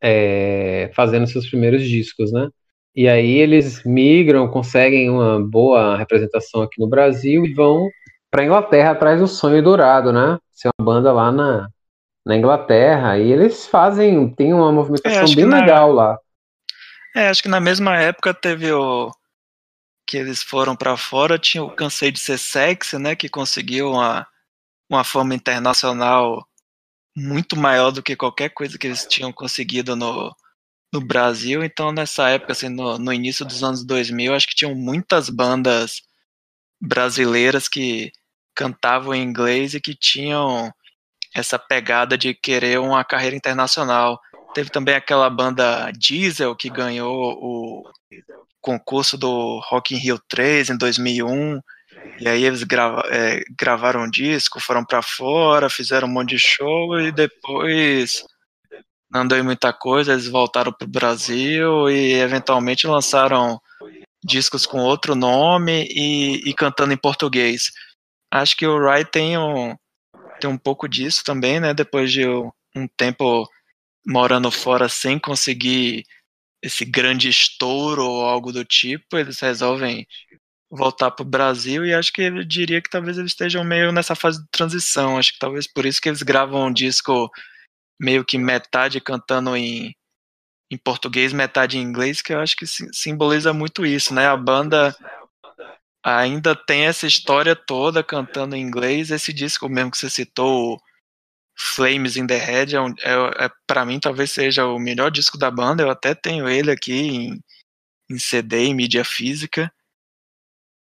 é, 0.00 0.90
fazendo 0.94 1.26
seus 1.26 1.48
primeiros 1.48 1.82
discos, 1.82 2.32
né? 2.32 2.48
E 2.94 3.08
aí 3.08 3.38
eles 3.38 3.84
migram, 3.84 4.48
conseguem 4.48 5.08
uma 5.08 5.40
boa 5.40 5.96
representação 5.96 6.62
aqui 6.62 6.80
no 6.80 6.88
Brasil 6.88 7.44
e 7.46 7.54
vão 7.54 7.88
para 8.30 8.44
Inglaterra 8.44 8.90
atrás 8.90 9.20
do 9.20 9.26
sonho 9.26 9.62
dourado, 9.62 10.12
né? 10.12 10.38
Ser 10.52 10.70
uma 10.78 10.84
banda 10.84 11.12
lá 11.12 11.30
na, 11.30 11.68
na 12.26 12.36
Inglaterra. 12.36 13.18
E 13.18 13.30
eles 13.30 13.66
fazem, 13.66 14.28
tem 14.34 14.52
uma 14.52 14.72
movimentação 14.72 15.24
é, 15.24 15.34
bem 15.34 15.46
legal 15.46 15.92
lá. 15.92 16.18
É, 17.14 17.28
acho 17.28 17.42
que 17.42 17.48
na 17.48 17.60
mesma 17.60 17.96
época 17.96 18.32
teve 18.34 18.72
o. 18.72 19.10
Que 20.06 20.16
eles 20.18 20.42
foram 20.42 20.74
para 20.76 20.96
fora, 20.96 21.38
tinha 21.38 21.62
o 21.62 21.70
Cansei 21.70 22.10
de 22.10 22.18
Ser 22.18 22.38
Sexy, 22.38 22.98
né? 22.98 23.14
Que 23.14 23.28
conseguiu 23.28 23.92
uma, 23.92 24.26
uma 24.88 25.04
fama 25.04 25.34
internacional 25.34 26.46
muito 27.16 27.56
maior 27.56 27.90
do 27.90 28.02
que 28.02 28.16
qualquer 28.16 28.50
coisa 28.50 28.78
que 28.78 28.86
eles 28.86 29.06
tinham 29.06 29.32
conseguido 29.32 29.94
no, 29.96 30.34
no 30.92 31.00
Brasil. 31.00 31.64
Então, 31.64 31.92
nessa 31.92 32.28
época, 32.28 32.52
assim, 32.52 32.68
no, 32.68 32.98
no 32.98 33.12
início 33.12 33.44
dos 33.44 33.62
anos 33.62 33.84
2000, 33.84 34.34
acho 34.34 34.46
que 34.46 34.54
tinham 34.54 34.74
muitas 34.74 35.28
bandas 35.28 36.02
brasileiras 36.80 37.68
que 37.68 38.12
cantavam 38.54 39.14
em 39.14 39.22
inglês 39.22 39.74
e 39.74 39.80
que 39.80 39.94
tinham 39.94 40.72
essa 41.34 41.58
pegada 41.58 42.18
de 42.18 42.34
querer 42.34 42.80
uma 42.80 43.04
carreira 43.04 43.36
internacional. 43.36 44.20
Teve 44.54 44.70
também 44.70 44.94
aquela 44.94 45.30
banda 45.30 45.90
Diesel 45.92 46.56
que 46.56 46.68
ganhou 46.68 47.38
o 47.40 47.90
concurso 48.60 49.16
do 49.16 49.60
Rock 49.68 49.94
in 49.94 49.98
Rio 49.98 50.18
3 50.28 50.70
em 50.70 50.76
2001. 50.76 51.60
E 52.18 52.28
aí 52.28 52.44
eles 52.44 52.62
grava, 52.62 53.02
é, 53.10 53.42
gravaram 53.58 54.04
um 54.04 54.10
disco, 54.10 54.60
foram 54.60 54.84
para 54.84 55.02
fora, 55.02 55.70
fizeram 55.70 56.08
um 56.08 56.12
monte 56.12 56.30
de 56.30 56.38
show 56.38 56.98
e 56.98 57.12
depois 57.12 58.24
não 59.10 59.26
deu 59.26 59.42
muita 59.42 59.72
coisa, 59.72 60.12
eles 60.12 60.28
voltaram 60.28 60.72
pro 60.72 60.86
Brasil 60.86 61.90
e 61.90 62.12
eventualmente 62.14 62.86
lançaram 62.86 63.60
discos 64.24 64.66
com 64.66 64.78
outro 64.78 65.14
nome 65.14 65.86
e, 65.90 66.48
e 66.48 66.54
cantando 66.54 66.92
em 66.92 66.96
português. 66.96 67.72
Acho 68.30 68.56
que 68.56 68.66
o 68.66 68.78
Rai 68.78 69.04
tem 69.04 69.36
um, 69.36 69.74
tem 70.40 70.48
um 70.48 70.58
pouco 70.58 70.88
disso 70.88 71.24
também, 71.24 71.58
né? 71.58 71.74
Depois 71.74 72.12
de 72.12 72.26
um 72.26 72.86
tempo 72.96 73.48
morando 74.06 74.50
fora 74.50 74.88
sem 74.88 75.18
conseguir 75.18 76.04
esse 76.62 76.84
grande 76.84 77.28
estouro 77.28 78.04
ou 78.04 78.24
algo 78.24 78.52
do 78.52 78.64
tipo, 78.64 79.16
eles 79.16 79.40
resolvem 79.40 80.06
voltar 80.70 81.10
para 81.10 81.22
o 81.24 81.28
Brasil 81.28 81.84
e 81.84 81.92
acho 81.92 82.12
que 82.12 82.22
eu 82.22 82.44
diria 82.44 82.80
que 82.80 82.90
talvez 82.90 83.18
eles 83.18 83.32
estejam 83.32 83.64
meio 83.64 83.90
nessa 83.90 84.14
fase 84.14 84.40
de 84.40 84.48
transição. 84.50 85.18
Acho 85.18 85.32
que 85.32 85.38
talvez 85.38 85.66
por 85.66 85.84
isso 85.84 86.00
que 86.00 86.08
eles 86.08 86.22
gravam 86.22 86.66
um 86.66 86.72
disco 86.72 87.30
meio 88.00 88.24
que 88.24 88.38
metade 88.38 89.00
cantando 89.00 89.56
em, 89.56 89.94
em 90.70 90.78
português, 90.78 91.32
metade 91.32 91.76
em 91.76 91.82
inglês, 91.82 92.22
que 92.22 92.32
eu 92.32 92.40
acho 92.40 92.56
que 92.56 92.66
simboliza 92.66 93.52
muito 93.52 93.84
isso, 93.84 94.14
né? 94.14 94.26
A 94.28 94.36
banda 94.36 94.94
ainda 96.02 96.54
tem 96.54 96.86
essa 96.86 97.06
história 97.06 97.56
toda 97.56 98.04
cantando 98.04 98.54
em 98.54 98.62
inglês. 98.62 99.10
Esse 99.10 99.32
disco 99.32 99.68
mesmo 99.68 99.90
que 99.90 99.98
você 99.98 100.08
citou, 100.08 100.80
Flames 101.62 102.16
in 102.16 102.26
the 102.26 102.38
Head, 102.38 102.74
é, 102.74 102.80
um, 102.80 102.88
é, 103.02 103.44
é 103.44 103.50
para 103.66 103.84
mim 103.84 104.00
talvez 104.00 104.30
seja 104.30 104.64
o 104.64 104.78
melhor 104.78 105.10
disco 105.10 105.36
da 105.36 105.50
banda. 105.50 105.82
Eu 105.82 105.90
até 105.90 106.14
tenho 106.14 106.48
ele 106.48 106.70
aqui 106.70 106.92
em, 106.92 107.40
em 108.10 108.18
CD, 108.18 108.64
em 108.64 108.74
mídia 108.74 109.04
física. 109.04 109.70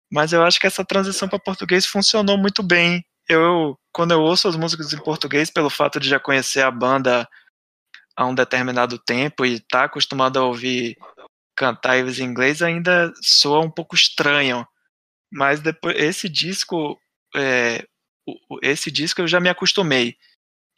Mas 0.09 0.31
eu 0.31 0.41
acho 0.41 0.57
que 0.57 0.65
essa 0.65 0.85
transição 0.85 1.27
para 1.27 1.37
português 1.37 1.85
funcionou 1.85 2.37
muito 2.37 2.63
bem. 2.63 3.03
Eu, 3.27 3.77
quando 3.91 4.11
eu 4.11 4.21
ouço 4.21 4.47
as 4.47 4.55
músicas 4.55 4.93
em 4.93 5.03
português, 5.03 5.49
pelo 5.51 5.69
fato 5.69 5.99
de 5.99 6.07
já 6.07 6.17
conhecer 6.17 6.61
a 6.61 6.71
banda 6.71 7.27
há 8.15 8.25
um 8.25 8.33
determinado 8.33 8.97
tempo 8.97 9.45
e 9.45 9.55
estar 9.55 9.79
tá 9.79 9.83
acostumado 9.83 10.39
a 10.39 10.45
ouvir 10.45 10.97
cantar 11.57 11.97
eles 11.97 12.19
em 12.19 12.23
inglês, 12.23 12.61
ainda 12.61 13.11
soa 13.21 13.59
um 13.59 13.69
pouco 13.69 13.95
estranho. 13.95 14.65
Mas 15.29 15.59
depois 15.59 15.95
esse 15.97 16.29
disco, 16.29 16.97
é, 17.35 17.85
esse 18.63 18.89
disco 18.89 19.19
eu 19.19 19.27
já 19.27 19.41
me 19.41 19.49
acostumei. 19.49 20.17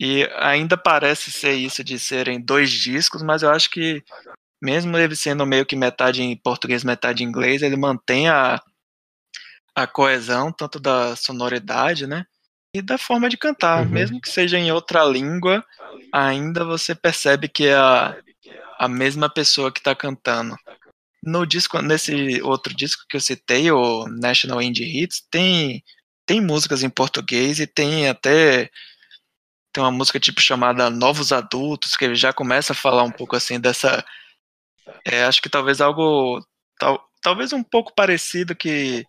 E 0.04 0.28
ainda 0.36 0.76
parece 0.76 1.32
ser 1.32 1.54
isso 1.54 1.84
de 1.84 2.00
serem 2.00 2.42
dois 2.42 2.72
discos, 2.72 3.22
mas 3.22 3.44
eu 3.44 3.52
acho 3.52 3.70
que 3.70 4.04
mesmo 4.60 4.98
ele 4.98 5.16
sendo 5.16 5.46
meio 5.46 5.64
que 5.64 5.76
metade 5.76 6.24
em 6.24 6.36
português, 6.36 6.84
metade 6.84 7.24
em 7.24 7.28
inglês, 7.28 7.62
ele 7.62 7.76
mantém 7.76 8.28
a, 8.28 8.60
a 9.76 9.86
coesão 9.86 10.52
tanto 10.52 10.80
da 10.80 11.16
sonoridade, 11.16 12.08
né? 12.08 12.26
E 12.76 12.82
da 12.82 12.98
forma 12.98 13.30
de 13.30 13.38
cantar, 13.38 13.86
uhum. 13.86 13.92
mesmo 13.92 14.20
que 14.20 14.32
seja 14.32 14.58
em 14.58 14.72
outra 14.72 15.06
língua, 15.06 15.64
ainda 16.12 16.66
você 16.66 16.96
percebe 16.96 17.48
que 17.48 17.68
é 17.68 17.76
a, 17.76 18.18
a 18.80 18.88
mesma 18.88 19.32
pessoa 19.32 19.72
que 19.72 19.82
está 19.82 19.94
cantando. 19.94 20.56
No 21.24 21.46
disco, 21.46 21.80
nesse 21.80 22.42
outro 22.42 22.74
disco 22.74 23.04
que 23.08 23.18
eu 23.18 23.22
citei, 23.22 23.70
o 23.70 24.08
National 24.08 24.64
Indie 24.64 25.04
Hits, 25.04 25.22
tem 25.30 25.84
tem 26.26 26.42
músicas 26.42 26.82
em 26.82 26.90
português 26.90 27.60
e 27.60 27.68
tem 27.68 28.08
até 28.08 28.72
tem 29.74 29.84
uma 29.84 29.92
música 29.92 30.20
tipo 30.20 30.42
chamada 30.42 30.90
Novos 30.90 31.32
Adultos 31.32 31.96
que 31.96 32.06
ele 32.06 32.16
já 32.16 32.34
começa 32.34 32.74
a 32.74 32.76
falar 32.76 33.04
um 33.04 33.12
pouco 33.12 33.36
assim 33.36 33.60
dessa 33.60 34.04
é, 35.06 35.24
acho 35.24 35.42
que 35.42 35.50
talvez 35.50 35.82
algo 35.82 36.46
tal, 36.80 37.10
talvez 37.22 37.54
um 37.54 37.64
pouco 37.64 37.94
parecido 37.96 38.56
que 38.56 39.06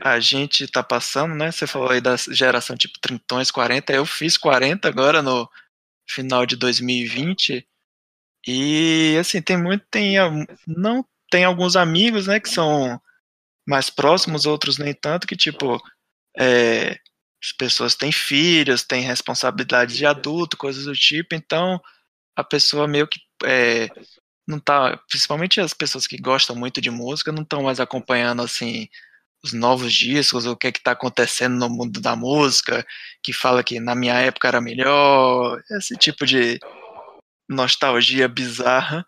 a 0.00 0.18
gente 0.20 0.64
está 0.64 0.82
passando, 0.82 1.34
né? 1.34 1.50
Você 1.50 1.66
falou 1.66 1.90
aí 1.90 2.00
da 2.00 2.16
geração 2.16 2.76
tipo 2.76 2.98
trintões, 3.00 3.50
40, 3.50 3.92
eu 3.92 4.04
fiz 4.06 4.36
40 4.36 4.88
agora 4.88 5.22
no 5.22 5.48
final 6.08 6.46
de 6.46 6.56
2020. 6.56 7.66
E 8.46 9.16
assim, 9.20 9.42
tem 9.42 9.56
muito 9.56 9.84
tem 9.90 10.16
não 10.66 11.04
tem 11.30 11.44
alguns 11.44 11.76
amigos, 11.76 12.26
né, 12.28 12.40
que 12.40 12.48
são 12.48 13.00
mais 13.66 13.90
próximos, 13.90 14.46
outros 14.46 14.78
nem 14.78 14.94
tanto, 14.94 15.26
que 15.26 15.36
tipo, 15.36 15.80
é, 16.38 16.98
as 17.46 17.52
pessoas 17.52 17.94
têm 17.94 18.10
filhos, 18.10 18.82
têm 18.82 19.02
responsabilidades 19.02 19.96
de 19.96 20.04
adulto, 20.04 20.56
coisas 20.56 20.84
do 20.84 20.94
tipo, 20.94 21.34
então 21.34 21.80
a 22.34 22.42
pessoa 22.42 22.88
meio 22.88 23.06
que 23.06 23.20
é, 23.44 23.88
não 24.46 24.58
tá, 24.58 24.96
principalmente 25.08 25.60
as 25.60 25.72
pessoas 25.72 26.06
que 26.08 26.18
gostam 26.18 26.56
muito 26.56 26.80
de 26.80 26.90
música, 26.90 27.30
não 27.30 27.42
estão 27.42 27.62
mais 27.62 27.78
acompanhando 27.78 28.42
assim 28.42 28.88
os 29.44 29.52
novos 29.52 29.92
discos, 29.92 30.44
o 30.44 30.56
que 30.56 30.66
é 30.68 30.72
que 30.72 30.82
tá 30.82 30.92
acontecendo 30.92 31.56
no 31.56 31.68
mundo 31.68 32.00
da 32.00 32.16
música, 32.16 32.84
que 33.22 33.32
fala 33.32 33.62
que 33.62 33.78
na 33.78 33.94
minha 33.94 34.14
época 34.14 34.48
era 34.48 34.60
melhor, 34.60 35.62
esse 35.70 35.96
tipo 35.96 36.26
de 36.26 36.58
nostalgia 37.48 38.26
bizarra. 38.28 39.06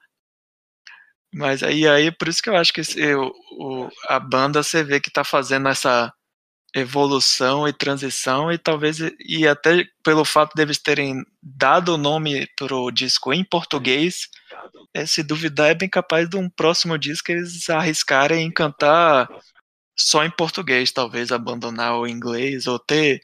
Mas 1.35 1.63
aí, 1.63 1.89
aí 1.89 2.13
por 2.13 2.29
isso 2.29 2.43
que 2.43 2.49
eu 2.49 2.57
acho 2.57 2.73
que 2.73 2.83
esse, 2.83 3.01
o, 3.15 3.91
a 4.07 4.21
banda 4.21 4.63
você 4.63 4.85
vê 4.85 5.01
que 5.01 5.09
está 5.09 5.25
fazendo 5.25 5.69
essa 5.69 6.13
evolução 6.79 7.67
e 7.67 7.73
transição 7.73 8.53
e 8.53 8.59
talvez 8.59 8.99
e 9.21 9.47
até 9.47 9.87
pelo 10.03 10.25
fato 10.25 10.55
deles 10.55 10.79
terem 10.79 11.25
dado 11.43 11.95
o 11.95 11.99
nome 11.99 12.47
pro 12.57 12.91
disco 12.91 13.33
em 13.33 13.45
português, 13.45 14.29
é, 14.95 15.05
se 15.07 15.23
duvidar 15.23 15.71
é 15.71 15.75
bem 15.75 15.89
capaz 15.89 16.29
de 16.29 16.37
um 16.37 16.49
próximo 16.49 16.99
disco 16.99 17.31
eles 17.31 17.69
arriscarem 17.69 18.47
em 18.47 18.51
cantar 18.51 19.29
só 19.97 20.25
em 20.25 20.31
português, 20.31 20.93
talvez 20.93 21.33
abandonar 21.33 21.99
o 21.99 22.07
inglês 22.07 22.67
ou 22.67 22.79
ter 22.79 23.21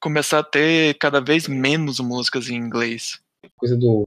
começar 0.00 0.38
a 0.38 0.44
ter 0.44 0.94
cada 0.94 1.20
vez 1.20 1.46
menos 1.46 2.00
músicas 2.00 2.48
em 2.48 2.56
inglês. 2.56 3.20
Coisa 3.56 3.76
do 3.76 4.04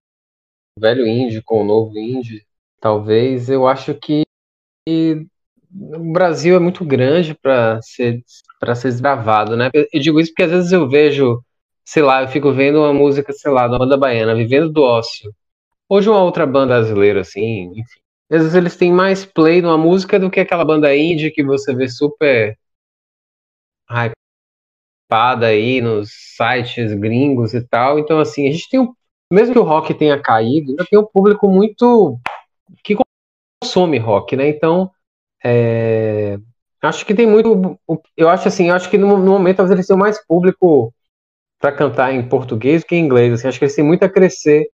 velho 0.78 1.06
indie 1.06 1.42
com 1.42 1.62
o 1.62 1.66
novo 1.66 1.98
indie. 1.98 2.46
Talvez 2.80 3.50
eu 3.50 3.68
acho 3.68 3.94
que 3.94 4.24
o 5.74 6.12
Brasil 6.14 6.56
é 6.56 6.60
muito 6.60 6.86
grande 6.86 7.34
para 7.34 7.82
ser 7.82 8.24
para 8.60 8.76
ser 8.76 8.90
desbravado, 8.90 9.58
né? 9.58 9.70
Eu 9.74 10.00
digo 10.00 10.20
isso 10.20 10.32
porque 10.32 10.44
às 10.44 10.52
vezes 10.52 10.72
eu 10.72 10.88
vejo, 10.88 11.44
sei 11.84 12.02
lá, 12.02 12.22
eu 12.22 12.30
fico 12.30 12.54
vendo 12.54 12.80
uma 12.80 12.94
música, 12.94 13.34
sei 13.34 13.52
lá, 13.52 13.68
da 13.68 13.78
banda 13.78 13.98
baiana, 13.98 14.36
Vivendo 14.36 14.72
do 14.72 14.82
Ócio, 14.84 15.34
ou 15.90 16.00
de 16.00 16.10
uma 16.10 16.22
outra 16.24 16.46
banda 16.46 16.76
brasileira, 16.76 17.22
assim, 17.22 17.72
enfim. 17.72 18.00
Às 18.32 18.40
vezes 18.40 18.56
eles 18.56 18.78
têm 18.78 18.92
mais 18.92 19.26
play 19.26 19.62
numa 19.62 19.78
música 19.78 20.20
do 20.20 20.30
que 20.32 20.40
aquela 20.40 20.64
banda 20.66 20.96
indie 20.96 21.32
que 21.32 21.44
você 21.44 21.76
vê 21.76 21.90
super 21.90 22.58
hypada 25.10 25.48
aí 25.48 25.82
nos 25.82 26.10
sites 26.38 26.94
gringos 26.94 27.54
e 27.54 27.62
tal. 27.68 28.00
Então, 28.00 28.20
assim, 28.20 28.48
a 28.48 28.52
gente 28.52 28.70
tem 28.70 28.80
um. 28.80 28.94
Mesmo 29.32 29.54
que 29.54 29.60
o 29.60 29.64
rock 29.64 29.94
tenha 29.94 30.20
caído, 30.22 30.76
tem 30.90 31.00
um 31.00 31.06
público 31.06 31.50
muito. 31.50 32.18
que 32.84 32.96
consome 33.62 33.98
rock, 33.98 34.36
né? 34.36 34.48
Então, 34.48 34.92
é, 35.44 36.38
acho 36.82 37.06
que 37.06 37.14
tem 37.14 37.28
muito. 37.28 37.80
Eu 38.16 38.30
acho 38.30 38.48
assim, 38.48 38.70
eu 38.70 38.76
acho 38.76 38.90
que 38.90 38.98
no, 38.98 39.18
no 39.18 39.32
momento 39.32 39.58
talvez 39.58 39.76
eles 39.76 39.88
tenham 39.88 40.00
mais 40.00 40.24
público 40.26 40.94
para 41.60 41.72
cantar 41.72 42.14
em 42.14 42.28
português 42.28 42.82
do 42.82 42.88
que 42.88 42.96
em 42.96 43.04
inglês. 43.04 43.34
Assim, 43.34 43.48
acho 43.48 43.60
que 43.60 43.66
eles 43.66 43.76
têm 43.76 43.86
muito 43.86 44.04
a 44.04 44.10
crescer. 44.10 44.68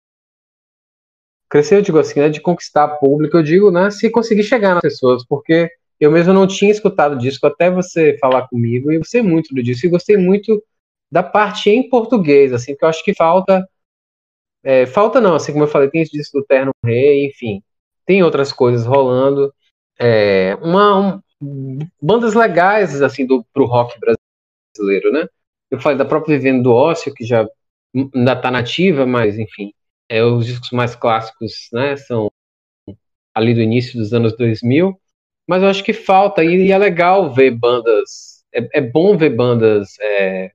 Crescer, 1.50 1.76
eu 1.76 1.82
digo 1.82 1.98
assim, 1.98 2.20
né, 2.20 2.28
de 2.28 2.40
conquistar 2.40 2.88
público, 2.98 3.36
eu 3.36 3.42
digo, 3.42 3.70
né, 3.70 3.90
se 3.90 4.10
conseguir 4.10 4.42
chegar 4.42 4.74
nas 4.74 4.82
pessoas, 4.82 5.24
porque 5.26 5.70
eu 5.98 6.10
mesmo 6.10 6.32
não 6.32 6.46
tinha 6.46 6.70
escutado 6.70 7.16
disco 7.16 7.46
até 7.46 7.70
você 7.70 8.16
falar 8.20 8.46
comigo, 8.48 8.92
e 8.92 8.96
eu 8.96 9.00
gostei 9.00 9.22
muito 9.22 9.54
do 9.54 9.62
disco, 9.62 9.86
e 9.86 9.90
gostei 9.90 10.16
muito 10.18 10.62
da 11.10 11.22
parte 11.22 11.70
em 11.70 11.88
português, 11.88 12.52
assim, 12.52 12.76
que 12.76 12.84
eu 12.84 12.88
acho 12.88 13.02
que 13.02 13.14
falta. 13.14 13.66
É, 14.62 14.86
falta 14.86 15.20
não, 15.20 15.34
assim 15.34 15.52
como 15.52 15.64
eu 15.64 15.68
falei, 15.68 15.88
tem 15.88 16.02
esse 16.02 16.12
disco 16.12 16.38
do 16.38 16.44
Terno 16.44 16.72
Rei, 16.84 17.26
enfim, 17.26 17.62
tem 18.04 18.22
outras 18.22 18.52
coisas 18.52 18.84
rolando 18.86 19.52
é, 19.98 20.54
uma, 20.56 21.22
um, 21.40 21.78
bandas 22.00 22.34
legais 22.34 23.00
assim 23.02 23.26
do 23.26 23.44
pro 23.52 23.66
rock 23.66 23.98
brasileiro, 23.98 25.12
né? 25.12 25.26
Eu 25.70 25.80
falei 25.80 25.98
da 25.98 26.04
própria 26.04 26.38
Vivendo 26.38 26.62
do 26.62 26.72
Ócio, 26.72 27.12
que 27.14 27.24
já 27.24 27.46
ainda 27.94 28.32
está 28.32 28.50
nativa, 28.50 29.06
mas 29.06 29.38
enfim, 29.38 29.72
é, 30.08 30.22
os 30.24 30.46
discos 30.46 30.70
mais 30.70 30.94
clássicos, 30.94 31.68
né, 31.72 31.96
são 31.96 32.30
ali 33.34 33.54
do 33.54 33.60
início 33.60 33.98
dos 33.98 34.12
anos 34.12 34.36
2000, 34.36 34.98
mas 35.46 35.62
eu 35.62 35.68
acho 35.68 35.84
que 35.84 35.92
falta, 35.92 36.44
e, 36.44 36.66
e 36.66 36.72
é 36.72 36.78
legal 36.78 37.32
ver 37.32 37.50
bandas, 37.52 38.44
é, 38.52 38.78
é 38.78 38.80
bom 38.80 39.16
ver 39.16 39.30
bandas 39.30 39.96
é, 40.00 40.52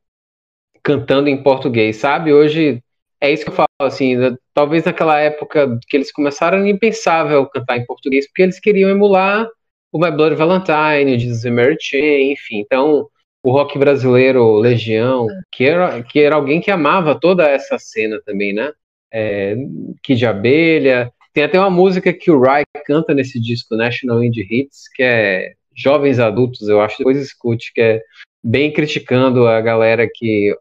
cantando 0.83 1.29
em 1.29 1.41
português, 1.41 1.97
sabe? 1.97 2.33
Hoje 2.33 2.83
é 3.23 3.31
isso 3.31 3.45
que 3.45 3.51
eu 3.51 3.55
falo, 3.55 3.67
assim, 3.79 4.17
talvez 4.53 4.83
naquela 4.83 5.17
época 5.17 5.79
que 5.87 5.95
eles 5.95 6.11
começaram 6.11 6.57
era 6.57 6.67
impensável 6.67 7.47
cantar 7.47 7.77
em 7.77 7.85
português, 7.85 8.27
porque 8.27 8.41
eles 8.41 8.59
queriam 8.59 8.89
emular 8.89 9.47
o 9.93 9.97
My 9.97 10.11
Bloody 10.11 10.35
Valentine, 10.35 11.15
o 11.15 11.17
Jesus 11.17 11.45
Mary 11.45 11.77
Chain, 11.79 12.33
enfim, 12.33 12.59
então 12.59 13.07
o 13.41 13.49
rock 13.49 13.79
brasileiro, 13.79 14.57
Legião, 14.57 15.27
que 15.53 15.63
era, 15.63 16.03
que 16.03 16.19
era 16.19 16.35
alguém 16.35 16.59
que 16.59 16.69
amava 16.69 17.17
toda 17.17 17.47
essa 17.49 17.79
cena 17.79 18.19
também, 18.25 18.51
né? 18.51 18.73
É, 19.09 19.55
Kid 20.03 20.19
de 20.19 20.25
Abelha, 20.25 21.09
tem 21.33 21.45
até 21.45 21.57
uma 21.57 21.69
música 21.69 22.11
que 22.11 22.29
o 22.29 22.41
Rai 22.41 22.63
canta 22.85 23.13
nesse 23.13 23.39
disco, 23.39 23.77
National 23.77 24.21
Indie 24.21 24.45
Hits, 24.49 24.89
que 24.93 25.01
é 25.01 25.53
Jovens 25.73 26.19
Adultos, 26.19 26.67
eu 26.67 26.81
acho, 26.81 26.97
depois 26.97 27.17
escute, 27.17 27.71
que 27.73 27.79
é 27.79 28.01
bem 28.43 28.69
criticando 28.73 29.47
a 29.47 29.61
galera 29.61 30.09
que 30.13 30.53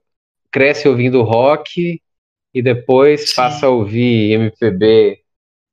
cresce 0.52 0.86
ouvindo 0.86 1.22
rock 1.22 2.00
e 2.54 2.60
depois 2.60 3.30
Sim. 3.30 3.36
passa 3.36 3.66
a 3.66 3.70
ouvir 3.70 4.32
MPB. 4.32 5.20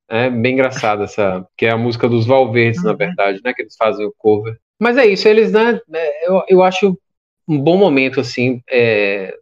É 0.08 0.28
bem 0.28 0.54
engraçado 0.54 1.04
essa, 1.04 1.46
que 1.56 1.66
é 1.66 1.70
a 1.70 1.78
música 1.78 2.08
dos 2.08 2.26
Valverdes, 2.26 2.80
uhum. 2.80 2.90
na 2.90 2.92
verdade, 2.94 3.40
né? 3.44 3.52
Que 3.52 3.62
eles 3.62 3.76
fazem 3.76 4.04
o 4.06 4.14
cover. 4.16 4.58
Mas 4.78 4.96
é 4.96 5.06
isso, 5.06 5.28
eles, 5.28 5.52
né? 5.52 5.80
É, 5.92 6.28
eu, 6.28 6.42
eu 6.48 6.62
acho 6.62 6.98
um 7.46 7.58
bom 7.58 7.76
momento, 7.76 8.18
assim, 8.18 8.62
é, 8.68 9.36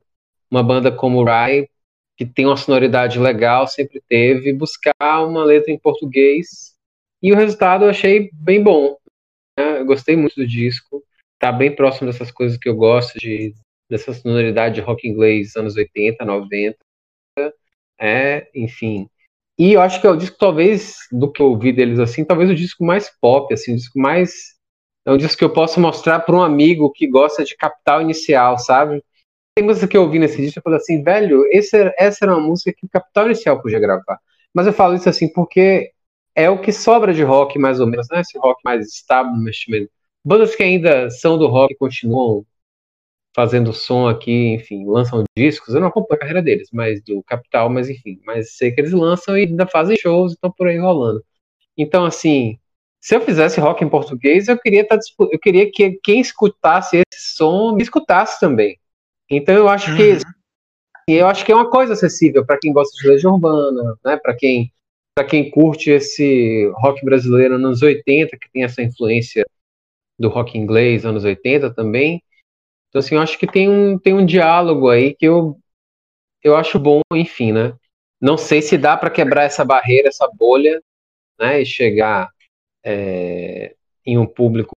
uma 0.51 0.63
banda 0.63 0.91
como 0.91 1.19
o 1.19 1.25
Rai, 1.25 1.69
que 2.17 2.27
tem 2.27 2.45
uma 2.45 2.57
sonoridade 2.57 3.19
legal, 3.19 3.67
sempre 3.67 4.03
teve, 4.09 4.53
buscar 4.53 4.93
uma 5.25 5.45
letra 5.45 5.73
em 5.73 5.79
português. 5.79 6.75
E 7.23 7.33
o 7.33 7.37
resultado 7.37 7.85
eu 7.85 7.91
achei 7.91 8.29
bem 8.35 8.63
bom. 8.63 8.97
Né? 9.57 9.81
Eu 9.81 9.87
gostei 9.87 10.17
muito 10.17 10.35
do 10.35 10.47
disco. 10.47 11.03
Tá 11.39 11.53
bem 11.53 11.75
próximo 11.75 12.11
dessas 12.11 12.31
coisas 12.31 12.59
que 12.59 12.69
eu 12.69 12.75
gosto, 12.75 13.19
de, 13.19 13.55
dessa 13.89 14.13
sonoridade 14.13 14.75
de 14.75 14.81
rock 14.81 15.07
inglês 15.07 15.55
anos 15.57 15.77
80, 15.77 16.25
90 16.25 16.77
é, 18.01 18.49
enfim. 18.55 19.09
E 19.59 19.73
eu 19.73 19.81
acho 19.81 20.01
que 20.01 20.07
é 20.07 20.11
o 20.11 20.17
disco, 20.17 20.37
talvez, 20.39 20.99
do 21.11 21.31
que 21.31 21.43
eu 21.43 21.47
ouvi 21.47 21.73
deles 21.73 21.99
assim, 21.99 22.25
talvez 22.25 22.49
o 22.49 22.55
disco 22.55 22.85
mais 22.85 23.11
pop, 23.21 23.53
assim, 23.53 23.73
o 23.73 23.77
disco 23.77 23.99
mais. 23.99 24.57
É 25.05 25.11
um 25.11 25.17
disco 25.17 25.39
que 25.39 25.45
eu 25.45 25.53
posso 25.53 25.81
mostrar 25.81 26.21
para 26.21 26.37
um 26.37 26.43
amigo 26.43 26.93
que 26.93 27.09
gosta 27.09 27.43
de 27.43 27.57
Capital 27.57 28.03
Inicial, 28.03 28.59
sabe? 28.59 29.03
Tem 29.57 29.65
música 29.65 29.89
que 29.89 29.97
eu 29.97 30.03
ouvi 30.03 30.19
nesse 30.19 30.37
disco 30.37 30.61
e 30.61 30.63
falei 30.63 30.79
assim, 30.79 31.03
velho, 31.03 31.45
esse, 31.51 31.93
essa 31.99 32.25
era 32.25 32.37
uma 32.37 32.47
música 32.47 32.73
que 32.73 32.89
Capital 32.89 33.27
Inicial 33.27 33.61
podia 33.61 33.81
gravar. 33.81 34.19
Mas 34.55 34.67
eu 34.67 34.73
falo 34.73 34.95
isso 34.95 35.09
assim 35.09 35.33
porque 35.33 35.93
é 36.35 36.49
o 36.49 36.61
que 36.61 36.71
sobra 36.73 37.13
de 37.13 37.23
rock, 37.25 37.59
mais 37.59 37.81
ou 37.81 37.87
menos, 37.87 38.07
né? 38.11 38.21
Esse 38.21 38.39
rock 38.39 38.61
mais 38.65 38.87
establishment. 38.87 39.89
Bandas 40.25 40.55
que 40.55 40.63
ainda 40.63 41.11
são 41.11 41.37
do 41.39 41.49
rock 41.49 41.75
continuam 41.77 42.45
fazendo 43.35 43.73
som 43.73 44.09
aqui, 44.09 44.55
enfim, 44.55 44.85
lançam 44.87 45.25
discos. 45.37 45.75
Eu 45.75 45.81
não 45.81 45.89
acompanho 45.89 46.17
a 46.17 46.21
carreira 46.21 46.43
deles, 46.43 46.69
mas 46.73 47.03
do 47.03 47.23
Capital, 47.23 47.71
mas 47.71 47.89
enfim, 47.89 48.21
mas 48.25 48.57
sei 48.57 48.73
que 48.73 48.81
eles 48.81 48.93
lançam 48.93 49.37
e 49.37 49.43
ainda 49.43 49.67
fazem 49.67 49.97
shows, 49.97 50.33
estão 50.33 50.51
por 50.51 50.69
aí 50.69 50.79
rolando. 50.79 51.23
Então, 51.77 52.05
assim, 52.05 52.59
se 53.01 53.15
eu 53.15 53.21
fizesse 53.21 53.61
rock 53.61 53.85
em 53.85 53.89
português, 53.89 54.49
eu 54.49 54.59
queria 54.59 54.83
estar 54.83 54.99
tá 54.99 55.03
eu 55.31 55.39
queria 55.39 55.71
que 55.71 55.99
quem 56.03 56.21
escutasse 56.21 56.97
esse 56.97 57.37
som 57.37 57.73
me 57.73 57.83
escutasse 57.83 58.41
também. 58.41 58.79
Então, 59.31 59.55
eu 59.55 59.69
acho 59.69 59.95
que 59.97 60.13
uhum. 60.13 60.19
eu 61.09 61.27
acho 61.29 61.45
que 61.45 61.53
é 61.53 61.55
uma 61.55 61.71
coisa 61.71 61.93
acessível 61.93 62.45
para 62.45 62.59
quem 62.59 62.73
gosta 62.73 62.97
de 63.01 63.09
legião 63.09 63.35
urbana, 63.35 63.97
né? 64.05 64.17
Para 64.17 64.35
quem 64.35 64.73
para 65.15 65.27
quem 65.27 65.51
curte 65.51 65.91
esse 65.91 66.71
rock 66.77 67.05
brasileiro 67.05 67.57
anos 67.57 67.83
80, 67.83 68.37
que 68.37 68.49
tem 68.53 68.63
essa 68.63 68.83
influência 68.83 69.45
do 70.17 70.29
rock 70.29 70.57
inglês 70.57 71.05
anos 71.05 71.25
80 71.25 71.75
também. 71.75 72.23
Então, 72.89 73.01
assim, 73.01 73.15
eu 73.17 73.21
acho 73.21 73.39
que 73.39 73.47
tem 73.47 73.69
um, 73.69 73.99
tem 73.99 74.15
um 74.15 74.25
diálogo 74.25 74.89
aí 74.89 75.15
que 75.15 75.27
eu, 75.27 75.59
eu 76.43 76.57
acho 76.57 76.79
bom, 76.79 77.01
enfim, 77.13 77.53
né? 77.53 77.75
Não 78.21 78.37
sei 78.37 78.63
se 78.63 78.79
dá 78.79 78.97
para 78.97 79.11
quebrar 79.11 79.45
essa 79.45 79.65
barreira, 79.65 80.09
essa 80.09 80.29
bolha, 80.39 80.83
né? 81.39 81.61
E 81.61 81.67
chegar 81.67 82.31
é, 82.85 83.75
em 84.05 84.19
um 84.19 84.27
público 84.27 84.73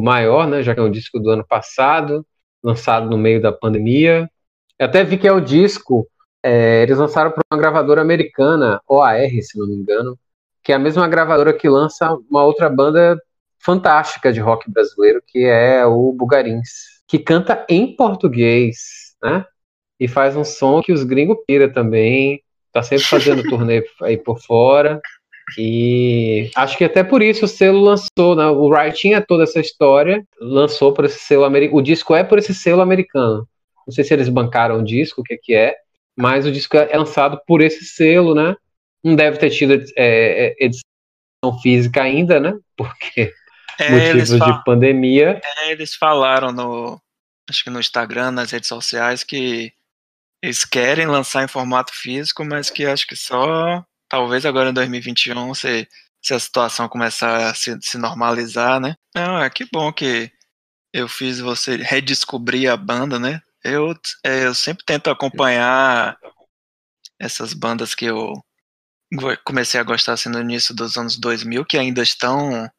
maior, 0.00 0.46
né? 0.46 0.62
Já 0.62 0.74
que 0.74 0.80
é 0.80 0.82
um 0.82 0.90
disco 0.90 1.18
do 1.18 1.30
ano 1.30 1.46
passado, 1.46 2.26
lançado 2.62 3.08
no 3.08 3.18
meio 3.18 3.40
da 3.40 3.52
pandemia. 3.52 4.30
Eu 4.78 4.86
até 4.86 5.04
vi 5.04 5.18
que 5.18 5.28
é 5.28 5.32
o 5.32 5.40
disco, 5.40 6.08
é, 6.42 6.82
eles 6.82 6.98
lançaram 6.98 7.30
para 7.30 7.42
uma 7.50 7.60
gravadora 7.60 8.02
americana, 8.02 8.80
OAR, 8.88 9.30
se 9.42 9.58
não 9.58 9.66
me 9.66 9.74
engano, 9.74 10.18
que 10.62 10.72
é 10.72 10.74
a 10.74 10.78
mesma 10.78 11.08
gravadora 11.08 11.52
que 11.52 11.68
lança 11.68 12.12
uma 12.30 12.44
outra 12.44 12.68
banda 12.68 13.18
fantástica 13.58 14.32
de 14.32 14.40
rock 14.40 14.70
brasileiro, 14.70 15.22
que 15.26 15.44
é 15.44 15.86
o 15.86 16.12
Bugarins 16.12 16.93
que 17.14 17.18
canta 17.20 17.64
em 17.68 17.94
português, 17.94 19.14
né? 19.22 19.44
E 20.00 20.08
faz 20.08 20.36
um 20.36 20.42
som 20.42 20.82
que 20.82 20.92
os 20.92 21.04
gringos 21.04 21.38
pira 21.46 21.72
também. 21.72 22.42
Tá 22.72 22.82
sempre 22.82 23.04
fazendo 23.04 23.44
turnê 23.48 23.84
aí 24.02 24.16
por 24.16 24.40
fora. 24.40 25.00
E 25.56 26.50
acho 26.56 26.76
que 26.76 26.82
até 26.82 27.04
por 27.04 27.22
isso 27.22 27.44
o 27.44 27.48
selo 27.48 27.80
lançou, 27.80 28.34
né? 28.34 28.46
O 28.46 28.66
Wright 28.66 28.98
tinha 28.98 29.20
toda 29.20 29.44
essa 29.44 29.60
história, 29.60 30.26
lançou 30.40 30.92
por 30.92 31.04
esse 31.04 31.20
selo 31.20 31.44
americano. 31.44 31.78
O 31.78 31.82
disco 31.82 32.16
é 32.16 32.24
por 32.24 32.38
esse 32.38 32.52
selo 32.52 32.80
americano. 32.82 33.46
Não 33.86 33.94
sei 33.94 34.02
se 34.02 34.12
eles 34.12 34.28
bancaram 34.28 34.80
o 34.80 34.84
disco, 34.84 35.20
o 35.20 35.24
que, 35.24 35.36
que 35.36 35.54
é, 35.54 35.76
mas 36.16 36.44
o 36.46 36.50
disco 36.50 36.76
é 36.76 36.96
lançado 36.96 37.40
por 37.46 37.60
esse 37.60 37.84
selo, 37.84 38.34
né? 38.34 38.56
Não 39.04 39.14
deve 39.14 39.38
ter 39.38 39.50
tido 39.50 39.74
é, 39.74 39.84
é 39.96 40.54
edição 40.58 41.60
física 41.62 42.02
ainda, 42.02 42.40
né? 42.40 42.54
Porque 42.76 43.32
é, 43.78 43.90
motivos 44.14 44.30
de 44.30 44.64
pandemia. 44.64 45.40
É, 45.44 45.70
eles 45.70 45.94
falaram 45.94 46.50
no, 46.50 47.00
acho 47.48 47.64
que 47.64 47.70
no 47.70 47.80
Instagram, 47.80 48.30
nas 48.30 48.50
redes 48.50 48.68
sociais, 48.68 49.24
que 49.24 49.72
eles 50.42 50.64
querem 50.64 51.06
lançar 51.06 51.44
em 51.44 51.48
formato 51.48 51.92
físico, 51.94 52.44
mas 52.44 52.70
que 52.70 52.84
acho 52.84 53.06
que 53.06 53.16
só, 53.16 53.84
talvez 54.08 54.44
agora 54.44 54.70
em 54.70 54.74
2021, 54.74 55.54
se, 55.54 55.88
se 56.22 56.34
a 56.34 56.38
situação 56.38 56.88
começar 56.88 57.50
a 57.50 57.54
se, 57.54 57.78
se 57.80 57.98
normalizar, 57.98 58.80
né? 58.80 58.94
Não, 59.14 59.38
é 59.38 59.48
que 59.48 59.66
bom 59.72 59.92
que 59.92 60.30
eu 60.92 61.08
fiz 61.08 61.40
você 61.40 61.76
redescobrir 61.76 62.70
a 62.70 62.76
banda, 62.76 63.18
né? 63.18 63.40
Eu, 63.62 63.94
é, 64.22 64.44
eu 64.46 64.54
sempre 64.54 64.84
tento 64.84 65.10
acompanhar 65.10 66.18
essas 67.18 67.54
bandas 67.54 67.94
que 67.94 68.04
eu 68.04 68.34
comecei 69.44 69.80
a 69.80 69.84
gostar 69.84 70.14
assim, 70.14 70.28
no 70.28 70.40
início 70.40 70.74
dos 70.74 70.96
anos 70.96 71.16
2000, 71.16 71.64
que 71.64 71.78
ainda 71.78 72.02
estão 72.02 72.70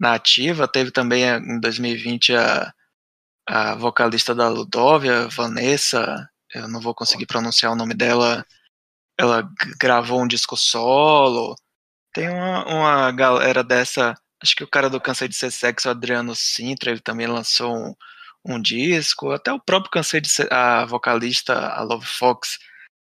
na 0.00 0.14
ativa. 0.14 0.68
Teve 0.68 0.90
também 0.90 1.24
eh, 1.24 1.36
em 1.38 1.60
2020 1.60 2.34
a, 2.34 2.72
a 3.46 3.74
vocalista 3.74 4.34
da 4.34 4.48
Ludóvia, 4.48 5.28
Vanessa, 5.28 6.28
eu 6.54 6.68
não 6.68 6.80
vou 6.80 6.94
conseguir 6.94 7.26
pronunciar 7.26 7.72
o 7.72 7.76
nome 7.76 7.94
dela 7.94 8.44
ela 9.18 9.48
gravou 9.80 10.22
um 10.22 10.28
disco 10.28 10.56
solo. 10.56 11.54
Tem 12.12 12.28
uma, 12.28 12.66
uma 12.66 13.12
galera 13.12 13.62
dessa. 13.64 14.14
Acho 14.42 14.56
que 14.56 14.64
o 14.64 14.68
cara 14.68 14.90
do 14.90 15.00
Cansei 15.00 15.28
de 15.28 15.36
Ser 15.36 15.50
Sexo, 15.50 15.88
Adriano 15.88 16.34
Sintra, 16.34 16.90
ele 16.90 17.00
também 17.00 17.26
lançou 17.26 17.74
um, 17.74 17.94
um 18.44 18.60
disco. 18.60 19.30
Até 19.32 19.52
o 19.52 19.60
próprio 19.60 19.90
Cansei 19.90 20.20
de 20.20 20.28
Ser. 20.28 20.52
A 20.52 20.84
vocalista, 20.84 21.68
a 21.68 21.82
Love 21.82 22.06
Fox, 22.06 22.58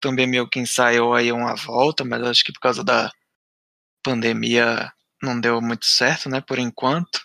também 0.01 0.27
meio 0.27 0.49
que 0.49 0.61
ensaiou 0.61 1.15
aí 1.15 1.33
uma 1.33 1.55
volta, 1.55 2.05
mas 2.05 2.23
acho 2.23 2.45
que 2.45 2.53
por 2.53 2.61
causa 2.61 2.83
da 2.85 3.11
pandemia 4.03 4.91
não 5.23 5.39
deu 5.41 5.61
muito 5.61 5.85
certo, 5.87 6.29
né, 6.29 6.41
por 6.41 6.59
enquanto. 6.59 7.21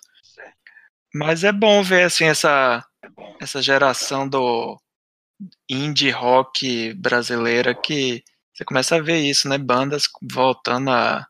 Mas 1.14 1.44
é 1.46 1.52
bom 1.52 1.82
ver 1.82 2.04
assim 2.04 2.26
essa 2.26 2.86
essa 3.40 3.62
geração 3.62 4.28
do 4.28 4.80
indie 5.70 6.12
rock 6.12 6.94
brasileira 6.94 7.74
que 7.76 8.24
você 8.54 8.64
começa 8.64 8.96
a 8.96 9.02
ver 9.02 9.20
isso, 9.20 9.50
né, 9.50 9.58
bandas 9.58 10.08
voltando 10.22 10.90
a 10.92 11.28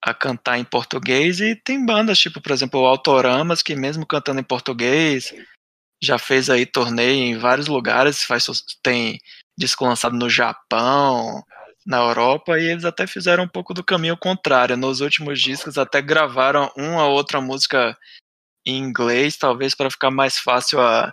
a 0.00 0.14
cantar 0.14 0.58
em 0.58 0.64
português 0.64 1.40
e 1.40 1.56
tem 1.56 1.84
bandas 1.84 2.18
tipo, 2.18 2.40
por 2.40 2.52
exemplo, 2.52 2.80
o 2.80 2.86
Autoramas 2.86 3.62
que 3.62 3.74
mesmo 3.74 4.06
cantando 4.06 4.40
em 4.40 4.44
português 4.44 5.34
já 6.00 6.18
fez 6.18 6.48
aí 6.48 6.64
torneio 6.64 7.24
em 7.24 7.36
vários 7.36 7.66
lugares, 7.66 8.22
faz 8.22 8.46
tem 8.82 9.18
disco 9.58 9.84
lançado 9.84 10.16
no 10.16 10.30
Japão, 10.30 11.42
na 11.84 11.98
Europa, 11.98 12.58
e 12.58 12.64
eles 12.70 12.84
até 12.84 13.06
fizeram 13.06 13.44
um 13.44 13.48
pouco 13.48 13.74
do 13.74 13.82
caminho 13.82 14.16
contrário. 14.16 14.76
Nos 14.76 15.00
últimos 15.00 15.40
discos 15.40 15.76
até 15.76 16.00
gravaram 16.00 16.70
uma 16.76 17.04
ou 17.06 17.14
outra 17.14 17.40
música 17.40 17.96
em 18.66 18.78
inglês, 18.78 19.36
talvez 19.36 19.74
para 19.74 19.90
ficar 19.90 20.10
mais 20.10 20.38
fácil 20.38 20.80
a, 20.80 21.12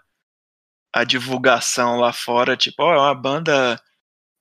a 0.94 1.04
divulgação 1.04 1.98
lá 1.98 2.14
fora, 2.14 2.58
tipo, 2.58 2.84
ó, 2.84 2.90
oh, 2.90 2.94
é 2.94 2.98
uma 3.00 3.16
banda 3.16 3.82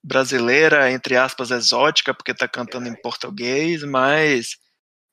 brasileira, 0.02 0.90
entre 0.92 1.16
aspas, 1.16 1.50
exótica, 1.50 2.14
porque 2.14 2.34
tá 2.34 2.46
cantando 2.48 2.88
em 2.88 3.00
português, 3.00 3.82
mas 3.84 4.58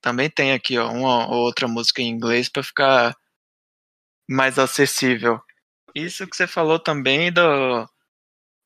também 0.02 0.30
tem 0.30 0.54
aqui, 0.54 0.78
ó, 0.78 0.92
uma 0.92 1.28
ou 1.28 1.44
outra 1.44 1.68
música 1.68 2.02
em 2.02 2.10
inglês 2.10 2.50
para 2.50 2.64
ficar 2.64 3.16
mais 4.30 4.60
acessível. 4.60 5.42
Isso 5.96 6.28
que 6.28 6.36
você 6.36 6.48
falou 6.48 6.80
também 6.80 7.32
do, 7.32 7.88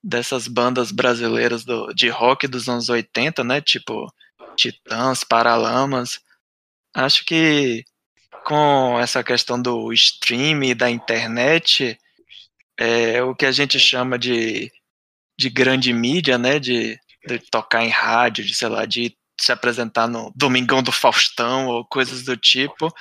dessas 0.03 0.47
bandas 0.47 0.91
brasileiras 0.91 1.65
do, 1.65 1.93
de 1.93 2.09
rock 2.09 2.47
dos 2.47 2.69
anos 2.69 2.89
80, 2.89 3.43
né? 3.43 3.61
Tipo 3.61 4.11
Titãs, 4.55 5.23
Paralamas. 5.23 6.21
Acho 6.93 7.25
que 7.25 7.83
com 8.45 8.99
essa 8.99 9.23
questão 9.23 9.59
do 9.59 9.91
stream 9.91 10.75
da 10.75 10.89
internet, 10.89 11.97
é 12.77 13.23
o 13.23 13.35
que 13.35 13.45
a 13.45 13.51
gente 13.51 13.79
chama 13.79 14.19
de, 14.19 14.71
de 15.37 15.49
grande 15.49 15.91
mídia, 15.91 16.37
né? 16.37 16.59
De, 16.59 16.99
de 17.27 17.39
tocar 17.51 17.83
em 17.83 17.89
rádio, 17.89 18.45
de 18.45 18.53
sei 18.53 18.69
lá, 18.69 18.85
de 18.85 19.17
se 19.39 19.51
apresentar 19.51 20.07
no 20.07 20.31
Domingão 20.35 20.83
do 20.83 20.91
Faustão 20.91 21.67
ou 21.67 21.85
coisas 21.85 22.23
do 22.23 22.37
tipo. 22.37 22.93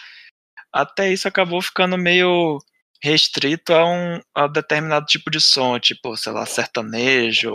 Até 0.73 1.13
isso 1.13 1.29
acabou 1.29 1.61
ficando 1.63 1.99
meio 1.99 2.59
restrito 3.03 3.75
a 3.75 3.85
um 3.85 4.21
a 4.35 4.47
determinado 4.49 5.07
tipo 5.07 5.31
de 5.31 5.41
som, 5.41 5.79
tipo, 5.79 6.17
sei 6.17 6.33
lá, 6.33 6.47
sertanejo, 6.47 7.53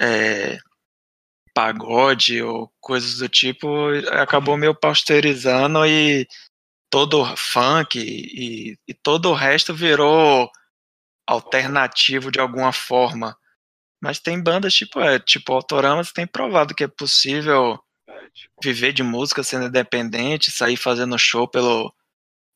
é, 0.00 0.58
pagode 1.54 2.42
ou 2.42 2.70
coisas 2.80 3.18
do 3.18 3.28
tipo, 3.28 3.68
acabou 4.12 4.56
meio 4.56 4.74
pasteurizando 4.74 5.86
e 5.86 6.26
todo 6.90 7.24
funk 7.36 7.98
e, 7.98 8.76
e 8.86 8.94
todo 8.94 9.30
o 9.30 9.34
resto 9.34 9.72
virou 9.74 10.50
alternativo 11.26 12.30
de 12.30 12.40
alguma 12.40 12.72
forma. 12.72 13.36
Mas 14.02 14.18
tem 14.18 14.42
bandas 14.42 14.74
tipo, 14.74 15.00
é, 15.00 15.18
tipo 15.18 15.52
Autoramas 15.52 16.12
tem 16.12 16.26
provado 16.26 16.74
que 16.74 16.84
é 16.84 16.88
possível 16.88 17.78
viver 18.62 18.92
de 18.92 19.02
música 19.02 19.42
sendo 19.42 19.66
independente, 19.66 20.50
sair 20.50 20.76
fazendo 20.76 21.18
show 21.18 21.46
pelo, 21.48 21.94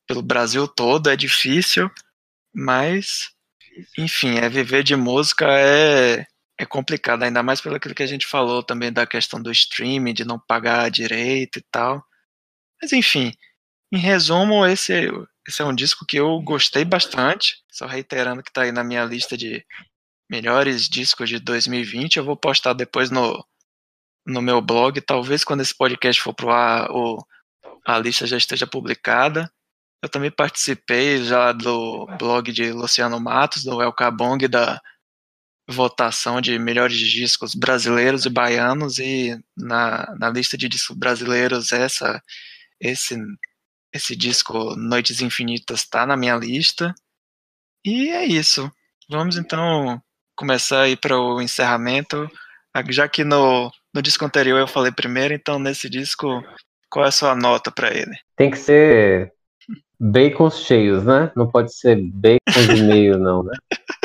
pelo 0.07 0.21
Brasil 0.21 0.67
todo 0.67 1.09
é 1.09 1.15
difícil, 1.15 1.89
mas 2.53 3.29
enfim, 3.97 4.37
é 4.37 4.49
viver 4.49 4.83
de 4.83 4.95
música 4.95 5.45
é 5.49 6.25
é 6.57 6.65
complicado, 6.65 7.23
ainda 7.23 7.43
mais 7.43 7.59
pelo 7.61 7.79
que 7.79 8.03
a 8.03 8.07
gente 8.07 8.25
falou 8.25 8.63
também 8.63 8.91
da 8.91 9.05
questão 9.05 9.41
do 9.41 9.51
streaming, 9.51 10.13
de 10.13 10.23
não 10.23 10.39
pagar 10.39 10.89
direito 10.89 11.59
e 11.59 11.61
tal. 11.69 12.01
Mas 12.81 12.93
enfim, 12.93 13.33
em 13.95 13.99
resumo, 13.99 14.65
esse, 14.65 15.09
esse 15.47 15.61
é 15.61 15.65
um 15.65 15.73
disco 15.73 16.05
que 16.05 16.17
eu 16.17 16.41
gostei 16.41 16.83
bastante. 16.83 17.63
Só 17.71 17.85
reiterando 17.85 18.43
que 18.43 18.49
está 18.49 18.63
aí 18.63 18.71
na 18.71 18.83
minha 18.83 19.05
lista 19.05 19.37
de 19.37 19.65
melhores 20.29 20.89
discos 20.89 21.29
de 21.29 21.39
2020. 21.39 22.17
Eu 22.17 22.25
vou 22.25 22.35
postar 22.35 22.73
depois 22.73 23.09
no, 23.09 23.45
no 24.25 24.41
meu 24.41 24.61
blog. 24.61 24.99
Talvez 25.01 25.43
quando 25.43 25.61
esse 25.61 25.75
podcast 25.75 26.21
for 26.21 26.33
pro 26.33 26.49
ar, 26.49 26.89
o, 26.91 27.25
a 27.85 27.97
lista 27.99 28.27
já 28.27 28.37
esteja 28.37 28.67
publicada. 28.67 29.51
Eu 30.03 30.09
também 30.09 30.31
participei 30.31 31.23
já 31.23 31.51
do 31.51 32.05
blog 32.19 32.51
de 32.51 32.71
Luciano 32.71 33.19
Matos, 33.19 33.63
do 33.63 33.81
El 33.81 33.93
Cabong, 33.93 34.47
da 34.47 34.79
votação 35.67 36.41
de 36.41 36.59
melhores 36.59 36.97
discos 36.97 37.55
brasileiros 37.55 38.25
e 38.25 38.29
baianos, 38.29 38.99
e 38.99 39.35
na, 39.57 40.13
na 40.19 40.29
lista 40.29 40.55
de 40.57 40.69
discos 40.69 40.95
brasileiros, 40.95 41.71
essa, 41.71 42.21
esse, 42.79 43.17
esse 43.95 44.13
disco 44.13 44.75
Noites 44.75 45.21
Infinitas 45.21 45.79
está 45.79 46.05
na 46.05 46.17
minha 46.17 46.35
lista. 46.35 46.93
E 47.83 48.09
é 48.09 48.25
isso. 48.25 48.69
Vamos 49.09 49.37
então 49.37 50.01
começar 50.35 50.81
aí 50.81 50.97
para 50.97 51.17
o 51.17 51.41
encerramento. 51.41 52.29
Já 52.89 53.07
que 53.07 53.23
no, 53.23 53.71
no 53.93 54.01
disco 54.01 54.25
anterior 54.25 54.59
eu 54.59 54.67
falei 54.67 54.91
primeiro, 54.91 55.33
então 55.33 55.57
nesse 55.57 55.89
disco, 55.89 56.43
qual 56.89 57.05
é 57.05 57.07
a 57.07 57.11
sua 57.11 57.33
nota 57.35 57.71
para 57.71 57.89
ele? 57.95 58.17
Tem 58.35 58.51
que 58.51 58.57
ser 58.57 59.31
bacons 59.97 60.65
cheios, 60.65 61.05
né? 61.05 61.31
Não 61.33 61.49
pode 61.49 61.73
ser 61.73 61.95
bacons 61.95 62.77
e 62.77 62.83
meio, 62.83 63.17
não, 63.17 63.43
né? 63.43 63.53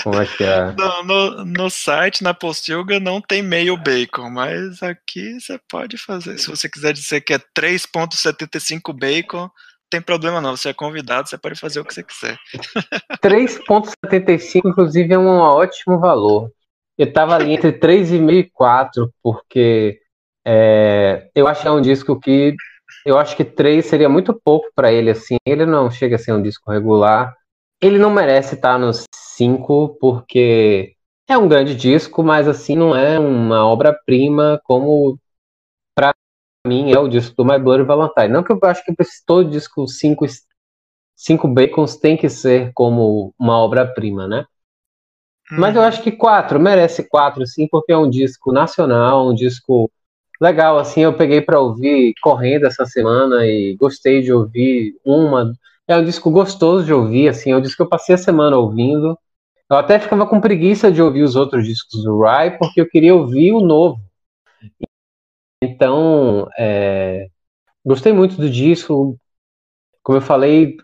Como 0.05 0.23
é 0.23 0.25
que 0.25 0.45
é? 0.45 0.73
No, 0.79 1.03
no, 1.03 1.45
no 1.45 1.69
site, 1.69 2.23
na 2.23 2.33
Postilga, 2.33 3.01
não 3.01 3.21
tem 3.21 3.43
meio 3.43 3.77
bacon, 3.77 4.31
mas 4.31 4.81
aqui 4.85 5.41
você 5.41 5.59
pode 5.69 5.99
fazer. 5.99 6.39
Se 6.39 6.49
você 6.49 6.69
quiser 6.69 6.93
dizer 6.93 7.23
que 7.23 7.35
é 7.35 7.41
3,75 7.59 8.97
bacon, 8.97 9.51
tem 9.91 10.01
problema 10.01 10.41
não, 10.41 10.57
você 10.57 10.71
é 10.71 10.75
convidado, 10.75 11.29
você 11.29 11.37
pode 11.37 11.59
fazer 11.59 11.81
o 11.81 11.85
que 11.85 11.93
você 11.93 12.05
quiser. 12.05 12.39
3,75 13.23 14.63
inclusive 14.65 15.13
é 15.13 15.19
um 15.19 15.39
ótimo 15.39 15.99
valor. 15.99 16.51
Eu 16.97 17.09
estava 17.09 17.35
ali 17.35 17.53
entre 17.53 17.73
3,5 17.73 18.33
e 18.33 18.51
4, 18.51 19.13
porque 19.23 19.99
é, 20.47 21.29
eu 21.35 21.49
acho 21.49 21.63
que 21.63 21.69
é 21.69 21.71
um 21.71 21.81
disco 21.81 22.19
que 22.21 22.55
eu 23.05 23.19
acho 23.19 23.37
que 23.37 23.45
3 23.45 23.85
seria 23.85 24.09
muito 24.09 24.39
pouco 24.45 24.69
para 24.75 24.93
ele, 24.93 25.11
assim. 25.11 25.37
Ele 25.47 25.65
não 25.65 25.91
chega 25.91 26.17
a 26.17 26.19
ser 26.19 26.33
um 26.33 26.43
disco 26.43 26.71
regular. 26.71 27.35
Ele 27.81 27.99
não 27.99 28.11
merece 28.11 28.55
estar 28.55 28.79
nos 28.79 29.05
5, 29.15 29.97
porque 30.01 30.95
é 31.29 31.39
um 31.39 31.49
grande 31.49 31.75
disco, 31.75 32.23
mas 32.23 32.47
assim, 32.47 32.77
não 32.77 32.95
é 32.95 33.19
uma 33.19 33.65
obra-prima 33.67 34.61
como 34.65 35.19
mim 36.67 36.93
é 36.93 36.99
o 36.99 37.09
disco 37.09 37.35
do 37.37 37.45
My 37.45 37.59
Bloody 37.59 37.85
Valentine. 37.85 38.29
Não 38.29 38.43
que 38.43 38.53
eu 38.53 38.59
acho 38.63 38.85
que 38.85 38.95
todo 39.27 39.51
disco 39.51 39.87
5 39.87 40.27
cinco 41.17 41.47
bacons 41.49 41.97
tem 41.97 42.17
que 42.17 42.29
ser 42.29 42.73
como 42.75 43.35
uma 43.39 43.59
obra-prima, 43.59 44.27
né? 44.27 44.47
Mas 45.51 45.75
eu 45.75 45.83
uhum. 45.83 45.89
acho 45.89 46.03
que 46.03 46.13
4 46.13 46.59
merece 46.59 47.09
4, 47.09 47.47
sim, 47.47 47.67
porque 47.71 47.93
é 47.93 47.97
um 47.97 48.09
disco 48.09 48.53
nacional, 48.53 49.29
um 49.29 49.35
disco 49.35 49.91
legal, 50.41 50.79
assim, 50.79 51.03
eu 51.03 51.13
peguei 51.13 51.41
para 51.43 51.61
ouvir 51.61 52.15
correndo 52.23 52.67
essa 52.67 52.87
semana 52.87 53.45
e 53.47 53.77
gostei 53.77 54.23
de 54.23 54.33
ouvir 54.33 54.95
uma. 55.05 55.53
É 55.87 55.97
um 55.97 56.05
disco 56.05 56.31
gostoso 56.31 56.87
de 56.87 56.93
ouvir, 56.95 57.29
assim, 57.29 57.51
é 57.51 57.57
um 57.57 57.61
disco 57.61 57.79
que 57.79 57.83
eu 57.83 57.89
passei 57.89 58.15
a 58.15 58.19
semana 58.19 58.57
ouvindo. 58.57 59.19
Eu 59.69 59.77
até 59.77 59.99
ficava 59.99 60.27
com 60.27 60.41
preguiça 60.41 60.91
de 60.91 61.03
ouvir 61.03 61.23
os 61.23 61.37
outros 61.37 61.67
discos 61.67 62.03
do 62.03 62.21
Rai, 62.21 62.57
porque 62.57 62.81
eu 62.81 62.89
queria 62.89 63.15
ouvir 63.15 63.53
o 63.53 63.61
novo. 63.61 64.01
Então, 65.63 66.49
é, 66.59 67.27
gostei 67.85 68.13
muito 68.13 68.37
do 68.37 68.51
disco. 68.51 69.19
Como 70.03 70.19
eu 70.19 70.23
falei, 70.23 70.77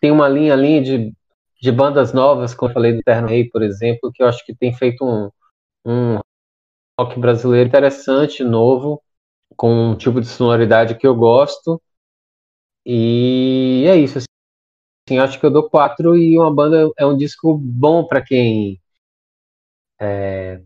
tem 0.00 0.10
uma 0.12 0.28
linha, 0.28 0.56
linha 0.56 0.82
de, 0.82 1.14
de 1.62 1.72
bandas 1.72 2.12
novas, 2.14 2.54
como 2.54 2.70
eu 2.70 2.74
falei 2.74 2.94
do 2.94 3.02
Terno 3.02 3.28
Rei, 3.28 3.48
por 3.50 3.62
exemplo, 3.62 4.12
que 4.14 4.22
eu 4.22 4.28
acho 4.28 4.44
que 4.46 4.54
tem 4.56 4.74
feito 4.74 5.04
um, 5.04 5.30
um 5.86 6.20
rock 7.00 7.18
brasileiro 7.20 7.68
interessante, 7.68 8.44
novo, 8.44 9.02
com 9.56 9.92
um 9.92 9.96
tipo 9.96 10.20
de 10.20 10.28
sonoridade 10.28 10.96
que 10.96 11.06
eu 11.06 11.14
gosto. 11.16 11.80
E 12.86 13.84
é 13.86 13.96
isso. 13.96 14.18
Assim, 15.08 15.18
acho 15.18 15.40
que 15.40 15.46
eu 15.46 15.52
dou 15.52 15.70
quatro 15.70 16.16
e 16.16 16.38
uma 16.38 16.54
banda 16.54 16.90
é 16.98 17.06
um 17.06 17.16
disco 17.16 17.56
bom 17.58 18.06
para 18.06 18.22
quem. 18.24 18.80
É, 20.00 20.62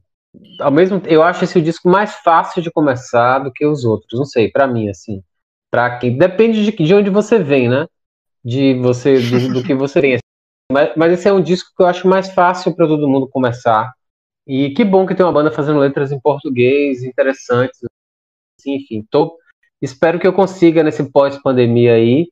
ao 0.61 0.71
mesmo 0.71 1.01
eu 1.07 1.23
acho 1.23 1.45
esse 1.45 1.59
o 1.59 1.63
disco 1.63 1.89
mais 1.89 2.15
fácil 2.17 2.63
de 2.63 2.71
começar 2.71 3.41
do 3.41 3.53
que 3.53 3.67
os 3.67 3.85
outros. 3.85 4.19
Não 4.19 4.27
sei, 4.27 4.51
para 4.51 4.67
mim 4.67 4.89
assim, 4.89 5.23
para 5.71 5.99
quem 5.99 6.17
depende 6.17 6.65
de, 6.65 6.73
de 6.73 6.95
onde 6.95 7.11
você 7.11 7.39
vem, 7.39 7.69
né? 7.69 7.87
De 8.45 8.75
você 8.75 9.21
do, 9.21 9.55
do 9.55 9.63
que 9.63 9.75
você 9.75 10.01
tem. 10.01 10.19
Mas, 10.71 10.93
mas 10.97 11.13
esse 11.13 11.29
é 11.29 11.33
um 11.33 11.43
disco 11.43 11.71
que 11.77 11.83
eu 11.83 11.87
acho 11.87 12.07
mais 12.07 12.31
fácil 12.31 12.75
para 12.75 12.87
todo 12.87 13.09
mundo 13.09 13.29
começar 13.29 13.93
E 14.47 14.71
que 14.71 14.85
bom 14.85 15.07
que 15.07 15.15
tem 15.15 15.25
uma 15.25 15.33
banda 15.33 15.51
fazendo 15.51 15.81
letras 15.81 16.13
em 16.13 16.21
português, 16.21 17.03
interessantes. 17.03 17.81
Assim, 18.59 18.75
enfim, 18.77 19.07
tô, 19.11 19.39
espero 19.81 20.19
que 20.19 20.27
eu 20.27 20.33
consiga, 20.33 20.83
nesse 20.83 21.11
pós-pandemia 21.11 21.95
aí, 21.95 22.29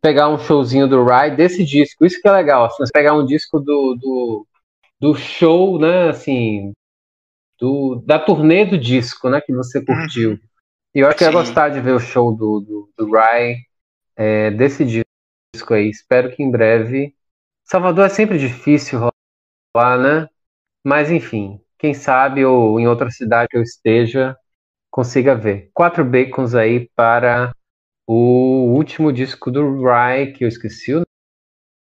pegar 0.00 0.28
um 0.28 0.38
showzinho 0.38 0.88
do 0.88 1.04
Ride 1.04 1.36
desse 1.36 1.64
disco. 1.64 2.04
Isso 2.04 2.20
que 2.20 2.28
é 2.28 2.32
legal, 2.32 2.66
assim, 2.66 2.84
pegar 2.92 3.14
um 3.14 3.26
disco 3.26 3.58
do, 3.58 3.96
do, 4.00 4.46
do 5.00 5.14
show, 5.14 5.78
né, 5.78 6.08
assim, 6.08 6.72
do, 7.58 8.02
da 8.04 8.18
turnê 8.18 8.64
do 8.64 8.78
disco, 8.78 9.28
né, 9.28 9.40
que 9.40 9.52
você 9.52 9.84
curtiu. 9.84 10.30
Uhum. 10.32 10.38
E 10.94 11.00
eu 11.00 11.08
acho 11.08 11.18
que 11.18 11.24
ia 11.24 11.30
gostar 11.30 11.68
de 11.68 11.80
ver 11.80 11.92
o 11.92 12.00
show 12.00 12.34
do, 12.34 12.60
do, 12.60 12.90
do 12.96 13.12
Rai 13.12 13.56
é, 14.16 14.50
desse 14.50 14.84
disco 14.84 15.74
aí. 15.74 15.90
Espero 15.90 16.34
que 16.34 16.42
em 16.42 16.50
breve. 16.50 17.14
Salvador 17.64 18.06
é 18.06 18.08
sempre 18.08 18.38
difícil 18.38 19.10
rolar, 19.74 19.98
né? 19.98 20.28
Mas 20.82 21.10
enfim, 21.10 21.60
quem 21.78 21.92
sabe 21.92 22.44
ou 22.44 22.80
em 22.80 22.88
outra 22.88 23.10
cidade 23.10 23.48
que 23.50 23.58
eu 23.58 23.62
esteja, 23.62 24.36
consiga 24.90 25.34
ver. 25.34 25.70
Quatro 25.74 26.04
bacons 26.04 26.54
aí 26.54 26.88
para 26.94 27.52
o 28.06 28.72
último 28.74 29.12
disco 29.12 29.50
do 29.50 29.82
Rai, 29.82 30.32
que 30.32 30.44
eu 30.44 30.48
esqueci 30.48 30.94
o 30.94 31.05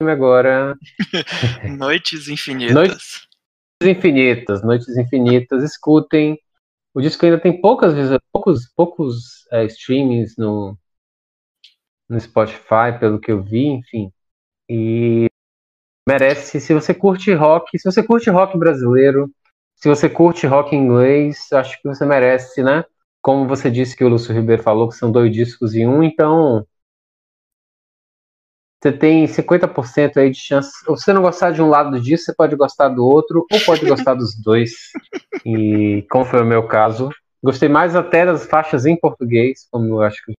nome 0.02 0.12
agora. 0.12 0.78
Noites 1.78 2.28
Infinitas. 2.28 2.74
Noites 2.74 3.28
Infinitas, 3.84 4.64
Noites 4.64 4.98
Infinitas. 4.98 5.64
Escutem. 5.64 6.38
O 6.94 7.02
disco 7.02 7.26
ainda 7.26 7.40
tem 7.40 7.62
poucas 7.62 7.94
poucos, 8.34 8.68
poucos 8.76 9.48
é, 9.52 9.64
streamings 9.66 10.36
no, 10.38 10.78
no 12.10 12.20
Spotify, 12.20 12.98
pelo 13.00 13.20
que 13.20 13.32
eu 13.32 13.42
vi, 13.42 13.68
enfim. 13.68 14.12
E 14.70 15.28
merece, 16.08 16.60
se 16.60 16.74
você 16.74 16.94
curte 16.94 17.34
rock, 17.34 17.78
se 17.80 17.90
você 17.90 18.04
curte 18.04 18.30
rock 18.30 18.58
brasileiro, 18.58 19.32
se 19.76 19.88
você 19.88 20.10
curte 20.10 20.46
rock 20.46 20.76
inglês, 20.76 21.48
acho 21.54 21.82
que 21.82 21.88
você 21.88 22.06
merece, 22.06 22.62
né? 22.62 22.84
Como 23.22 23.48
você 23.48 23.72
disse 23.72 23.96
que 23.96 24.04
o 24.04 24.10
Lúcio 24.10 24.34
Ribeiro 24.34 24.62
falou, 24.62 24.90
que 24.90 24.96
são 24.96 25.12
dois 25.12 25.32
discos 25.32 25.74
em 25.76 25.88
um, 25.88 26.04
então 26.04 26.66
você 28.82 28.92
tem 28.92 29.28
50% 29.28 30.18
aí 30.18 30.32
de 30.32 30.40
chance. 30.40 30.72
Se 30.72 30.86
você 30.86 31.14
não 31.14 31.22
gostar 31.22 31.52
de 31.52 31.62
um 31.62 31.70
lado 31.70 32.00
disso, 32.00 32.26
você 32.26 32.34
pode 32.34 32.56
gostar 32.56 32.90
do 32.90 33.06
outro, 33.06 33.46
ou 33.52 33.60
pode 33.64 33.86
gostar 33.88 34.16
dos 34.16 34.36
dois. 34.42 34.72
E 35.46 36.06
como 36.10 36.26
foi 36.26 36.42
o 36.42 36.46
meu 36.46 36.68
caso, 36.68 37.10
gostei 37.44 37.70
mais 37.70 37.96
até 37.96 38.26
das 38.26 38.46
faixas 38.46 38.86
em 38.86 38.96
português, 38.96 39.68
como 39.70 39.86
eu 39.86 40.02
acho 40.02 40.24
que 40.26 40.34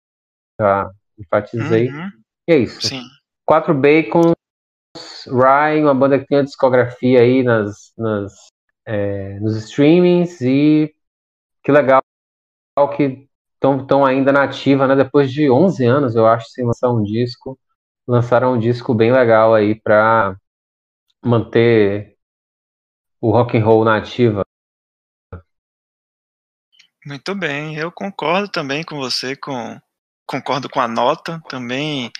já 0.60 0.90
enfatizei. 1.16 1.88
Uhum. 1.88 2.10
E 2.48 2.52
é 2.52 2.58
isso. 2.58 2.82
Sim. 2.82 3.02
Quatro 3.46 3.72
Bacons, 3.74 4.34
Ryan, 5.26 5.84
uma 5.84 5.94
banda 5.94 6.18
que 6.18 6.26
tem 6.26 6.38
a 6.38 6.42
discografia 6.42 7.20
aí 7.20 7.44
nas, 7.44 7.92
nas, 7.96 8.48
é, 8.84 9.38
nos 9.38 9.56
streamings 9.56 10.40
e 10.40 10.92
que 11.62 11.70
legal 11.70 12.02
que 12.96 13.28
estão 13.54 14.04
ainda 14.04 14.32
na 14.32 14.42
ativa, 14.42 14.88
né? 14.88 14.96
Depois 14.96 15.30
de 15.30 15.48
11 15.48 15.84
anos, 15.84 16.16
eu 16.16 16.26
acho, 16.26 16.48
sem 16.50 16.64
lançar 16.64 16.90
um 16.90 17.02
disco. 17.04 17.56
Lançaram 18.06 18.54
um 18.54 18.58
disco 18.58 18.94
bem 18.94 19.12
legal 19.12 19.54
aí 19.54 19.74
para 19.74 20.36
manter 21.24 22.16
o 23.20 23.30
rock 23.30 23.56
and 23.56 23.64
roll 23.64 23.84
na 23.84 23.96
ativa. 23.96 24.42
Muito 27.04 27.34
bem, 27.34 27.76
eu 27.76 27.90
concordo 27.90 28.48
também 28.48 28.84
com 28.84 28.96
você, 28.96 29.34
com 29.34 29.80
concordo 30.26 30.68
com 30.68 30.80
a 30.80 30.88
nota, 30.88 31.42
também 31.48 32.10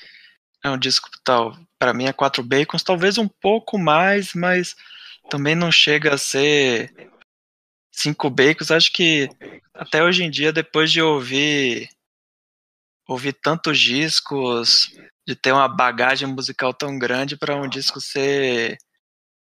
é 0.62 0.70
um 0.70 0.78
disco 0.78 1.08
tal, 1.24 1.56
para 1.78 1.94
mim 1.94 2.06
é 2.06 2.12
quatro 2.12 2.42
bacons, 2.42 2.82
talvez 2.82 3.16
um 3.16 3.28
pouco 3.28 3.78
mais, 3.78 4.34
mas 4.34 4.76
também 5.30 5.54
não 5.54 5.70
chega 5.70 6.14
a 6.14 6.18
ser 6.18 6.92
cinco 7.90 8.28
bacons. 8.30 8.70
Acho 8.70 8.92
que 8.92 9.28
até 9.74 10.02
hoje 10.02 10.24
em 10.24 10.30
dia, 10.30 10.52
depois 10.52 10.90
de 10.90 11.00
ouvir 11.00 11.88
ouvir 13.06 13.32
tantos 13.34 13.78
discos, 13.78 14.90
de 15.26 15.34
ter 15.36 15.52
uma 15.52 15.68
bagagem 15.68 16.28
musical 16.28 16.72
tão 16.74 16.98
grande 16.98 17.36
para 17.36 17.56
um 17.56 17.68
disco 17.68 18.00
ser 18.00 18.78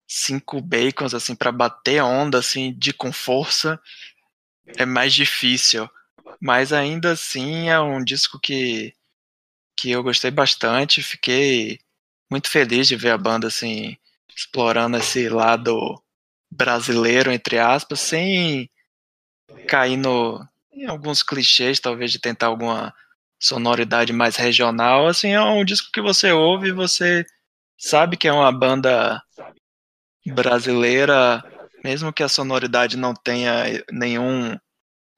cinco 0.07 0.61
bacons 0.61 1.15
assim 1.15 1.35
para 1.35 1.51
bater 1.51 2.03
onda 2.03 2.39
assim 2.39 2.73
de 2.77 2.93
com 2.93 3.13
força 3.13 3.81
é 4.77 4.85
mais 4.85 5.13
difícil. 5.15 5.89
Mas 6.41 6.73
ainda 6.73 7.13
assim 7.13 7.69
é 7.69 7.81
um 7.81 8.03
disco 8.03 8.39
que, 8.39 8.95
que 9.77 9.91
eu 9.91 10.03
gostei 10.03 10.31
bastante. 10.31 11.03
Fiquei 11.03 11.79
muito 12.31 12.51
feliz 12.51 12.89
de 12.89 12.97
ver 12.97 13.11
a 13.11 13.19
banda 13.19 13.49
assim 13.49 13.97
explorando 14.35 14.97
esse 14.97 15.29
lado 15.29 16.03
brasileiro, 16.51 17.31
entre 17.33 17.59
aspas, 17.59 18.01
sem 18.01 18.69
cair 19.69 19.97
no, 19.97 20.47
em 20.73 20.87
alguns 20.87 21.23
clichês, 21.23 21.81
talvez 21.81 22.11
de 22.11 22.19
tentar 22.19 22.47
alguma 22.47 22.95
sonoridade 23.45 24.13
mais 24.13 24.37
regional. 24.37 25.07
Assim, 25.07 25.33
é 25.33 25.41
um 25.41 25.65
disco 25.65 25.91
que 25.93 26.01
você 26.01 26.33
ouve 26.33 26.69
e 26.69 26.73
você 26.73 27.25
sabe 27.79 28.17
que 28.17 28.27
é 28.27 28.33
uma 28.33 28.51
banda 28.51 29.23
brasileira, 30.27 31.45
mesmo 31.85 32.13
que 32.13 32.23
a 32.23 32.29
sonoridade 32.29 32.97
não 32.97 33.15
tenha 33.15 33.65
nenhum 33.93 34.59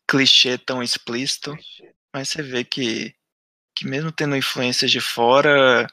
clichê 0.08 0.58
tão 0.58 0.82
explícito, 0.82 1.56
mas 2.12 2.28
você 2.28 2.42
vê 2.42 2.64
que, 2.64 3.14
que 3.76 3.86
mesmo 3.86 4.10
tendo 4.10 4.36
influências 4.36 4.90
de 4.90 5.00
fora, 5.00 5.86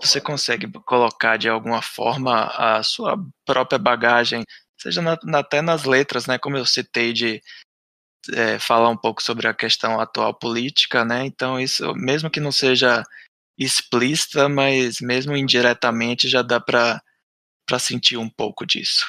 você 0.00 0.20
consegue 0.20 0.70
colocar 0.84 1.36
de 1.36 1.48
alguma 1.48 1.82
forma 1.82 2.46
a 2.46 2.82
sua 2.84 3.16
própria 3.44 3.78
bagagem, 3.78 4.44
seja 4.78 5.02
na, 5.02 5.18
até 5.38 5.60
nas 5.60 5.84
letras, 5.84 6.26
né? 6.26 6.38
Como 6.38 6.56
eu 6.56 6.66
citei 6.66 7.12
de 7.12 7.42
é, 8.32 8.58
falar 8.58 8.88
um 8.88 8.96
pouco 8.96 9.22
sobre 9.22 9.46
a 9.48 9.54
questão 9.54 10.00
atual 10.00 10.34
política, 10.34 11.04
né? 11.04 11.24
Então 11.26 11.58
isso, 11.60 11.94
mesmo 11.94 12.30
que 12.30 12.40
não 12.40 12.52
seja 12.52 13.02
explícita, 13.58 14.48
mas 14.48 15.00
mesmo 15.00 15.36
indiretamente 15.36 16.28
já 16.28 16.42
dá 16.42 16.60
para 16.60 17.02
para 17.66 17.78
sentir 17.78 18.18
um 18.18 18.28
pouco 18.28 18.66
disso. 18.66 19.06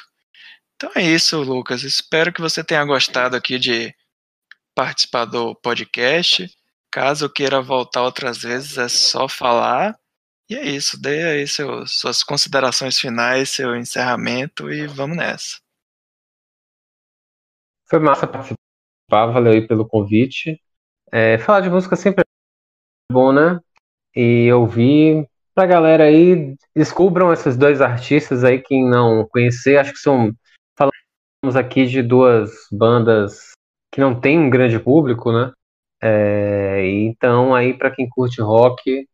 Então 0.76 0.90
é 0.94 1.02
isso, 1.02 1.40
Lucas. 1.42 1.82
Espero 1.82 2.32
que 2.32 2.40
você 2.40 2.64
tenha 2.64 2.84
gostado 2.84 3.36
aqui 3.36 3.58
de 3.58 3.94
participar 4.74 5.24
do 5.26 5.54
podcast. 5.56 6.50
Caso 6.90 7.30
queira 7.30 7.60
voltar 7.62 8.02
outras 8.02 8.38
vezes, 8.38 8.78
é 8.78 8.88
só 8.88 9.28
falar. 9.28 9.98
E 10.48 10.54
é 10.54 10.64
isso, 10.64 11.00
dê 11.00 11.24
aí 11.24 11.48
seu, 11.48 11.86
suas 11.86 12.22
considerações 12.22 12.98
finais, 12.98 13.50
seu 13.50 13.74
encerramento 13.76 14.70
e 14.70 14.86
vamos 14.86 15.16
nessa. 15.16 15.58
Foi 17.88 17.98
massa 17.98 18.26
participar, 18.26 18.60
valeu 19.10 19.52
aí 19.52 19.66
pelo 19.66 19.86
convite. 19.86 20.60
É, 21.12 21.38
falar 21.38 21.60
de 21.60 21.70
música 21.70 21.96
sempre 21.96 22.22
é 22.22 23.12
bom, 23.12 23.32
né? 23.32 23.60
E 24.14 24.52
ouvir 24.52 25.28
pra 25.54 25.66
galera 25.66 26.04
aí, 26.04 26.54
descubram 26.74 27.32
esses 27.32 27.56
dois 27.56 27.80
artistas 27.80 28.44
aí, 28.44 28.60
quem 28.60 28.88
não 28.88 29.26
conhecer, 29.28 29.78
acho 29.78 29.92
que 29.92 29.98
são. 29.98 30.32
Falamos 30.76 31.56
aqui 31.56 31.86
de 31.86 32.02
duas 32.02 32.50
bandas 32.70 33.52
que 33.92 34.00
não 34.00 34.18
tem 34.18 34.38
um 34.38 34.50
grande 34.50 34.78
público, 34.78 35.32
né? 35.32 35.52
É, 36.02 36.86
então 36.86 37.54
aí 37.54 37.72
para 37.72 37.90
quem 37.90 38.08
curte 38.08 38.42
rock, 38.42 39.08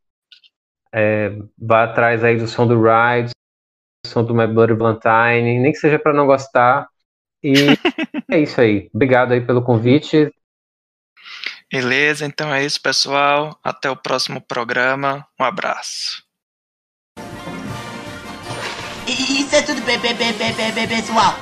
é, 0.93 1.31
vá 1.57 1.85
atrás 1.85 2.25
aí 2.25 2.37
do 2.37 2.49
som 2.49 2.67
do 2.67 2.75
Ride, 2.75 3.31
do 4.05 4.09
som 4.09 4.25
do 4.25 4.35
My 4.35 4.47
Bloody 4.47 4.75
Valentine, 4.75 5.61
nem 5.61 5.73
que 5.73 5.79
seja 5.79 5.99
para 5.99 6.13
não 6.13 6.27
gostar. 6.27 6.89
E 7.43 7.55
é 8.31 8.41
isso 8.41 8.61
aí. 8.61 8.89
Obrigado 8.95 9.33
aí 9.33 9.41
pelo 9.41 9.63
convite. 9.63 10.33
Beleza, 11.71 12.27
então 12.27 12.53
é 12.53 12.65
isso, 12.65 12.81
pessoal. 12.81 13.59
Até 13.65 13.91
o 13.91 13.97
próximo 13.97 14.41
programa. 14.41 15.27
Um 15.41 15.45
abraço. 15.45 16.23
Isso 19.09 19.57
é 19.57 19.63
tudo, 19.63 19.83
pessoal. 19.83 21.35